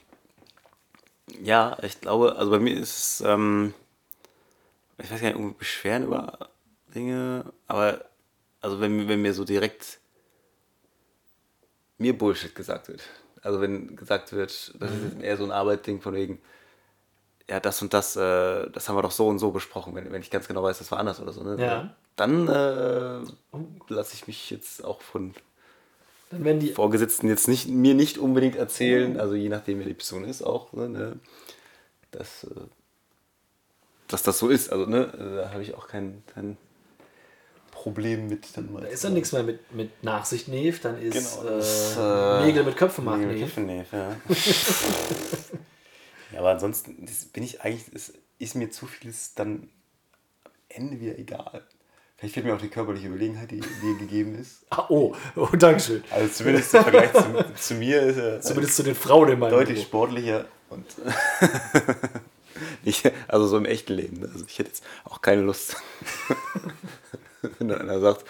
Ja, 1.42 1.78
ich 1.82 2.00
glaube, 2.02 2.36
also 2.36 2.52
bei 2.52 2.60
mir 2.60 2.76
ist 2.80 2.98
es, 3.20 3.22
ähm, 3.26 3.74
ich 4.98 5.12
weiß 5.12 5.22
gar 5.22 5.28
nicht, 5.28 5.38
irgendwie 5.38 5.58
Beschweren 5.58 6.04
über 6.04 6.50
Dinge, 6.94 7.46
aber 7.68 8.06
also 8.62 8.80
wenn, 8.80 9.08
wenn 9.08 9.22
mir 9.22 9.34
so 9.34 9.44
direkt 9.44 10.00
mir 11.98 12.18
Bullshit 12.18 12.56
gesagt 12.56 12.88
wird. 12.88 13.02
Also 13.42 13.60
wenn 13.62 13.96
gesagt 13.96 14.32
wird, 14.32 14.74
das 14.80 14.92
ist 14.92 15.04
jetzt 15.04 15.22
eher 15.22 15.38
so 15.38 15.44
ein 15.44 15.52
Arbeitding 15.52 16.02
von 16.02 16.14
wegen, 16.14 16.40
ja, 17.50 17.60
das 17.60 17.82
und 17.82 17.94
das, 17.94 18.16
äh, 18.16 18.70
das 18.72 18.88
haben 18.88 18.96
wir 18.96 19.02
doch 19.02 19.12
so 19.12 19.28
und 19.28 19.40
so 19.40 19.52
besprochen, 19.52 19.96
wenn, 19.96 20.12
wenn 20.12 20.22
ich 20.22 20.32
ganz 20.32 20.48
genau 20.48 20.64
weiß, 20.64 20.78
das 20.78 20.92
war 20.92 21.00
anders 21.00 21.20
oder 21.20 21.34
so. 21.34 21.44
Ne? 21.44 21.62
Ja. 21.62 21.94
Dann 22.16 22.48
äh, 22.48 23.20
lasse 23.90 24.14
ich 24.14 24.28
mich 24.28 24.50
jetzt 24.50 24.84
auch 24.84 25.02
von 25.02 25.34
Dann 26.32 26.60
die. 26.60 26.72
Vorgesetzten 26.72 27.28
jetzt 27.28 27.48
nicht, 27.48 27.68
mir 27.68 27.96
nicht 27.96 28.18
unbedingt 28.18 28.56
erzählen, 28.56 29.20
also 29.20 29.36
je 29.36 29.50
nachdem, 29.50 29.80
wer 29.80 29.88
die 29.88 29.94
Person 29.94 30.24
ist, 30.24 30.42
auch, 30.42 30.72
ne, 30.74 30.88
ne, 30.88 31.20
dass, 32.12 32.46
äh, 32.46 32.62
dass 34.14 34.24
das 34.24 34.38
so 34.38 34.50
ist. 34.50 34.72
Also, 34.72 34.86
ne, 34.86 35.08
da 35.42 35.52
habe 35.52 35.64
ich 35.64 35.74
auch 35.74 35.88
kein, 35.88 36.24
kein 36.34 36.58
Problem 37.72 38.28
mit. 38.30 38.56
Dann 38.56 38.72
mal 38.72 38.82
Da 38.84 38.88
ist 38.88 39.04
dann 39.04 39.14
nichts 39.14 39.32
mehr 39.32 39.44
mit, 39.44 39.74
mit 39.74 40.04
Nachsicht 40.04 40.48
Neve, 40.48 40.78
dann 40.82 41.02
ist, 41.02 41.40
Genau, 41.40 41.50
äh, 41.50 41.58
das 41.58 41.92
ist, 41.92 41.98
äh, 41.98 42.46
Nägel 42.46 42.64
mit 42.64 42.78
Köpfen 42.78 43.04
machen 43.06 43.22
Nee, 43.22 43.34
Neve. 43.34 43.46
Kiffennev, 43.46 43.92
ja. 43.92 44.10
ja, 46.32 46.40
aber 46.40 46.52
ansonsten 46.52 47.06
bin 47.34 47.44
ich 47.44 47.62
eigentlich, 47.62 47.86
es 47.94 48.14
ist 48.38 48.56
mir 48.56 48.70
zu 48.70 48.86
vieles 48.86 49.34
dann 49.34 49.70
am 50.46 50.52
Ende 50.70 51.00
wieder 51.00 51.18
egal. 51.18 51.64
Vielleicht 52.18 52.36
fehlt 52.36 52.46
mir 52.46 52.56
auch 52.56 52.62
die 52.62 52.70
körperliche 52.70 53.08
Überlegenheit, 53.08 53.50
die 53.52 53.62
mir 53.82 53.98
gegeben 54.00 54.38
ist. 54.40 54.62
Ah, 54.70 54.86
oh, 54.90 55.16
oh, 55.36 55.48
Dankeschön. 55.58 56.04
Also 56.12 56.32
zumindest 56.32 56.74
im 56.76 56.84
Vergleich 56.84 57.12
zu, 57.12 57.46
zu 57.56 57.74
mir 57.74 58.02
ist 58.04 58.18
er 58.18 58.40
Zumindest 58.42 58.76
zu 58.76 58.84
den 58.84 58.96
Frauen 58.96 59.30
in 59.30 59.40
meinem 59.40 59.52
deutlich 59.52 59.80
Büro. 59.80 59.88
sportlicher 60.06 60.46
und 60.70 60.86
ich, 62.84 63.04
also 63.28 63.48
so 63.48 63.58
im 63.58 63.66
echten 63.66 63.94
Leben. 63.94 64.20
ne? 64.20 64.30
Also 64.32 64.46
ich 64.48 64.60
hätte 64.60 64.70
jetzt 64.70 64.84
auch 65.04 65.22
keine 65.22 65.42
Lust, 65.42 65.76
wenn 67.60 67.68
dann 67.70 67.82
einer 67.82 68.00
sagt, 68.00 68.26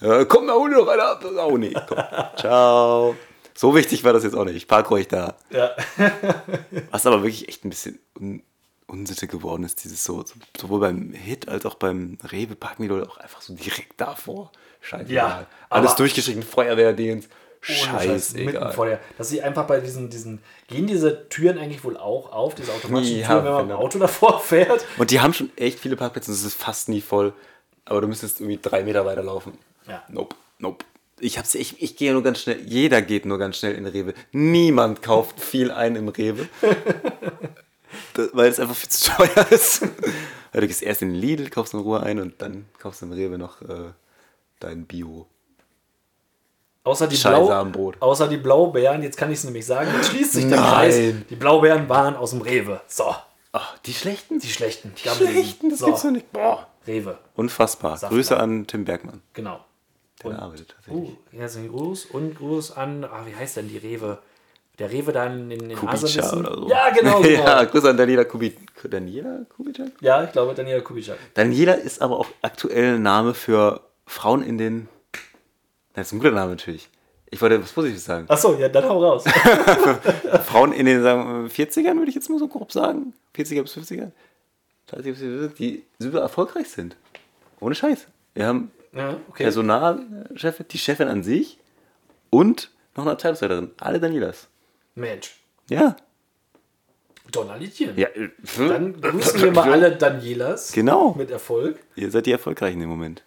ja, 0.00 0.24
komm, 0.24 0.50
hol 0.50 0.70
dir 0.70 0.76
doch 0.76 0.88
einer 0.88 1.10
ab. 1.10 1.24
Oh 1.24 1.56
nee, 1.56 1.74
komm. 1.88 1.98
Ciao. 2.36 3.16
So 3.54 3.74
wichtig 3.74 4.04
war 4.04 4.12
das 4.12 4.24
jetzt 4.24 4.36
auch 4.36 4.44
nicht. 4.44 4.56
Ich 4.56 4.68
park 4.68 4.90
euch 4.90 5.08
da. 5.08 5.36
Ja. 5.50 5.74
Was 6.90 7.06
aber 7.06 7.22
wirklich 7.22 7.48
echt 7.48 7.64
ein 7.64 7.70
bisschen 7.70 7.98
un 8.18 8.42
Unsitte 8.88 9.26
geworden 9.26 9.64
ist, 9.64 9.82
dieses 9.82 10.04
so, 10.04 10.22
so, 10.24 10.34
sowohl 10.56 10.78
beim 10.78 11.12
Hit 11.12 11.48
als 11.48 11.66
auch 11.66 11.74
beim 11.74 12.18
Rewe 12.30 12.54
parken 12.54 12.82
die 12.82 12.88
Leute 12.88 13.10
auch 13.10 13.16
einfach 13.16 13.40
so 13.40 13.52
direkt 13.54 14.00
davor. 14.00 14.52
Scheiße. 14.80 15.12
Ja, 15.12 15.46
Alles 15.68 15.96
durchgeschrieben, 15.96 16.44
Feuerwehrdings. 16.44 17.28
Ohne 17.68 17.76
Scheiß, 17.78 18.34
dass 19.18 19.28
sie 19.28 19.42
einfach 19.42 19.66
bei 19.66 19.80
diesen, 19.80 20.08
diesen, 20.10 20.40
gehen 20.68 20.86
diese 20.86 21.28
Türen 21.28 21.58
eigentlich 21.58 21.82
wohl 21.84 21.96
auch 21.96 22.30
auf, 22.32 22.54
diese 22.54 22.72
automatischen 22.72 23.18
Ja, 23.20 23.26
Türen, 23.28 23.44
wenn 23.44 23.52
man 23.52 23.62
mit 23.62 23.66
dem 23.66 23.68
genau. 23.76 23.80
Auto 23.86 23.98
davor 23.98 24.40
fährt? 24.44 24.84
Und 24.98 25.10
die 25.10 25.20
haben 25.20 25.32
schon 25.34 25.50
echt 25.56 25.80
viele 25.80 25.96
Parkplätze 25.96 26.30
und 26.30 26.36
es 26.36 26.44
ist 26.44 26.54
fast 26.54 26.88
nie 26.88 27.00
voll. 27.00 27.32
Aber 27.84 28.00
du 28.00 28.08
müsstest 28.08 28.40
irgendwie 28.40 28.58
drei 28.60 28.82
Meter 28.82 29.04
weiterlaufen. 29.04 29.52
Ja. 29.88 30.02
Nope, 30.08 30.34
nope. 30.58 30.84
Ich, 31.18 31.38
hab's, 31.38 31.54
ich, 31.54 31.82
ich 31.82 31.96
gehe 31.96 32.12
nur 32.12 32.22
ganz 32.22 32.40
schnell. 32.40 32.60
Jeder 32.66 33.00
geht 33.02 33.24
nur 33.24 33.38
ganz 33.38 33.56
schnell 33.56 33.74
in 33.74 33.86
Rewe. 33.86 34.12
Niemand 34.32 35.02
kauft 35.02 35.40
viel 35.40 35.70
ein 35.70 35.96
im 35.96 36.08
Rewe. 36.08 36.48
Das- 38.14 38.30
weil 38.32 38.48
es 38.50 38.58
einfach 38.60 38.74
viel 38.74 38.88
zu 38.90 39.10
teuer 39.10 39.46
ist. 39.50 39.82
Weil 40.52 40.60
du 40.62 40.66
gehst 40.66 40.82
erst 40.82 41.02
in 41.02 41.10
den 41.12 41.20
Lidl, 41.20 41.48
kaufst 41.50 41.72
in 41.74 41.80
Ruhe 41.80 42.02
ein 42.02 42.18
und 42.18 42.40
dann 42.42 42.66
kaufst 42.78 43.00
du 43.02 43.06
im 43.06 43.12
Rewe 43.12 43.38
noch 43.38 43.62
äh, 43.62 43.90
dein 44.60 44.86
Bio. 44.86 45.26
Außer 46.86 47.08
die, 47.08 47.16
Blau, 47.16 47.66
außer 48.00 48.28
die 48.28 48.36
Blaubeeren, 48.36 49.02
jetzt 49.02 49.16
kann 49.16 49.30
ich 49.32 49.38
es 49.38 49.44
nämlich 49.44 49.66
sagen, 49.66 49.90
jetzt 49.96 50.10
schließt 50.10 50.32
sich 50.32 50.48
der 50.48 50.60
Nein. 50.60 50.70
Kreis. 50.70 51.00
Die 51.28 51.34
Blaubeeren 51.34 51.88
waren 51.88 52.14
aus 52.16 52.30
dem 52.30 52.42
Rewe. 52.42 52.80
So, 52.86 53.14
Ach, 53.52 53.76
die 53.78 53.92
schlechten? 53.92 54.38
die 54.38 54.46
schlechten. 54.48 54.92
Die 54.96 55.02
gammeligen. 55.02 55.32
schlechten, 55.32 55.70
das 55.70 55.82
gibt's 55.84 56.02
doch 56.02 56.10
nicht. 56.10 56.30
Boah. 56.32 56.66
Rewe, 56.86 57.18
Unfassbar. 57.34 57.92
Saftladen. 57.92 58.16
Grüße 58.16 58.36
an 58.38 58.66
Tim 58.68 58.84
Bergmann. 58.84 59.20
genau. 59.32 59.60
Der 60.22 60.30
Und- 60.30 60.36
arbeitet 60.36 60.68
tatsächlich. 60.76 61.10
Uh, 61.10 61.16
herzlichen 61.36 61.68
Gruß 61.70 62.06
und 62.06 62.36
Gruß 62.36 62.76
an, 62.76 63.04
ah, 63.04 63.22
wie 63.26 63.34
heißt 63.34 63.56
denn 63.56 63.68
die 63.68 63.78
Rewe? 63.78 64.18
Der 64.78 64.90
Rewe 64.92 65.10
da 65.12 65.26
in, 65.26 65.50
in 65.50 65.74
Kubica 65.74 66.32
oder 66.36 66.54
so. 66.56 66.68
Ja, 66.68 66.90
genau. 66.90 67.20
genau. 67.22 67.28
ja, 67.42 67.62
ja. 67.62 67.64
Grüße 67.64 67.90
an 67.90 67.96
Daniela 67.96 68.24
Kubit. 68.24 68.58
Daniela 68.84 69.40
Kubitschek? 69.56 69.92
ich 70.00 70.32
glaube, 70.32 70.54
Daniela 70.54 70.80
Kubitschak. 70.80 71.18
Daniela 71.34 71.72
ist 71.72 72.00
aber 72.00 72.18
auch 72.20 72.26
aktuell 72.42 72.94
ein 72.96 73.02
Name 73.02 73.34
für 73.34 73.80
Frauen 74.06 74.42
in 74.42 74.58
den. 74.58 74.88
Das 75.96 76.06
ist 76.08 76.12
ein 76.12 76.18
guter 76.20 76.30
Name 76.30 76.50
natürlich. 76.52 76.88
Ich 77.30 77.40
wollte 77.42 77.60
was 77.60 77.72
Positives 77.72 78.04
sagen. 78.04 78.26
Achso, 78.28 78.54
ja, 78.56 78.68
dann 78.68 78.84
hau 78.84 79.02
raus. 79.02 79.24
Frauen 80.46 80.72
in 80.72 80.86
den 80.86 81.02
sagen, 81.02 81.44
wir, 81.44 81.50
40ern, 81.66 81.96
würde 81.96 82.08
ich 82.08 82.14
jetzt 82.14 82.30
mal 82.30 82.38
so 82.38 82.46
grob 82.46 82.70
sagen. 82.70 83.14
40er 83.36 83.62
bis 83.62 83.76
50er. 83.76 84.12
30er 84.92 85.02
bis 85.02 85.18
50er, 85.20 85.48
die 85.56 85.82
super 85.98 86.20
erfolgreich 86.20 86.68
sind. 86.68 86.96
Ohne 87.58 87.74
Scheiß. 87.74 88.06
Wir 88.34 88.46
haben 88.46 88.70
ja, 88.92 89.16
okay. 89.28 89.42
Personalchefin, 89.42 90.66
die 90.70 90.78
Chefin 90.78 91.08
an 91.08 91.24
sich 91.24 91.58
und 92.30 92.70
noch 92.94 93.02
eine 93.04 93.12
Abteilungsleiterin. 93.12 93.72
Alle 93.78 93.98
Danielas. 93.98 94.46
Mensch, 94.94 95.36
Ja. 95.68 95.96
Donnerliedchen. 97.32 97.96
ja. 97.98 98.06
äh, 98.08 98.28
Dann 98.56 99.00
grüßen 99.00 99.42
wir 99.42 99.50
mal 99.50 99.72
alle 99.72 99.96
Danielas 99.96 100.70
Genau. 100.72 101.12
mit 101.18 101.30
Erfolg. 101.32 101.80
Ihr 101.96 102.10
seid 102.12 102.26
die 102.26 102.32
Erfolgreichen 102.32 102.80
im 102.80 102.88
Moment. 102.88 103.22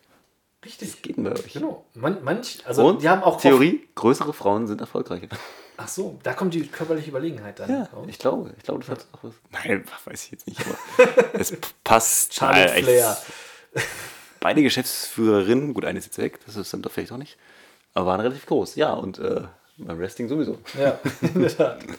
Richtig. 0.66 1.01
Geht 1.01 1.18
denn 1.18 1.24
bei 1.24 1.32
euch? 1.32 1.53
Genau. 1.53 1.86
Man, 1.93 2.24
manch, 2.24 2.60
also 2.66 2.86
Und 2.88 3.01
die 3.01 3.10
haben 3.10 3.24
auch 3.24 3.39
Theorie, 3.39 3.88
größere 3.95 4.34
Frauen 4.34 4.68
sind 4.68 4.82
erfolgreicher. 4.82 5.28
Ach 5.78 5.88
so, 5.88 6.20
da 6.24 6.34
kommt 6.34 6.53
die 6.53 6.68
körperliche 6.68 7.10
Überlegenheit 7.10 7.60
dann 7.60 7.70
Ja, 7.70 7.84
raus. 7.93 8.05
ich 8.10 8.20
glaube. 8.20 8.53
Ich 8.57 8.64
glaube, 8.64 8.82
das 8.82 8.89
hat 8.89 9.07
auch 9.14 9.20
was. 9.24 9.34
Nein, 9.51 9.86
weiß 10.05 10.26
ich 10.26 10.32
jetzt 10.32 10.47
nicht, 10.47 10.60
aber 10.66 11.34
es 11.39 11.55
passt. 11.86 12.34
Charlotte 12.34 12.74
Äh, 12.76 12.84
Flair. 12.84 13.18
Beide 14.41 14.62
Geschäftsführerinnen, 14.64 15.74
gut, 15.74 15.86
eine 15.86 15.99
ist 15.99 16.05
jetzt 16.05 16.18
weg, 16.18 16.39
das 16.45 16.55
ist 16.57 16.74
dann 16.74 16.82
doch 16.82 16.91
vielleicht 16.91 17.12
auch 17.14 17.18
nicht, 17.18 17.38
aber 17.93 18.07
waren 18.07 18.20
relativ 18.22 18.45
groß. 18.45 18.76
Ja, 18.76 18.93
und 18.93 19.20
äh, 19.20 19.41
beim 19.78 19.97
Wrestling 19.99 20.28
sowieso. 20.28 20.57
Ja, 20.78 20.99
in 21.22 21.41
der 21.41 21.55
Tat. 21.55 21.80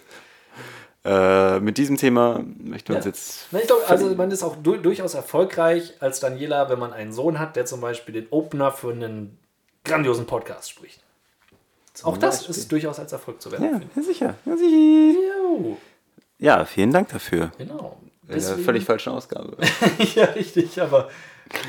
Äh, 1.03 1.61
mit 1.61 1.79
diesem 1.79 1.97
Thema 1.97 2.45
möchten 2.59 2.89
wir 2.91 2.97
uns 2.97 3.05
Ja. 3.07 3.11
jetzt. 3.11 3.47
Na, 3.53 3.59
ich 3.61 3.67
glaube, 3.67 3.83
also 3.89 4.15
man 4.15 4.31
ist 4.31 4.43
auch 4.43 4.57
du 4.63 4.77
durchaus 4.77 5.15
erfolgreich 5.15 5.95
als 6.01 6.21
Daniela, 6.21 6.69
wenn 6.69 6.79
man 6.79 6.93
einen 6.93 7.13
Sohn 7.13 7.39
hat, 7.39 7.57
der 7.57 7.65
zum 7.65 7.81
Beispiel 7.81 8.13
den 8.15 8.27
Opener 8.31 8.71
für 8.71 8.91
einen 8.93 9.39
grandiosen 9.85 10.27
Podcast 10.27 10.69
spricht. 10.71 11.01
Auch 12.03 12.19
das 12.19 12.39
Beispiel. 12.39 12.57
ist 12.57 12.73
durchaus 12.73 12.99
als 12.99 13.13
Erfolg 13.13 13.41
zu 13.41 13.51
werden. 13.51 13.65
Ja, 13.65 13.81
ja 13.97 14.03
sicher. 14.03 14.35
Ja, 14.45 14.57
sicher. 14.57 15.77
Ja, 16.39 16.65
vielen 16.65 16.93
Dank 16.93 17.09
dafür. 17.09 17.51
genau. 17.59 17.97
Deswegen- 18.23 18.65
völlig 18.65 18.85
falschen 18.85 19.13
Ausgabe. 19.13 19.57
ja, 20.15 20.25
richtig, 20.27 20.81
aber 20.81 21.11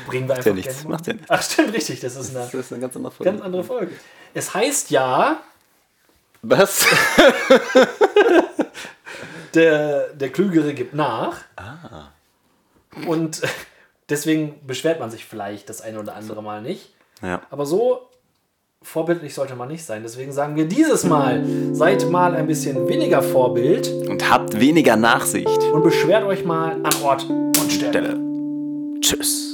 bringen 0.06 0.28
wir 0.28 0.34
einfach 0.36 0.46
ja 0.46 0.52
nichts, 0.52 0.84
macht 0.84 1.06
ja 1.08 1.14
nichts. 1.14 1.28
Ach, 1.30 1.42
stimmt, 1.42 1.72
richtig, 1.74 2.00
das 2.00 2.14
ist 2.16 2.30
eine 2.36 2.44
Das 2.44 2.54
ist 2.54 2.72
eine 2.72 2.80
ganz 2.82 2.94
andere 2.96 3.12
Folge. 3.12 3.30
ganz 3.32 3.42
andere 3.42 3.64
Folge. 3.64 3.92
Es 4.32 4.54
heißt 4.54 4.90
ja, 4.90 5.40
Was? 6.42 6.86
der, 9.54 10.08
der 10.14 10.30
Klügere 10.30 10.74
gibt 10.74 10.94
nach. 10.94 11.36
Ah. 11.56 12.08
Und 13.06 13.42
deswegen 14.08 14.66
beschwert 14.66 15.00
man 15.00 15.10
sich 15.10 15.24
vielleicht 15.24 15.68
das 15.68 15.80
eine 15.80 16.00
oder 16.00 16.14
andere 16.14 16.42
Mal 16.42 16.62
nicht. 16.62 16.94
Ja. 17.22 17.42
Aber 17.50 17.66
so 17.66 18.08
vorbildlich 18.82 19.34
sollte 19.34 19.54
man 19.54 19.68
nicht 19.68 19.84
sein. 19.84 20.02
Deswegen 20.02 20.32
sagen 20.32 20.56
wir 20.56 20.66
dieses 20.66 21.04
Mal, 21.04 21.44
seid 21.72 22.10
mal 22.10 22.34
ein 22.34 22.46
bisschen 22.46 22.88
weniger 22.88 23.22
Vorbild 23.22 23.88
Und 24.08 24.28
habt 24.30 24.58
weniger 24.58 24.96
Nachsicht. 24.96 25.62
und 25.72 25.82
beschwert 25.82 26.24
euch 26.24 26.44
mal 26.44 26.72
an 26.82 26.92
Ort 27.02 27.24
und 27.28 27.70
Stelle. 27.70 27.90
Stelle. 27.90 28.20
Tschüss. 29.00 29.51